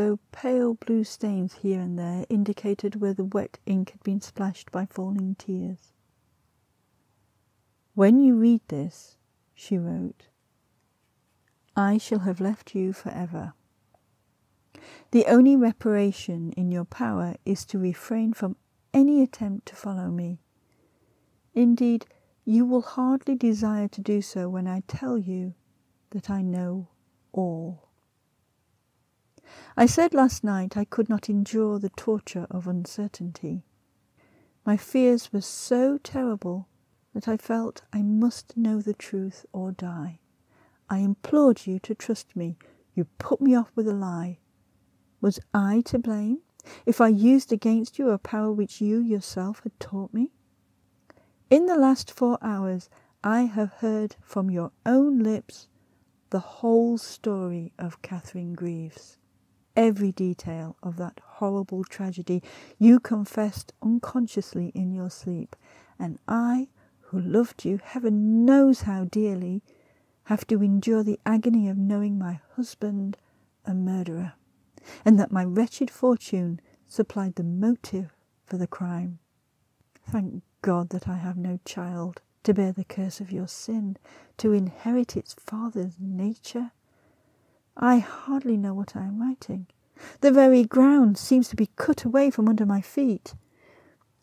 though 0.00 0.18
pale 0.32 0.72
blue 0.72 1.04
stains 1.04 1.56
here 1.60 1.78
and 1.78 1.98
there 1.98 2.24
indicated 2.30 3.02
where 3.02 3.12
the 3.12 3.22
wet 3.22 3.58
ink 3.66 3.90
had 3.90 4.02
been 4.02 4.18
splashed 4.18 4.72
by 4.72 4.86
falling 4.86 5.34
tears. 5.34 5.92
When 7.94 8.18
you 8.18 8.34
read 8.34 8.62
this, 8.68 9.18
she 9.52 9.76
wrote, 9.76 10.28
I 11.76 11.98
shall 11.98 12.20
have 12.20 12.40
left 12.40 12.74
you 12.74 12.94
forever. 12.94 13.52
The 15.10 15.26
only 15.26 15.54
reparation 15.54 16.52
in 16.52 16.72
your 16.72 16.86
power 16.86 17.34
is 17.44 17.66
to 17.66 17.78
refrain 17.78 18.32
from 18.32 18.56
any 18.94 19.22
attempt 19.22 19.66
to 19.66 19.76
follow 19.76 20.08
me. 20.08 20.38
Indeed, 21.54 22.06
you 22.46 22.64
will 22.64 22.80
hardly 22.80 23.34
desire 23.34 23.88
to 23.88 24.00
do 24.00 24.22
so 24.22 24.48
when 24.48 24.66
I 24.66 24.82
tell 24.86 25.18
you 25.18 25.52
that 26.08 26.30
I 26.30 26.40
know 26.40 26.88
all. 27.32 27.89
I 29.76 29.86
said 29.86 30.14
last 30.14 30.44
night 30.44 30.76
I 30.76 30.84
could 30.84 31.08
not 31.08 31.28
endure 31.28 31.78
the 31.78 31.90
torture 31.90 32.46
of 32.50 32.66
uncertainty. 32.66 33.64
My 34.64 34.76
fears 34.76 35.32
were 35.32 35.40
so 35.40 35.98
terrible 35.98 36.68
that 37.14 37.26
I 37.26 37.36
felt 37.36 37.82
I 37.92 38.02
must 38.02 38.56
know 38.56 38.80
the 38.80 38.94
truth 38.94 39.46
or 39.52 39.72
die. 39.72 40.20
I 40.88 40.98
implored 40.98 41.66
you 41.66 41.78
to 41.80 41.94
trust 41.94 42.36
me. 42.36 42.58
You 42.94 43.06
put 43.18 43.40
me 43.40 43.54
off 43.54 43.72
with 43.74 43.88
a 43.88 43.94
lie. 43.94 44.38
Was 45.20 45.40
I 45.54 45.82
to 45.86 45.98
blame 45.98 46.38
if 46.84 47.00
I 47.00 47.08
used 47.08 47.52
against 47.52 47.98
you 47.98 48.10
a 48.10 48.18
power 48.18 48.52
which 48.52 48.80
you 48.80 48.98
yourself 48.98 49.60
had 49.62 49.78
taught 49.80 50.12
me? 50.12 50.30
In 51.48 51.66
the 51.66 51.76
last 51.76 52.10
four 52.12 52.38
hours, 52.42 52.88
I 53.24 53.42
have 53.42 53.72
heard 53.74 54.16
from 54.20 54.50
your 54.50 54.72
own 54.86 55.20
lips 55.20 55.68
the 56.30 56.40
whole 56.40 56.96
story 56.98 57.72
of 57.78 58.02
Catherine 58.02 58.54
Greaves. 58.54 59.18
Every 59.80 60.12
detail 60.12 60.76
of 60.82 60.98
that 60.98 61.20
horrible 61.24 61.84
tragedy 61.84 62.42
you 62.78 63.00
confessed 63.00 63.72
unconsciously 63.80 64.72
in 64.74 64.92
your 64.92 65.08
sleep, 65.08 65.56
and 65.98 66.18
I, 66.28 66.68
who 67.00 67.18
loved 67.18 67.64
you 67.64 67.80
heaven 67.82 68.44
knows 68.44 68.82
how 68.82 69.04
dearly, 69.04 69.62
have 70.24 70.46
to 70.48 70.62
endure 70.62 71.02
the 71.02 71.18
agony 71.24 71.66
of 71.66 71.78
knowing 71.78 72.18
my 72.18 72.40
husband 72.56 73.16
a 73.64 73.72
murderer, 73.72 74.34
and 75.02 75.18
that 75.18 75.32
my 75.32 75.44
wretched 75.44 75.90
fortune 75.90 76.60
supplied 76.86 77.36
the 77.36 77.42
motive 77.42 78.14
for 78.44 78.58
the 78.58 78.66
crime. 78.66 79.18
Thank 80.06 80.42
God 80.60 80.90
that 80.90 81.08
I 81.08 81.16
have 81.16 81.38
no 81.38 81.58
child 81.64 82.20
to 82.42 82.52
bear 82.52 82.72
the 82.72 82.84
curse 82.84 83.18
of 83.18 83.32
your 83.32 83.48
sin, 83.48 83.96
to 84.36 84.52
inherit 84.52 85.16
its 85.16 85.32
father's 85.32 85.94
nature. 85.98 86.72
I 87.82 87.98
hardly 87.98 88.58
know 88.58 88.74
what 88.74 88.94
I 88.94 89.00
am 89.00 89.20
writing. 89.20 89.66
The 90.20 90.30
very 90.30 90.64
ground 90.64 91.16
seems 91.16 91.48
to 91.48 91.56
be 91.56 91.70
cut 91.76 92.04
away 92.04 92.30
from 92.30 92.46
under 92.46 92.66
my 92.66 92.82
feet. 92.82 93.34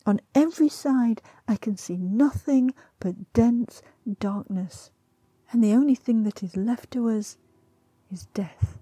On 0.06 0.20
every 0.32 0.68
side 0.68 1.20
I 1.48 1.56
can 1.56 1.76
see 1.76 1.96
nothing 1.96 2.72
but 3.00 3.32
dense 3.32 3.82
darkness, 4.20 4.92
and 5.50 5.62
the 5.62 5.72
only 5.72 5.96
thing 5.96 6.22
that 6.22 6.42
is 6.42 6.56
left 6.56 6.92
to 6.92 7.08
us 7.08 7.36
is 8.12 8.26
death. 8.26 8.78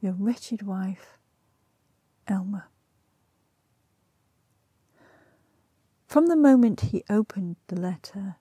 Your 0.00 0.14
wretched 0.14 0.62
wife, 0.62 1.18
Elma. 2.26 2.66
From 6.08 6.26
the 6.26 6.36
moment 6.36 6.80
he 6.80 7.04
opened 7.08 7.56
the 7.68 7.80
letter, 7.80 8.36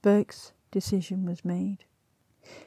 Burke's 0.00 0.52
decision 0.70 1.26
was 1.26 1.44
made. 1.44 1.84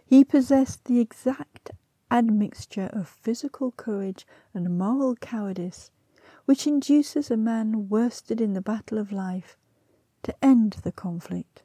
He 0.06 0.24
possessed 0.24 0.86
the 0.86 1.00
exact 1.00 1.72
admixture 2.10 2.90
of 2.92 3.08
physical 3.08 3.72
courage 3.72 4.28
and 4.54 4.78
moral 4.78 5.16
cowardice 5.16 5.92
which 6.46 6.68
induces 6.68 7.32
a 7.32 7.38
man 7.38 7.88
worsted 7.90 8.42
in 8.42 8.54
the 8.54 8.62
battle 8.62 8.98
of 8.98 9.12
life 9.12 9.58
to 10.24 10.36
end 10.44 10.74
the 10.84 10.92
conflict 10.92 11.64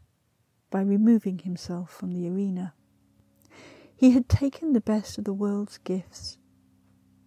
by 0.71 0.81
removing 0.81 1.39
himself 1.39 1.91
from 1.91 2.13
the 2.13 2.29
arena. 2.29 2.75
He 3.95 4.13
had 4.13 4.29
taken 4.29 4.73
the 4.73 4.81
best 4.81 5.19
of 5.19 5.25
the 5.25 5.33
world's 5.33 5.79
gifts, 5.79 6.39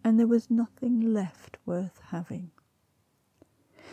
and 0.03 0.19
there 0.19 0.27
was 0.27 0.51
nothing 0.51 1.01
left 1.01 1.57
worth 1.65 1.99
having. 2.09 2.51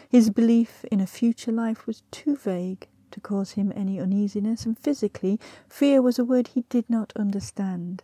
His 0.08 0.30
belief 0.30 0.84
in 0.92 1.00
a 1.00 1.06
future 1.06 1.52
life 1.52 1.86
was 1.86 2.02
too 2.10 2.36
vague 2.36 2.86
to 3.10 3.20
cause 3.20 3.52
him 3.52 3.72
any 3.74 4.00
uneasiness, 4.00 4.66
and 4.66 4.78
physically, 4.78 5.40
fear 5.68 6.00
was 6.02 6.18
a 6.18 6.24
word 6.24 6.48
he 6.48 6.62
did 6.68 6.88
not 6.88 7.12
understand. 7.16 8.02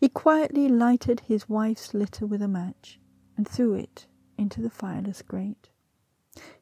He 0.00 0.08
quietly 0.08 0.68
lighted 0.68 1.20
his 1.20 1.48
wife's 1.48 1.94
litter 1.94 2.26
with 2.26 2.42
a 2.42 2.48
match 2.48 2.98
and 3.36 3.46
threw 3.46 3.74
it 3.74 4.06
into 4.36 4.60
the 4.60 4.70
fireless 4.70 5.22
grate. 5.22 5.68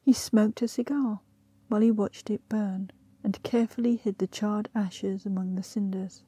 He 0.00 0.12
smoked 0.12 0.62
a 0.62 0.68
cigar 0.68 1.20
while 1.68 1.80
he 1.80 1.90
watched 1.90 2.30
it 2.30 2.48
burn 2.48 2.90
and 3.24 3.42
carefully 3.42 3.96
hid 3.96 4.18
the 4.18 4.26
charred 4.26 4.68
ashes 4.74 5.26
among 5.26 5.54
the 5.54 5.62
cinders. 5.62 6.22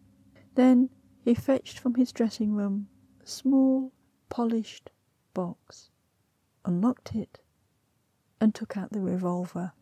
Then 0.54 0.90
he 1.24 1.34
fetched 1.34 1.78
from 1.78 1.94
his 1.94 2.12
dressing 2.12 2.54
room 2.54 2.88
a 3.22 3.26
small, 3.26 3.92
polished 4.28 4.90
box, 5.34 5.90
unlocked 6.64 7.14
it, 7.14 7.40
and 8.40 8.54
took 8.54 8.76
out 8.76 8.92
the 8.92 9.00
revolver. 9.00 9.72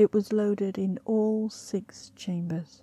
It 0.00 0.14
was 0.14 0.32
loaded 0.32 0.78
in 0.78 0.98
all 1.04 1.50
six 1.50 2.10
chambers. 2.16 2.80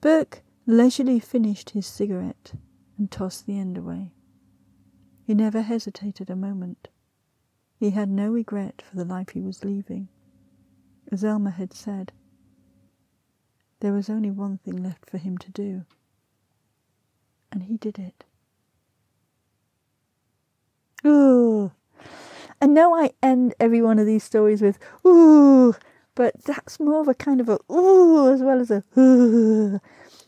Burke 0.00 0.42
leisurely 0.66 1.20
finished 1.20 1.70
his 1.70 1.86
cigarette 1.86 2.54
and 2.98 3.08
tossed 3.08 3.46
the 3.46 3.60
end 3.60 3.78
away. 3.78 4.10
He 5.22 5.34
never 5.34 5.62
hesitated 5.62 6.30
a 6.30 6.34
moment. 6.34 6.88
He 7.78 7.90
had 7.90 8.08
no 8.08 8.28
regret 8.28 8.82
for 8.82 8.96
the 8.96 9.04
life 9.04 9.28
he 9.28 9.40
was 9.40 9.64
leaving. 9.64 10.08
As 11.12 11.22
Elma 11.22 11.50
had 11.50 11.72
said, 11.72 12.10
there 13.78 13.92
was 13.92 14.10
only 14.10 14.32
one 14.32 14.58
thing 14.58 14.82
left 14.82 15.08
for 15.08 15.18
him 15.18 15.38
to 15.38 15.50
do, 15.52 15.84
and 17.52 17.62
he 17.62 17.76
did 17.76 18.00
it. 18.00 18.24
Ooh. 21.06 21.70
I 22.60 22.66
know 22.66 22.94
I 22.94 23.10
end 23.22 23.54
every 23.60 23.82
one 23.82 23.98
of 23.98 24.06
these 24.06 24.24
stories 24.24 24.62
with 24.62 24.78
ooh, 25.06 25.74
but 26.14 26.42
that's 26.44 26.80
more 26.80 27.00
of 27.00 27.08
a 27.08 27.14
kind 27.14 27.40
of 27.40 27.48
a 27.48 27.58
ooh 27.70 28.32
as 28.32 28.42
well 28.42 28.60
as 28.60 28.70
a 28.70 28.82
ooh. 28.98 29.80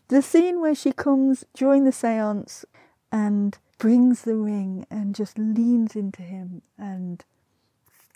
The 0.09 0.23
scene 0.23 0.61
where 0.61 0.75
she 0.75 0.93
comes 0.93 1.45
during 1.55 1.85
the 1.85 1.93
seance 1.93 2.65
and 3.13 3.59
brings 3.79 4.23
the 4.23 4.35
ring 4.37 4.87
and 4.91 5.15
just 5.15 5.39
leans 5.39 5.95
into 5.95 6.23
him 6.23 6.63
and 6.79 7.25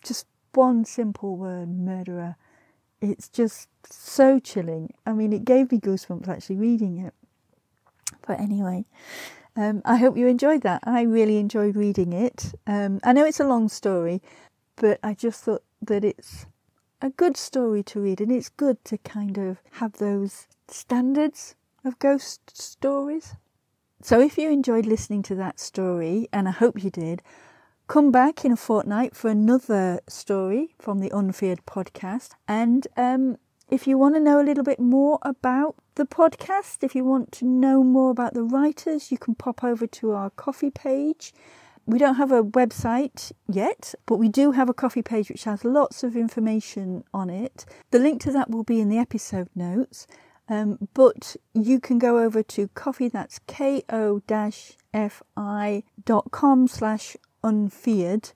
just 0.03 0.27
one 0.55 0.85
simple 0.85 1.37
word, 1.37 1.69
murderer. 1.69 2.37
It's 3.01 3.29
just 3.29 3.69
so 3.91 4.39
chilling. 4.39 4.93
I 5.07 5.13
mean, 5.13 5.33
it 5.33 5.45
gave 5.45 5.73
me 5.73 5.79
goosebumps 5.79 6.29
actually 6.29 6.57
reading 6.57 6.99
it. 6.99 7.15
But 8.27 8.41
anyway, 8.41 8.85
um, 9.57 9.83
I 9.85 9.97
hope 9.97 10.17
you 10.17 10.27
enjoyed 10.27 10.63
that. 10.63 10.83
I 10.85 11.03
really 11.03 11.39
enjoyed 11.39 11.77
reading 11.77 12.13
it. 12.13 12.55
Um, 12.67 13.01
I 13.05 13.13
know 13.13 13.25
it's 13.25 13.41
a 13.41 13.47
long 13.47 13.69
story, 13.69 14.23
but 14.77 14.99
I 15.03 15.15
just 15.15 15.45
thought 15.45 15.63
that 15.83 16.05
it's 16.05 16.47
a 17.01 17.11
good 17.11 17.37
story 17.37 17.83
to 17.83 18.01
read, 18.01 18.21
and 18.21 18.33
it's 18.33 18.49
good 18.49 18.83
to 18.87 18.99
kind 18.99 19.37
of 19.37 19.59
have 19.73 19.95
those 19.95 20.47
standards 20.69 21.55
of 21.85 21.99
ghost 21.99 22.57
stories. 22.57 23.35
So, 24.01 24.21
if 24.21 24.39
you 24.39 24.51
enjoyed 24.51 24.87
listening 24.87 25.23
to 25.25 25.35
that 25.37 25.61
story, 25.61 26.29
and 26.33 26.49
I 26.49 26.53
hope 26.53 26.83
you 26.83 26.91
did, 26.91 27.23
come 27.89 28.11
back 28.11 28.45
in 28.45 28.53
a 28.53 28.57
fortnight 28.57 29.15
for 29.15 29.29
another 29.29 30.01
story 30.09 30.75
from 30.79 31.01
the 31.01 31.11
Unfeared 31.15 31.67
podcast. 31.67 32.31
And 32.49 32.87
um, 32.97 33.37
if 33.71 33.87
you 33.87 33.97
want 33.97 34.15
to 34.15 34.21
know 34.21 34.41
a 34.41 34.45
little 34.45 34.65
bit 34.65 34.79
more 34.81 35.19
about 35.23 35.77
the 35.95 36.05
podcast, 36.05 36.83
if 36.83 36.95
you 36.95 37.05
want 37.05 37.33
to 37.33 37.45
know 37.45 37.83
more 37.83 38.11
about 38.11 38.35
the 38.35 38.43
writers, 38.43 39.11
you 39.11 39.19
can 39.19 39.35
pop 39.35 39.65
over 39.65 39.87
to 39.87 40.13
our 40.13 40.31
Ko-fi 40.31 40.71
page. 40.71 41.33
We 41.85 41.99
don't 41.99 42.15
have 42.15 42.31
a 42.31 42.45
website 42.45 43.33
yet, 43.49 43.95
but 44.07 44.17
we 44.17 44.29
do 44.29 44.53
have 44.53 44.69
a 44.69 44.75
Ko-fi 44.75 45.03
page 45.03 45.29
which 45.31 45.45
has 45.45 45.65
lots 45.65 46.05
of 46.05 46.17
information 46.17 47.05
on 47.13 47.29
it. 47.31 47.65
The 47.91 47.99
link 47.99 48.21
to 48.23 48.33
that 48.33 48.51
will 48.51 48.65
be 48.65 48.81
in 48.81 48.89
the 48.89 48.99
episode 48.99 49.49
notes. 49.55 50.07
Um, 50.49 50.89
but 50.95 51.37
you 51.55 51.81
can 51.81 51.99
go 51.99 52.19
over 52.19 52.43
to 52.43 52.69
Ko-fi, 52.69 53.09
that's 53.09 53.39
ko-fi.com 53.49 54.29
slash 56.69 57.17
unfeared 57.43 58.33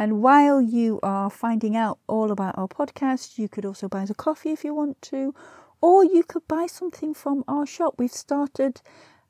and 0.00 0.22
while 0.22 0.62
you 0.62 0.98
are 1.02 1.28
finding 1.28 1.76
out 1.76 1.98
all 2.06 2.30
about 2.32 2.56
our 2.56 2.66
podcast, 2.66 3.36
you 3.36 3.50
could 3.50 3.66
also 3.66 3.86
buy 3.86 4.04
us 4.04 4.08
a 4.08 4.14
coffee 4.14 4.50
if 4.50 4.64
you 4.64 4.72
want 4.72 5.02
to, 5.02 5.34
or 5.82 6.02
you 6.06 6.22
could 6.22 6.48
buy 6.48 6.66
something 6.66 7.12
from 7.12 7.44
our 7.46 7.66
shop. 7.66 7.96
We've 7.98 8.10
started 8.10 8.80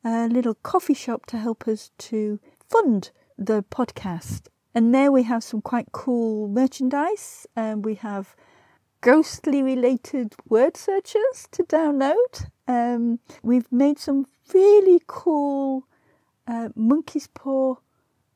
a 0.05 0.29
little 0.29 0.55
Ko-fi 0.55 0.95
shop 0.95 1.27
to 1.27 1.39
help 1.39 1.67
us 1.67 1.91
to 2.11 2.39
fund 2.69 3.11
the 3.37 3.65
podcast. 3.65 4.43
And 4.73 4.95
there 4.95 5.11
we 5.11 5.25
have 5.25 5.43
some 5.43 5.61
quite 5.61 5.91
cool 5.91 6.47
merchandise. 6.47 7.49
And 7.57 7.85
we 7.85 7.97
have 7.97 8.37
ghostly 9.01 9.65
related 9.65 10.37
word 10.49 10.77
searches 10.77 11.49
to 11.51 11.65
download. 11.65 12.47
Um, 12.69 13.19
we've 13.43 13.73
made 13.73 13.99
some 13.99 14.29
really 14.55 15.01
cool 15.09 15.89
uh, 16.47 16.69
monkey's 16.77 17.27
paw 17.27 17.75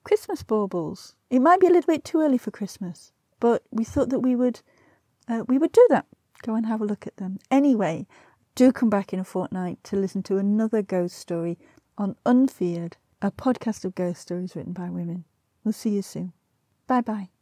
Christmas 0.03 0.43
baubles. 0.43 1.15
It 1.35 1.43
might 1.43 1.59
be 1.59 1.67
a 1.67 1.71
little 1.71 1.93
bit 1.93 2.05
too 2.05 2.21
early 2.21 2.39
for 2.39 2.53
Christmas, 2.53 3.11
but 3.41 3.65
we 3.73 3.83
thought 3.83 4.11
that 4.11 4.21
we 4.21 4.37
would 4.37 4.61
uh, 5.27 5.43
we 5.49 5.59
would 5.59 5.73
do 5.73 5.85
that. 5.91 6.07
Go 6.43 6.55
and 6.55 6.65
have 6.67 6.81
a 6.81 6.85
look 6.85 7.09
at 7.09 7.17
them. 7.17 7.41
Anyway, 7.51 8.07
do 8.55 8.71
come 8.71 8.89
back 8.89 9.13
in 9.13 9.19
a 9.19 9.25
fortnight 9.25 9.83
to 9.83 9.97
listen 9.97 10.23
to 10.23 10.39
another 10.39 10.81
ghost 10.81 11.19
story 11.19 11.59
on 11.99 12.15
Unfeared, 12.25 12.99
a 13.21 13.33
podcast 13.33 13.85
of 13.85 13.97
ghost 13.97 14.21
stories 14.21 14.55
written 14.55 14.75
by 14.75 14.89
women. 14.89 15.25
We'll 15.65 15.73
see 15.73 15.91
you 15.91 16.03
soon. 16.03 16.35
Bye 16.87 17.01
bye. 17.01 17.34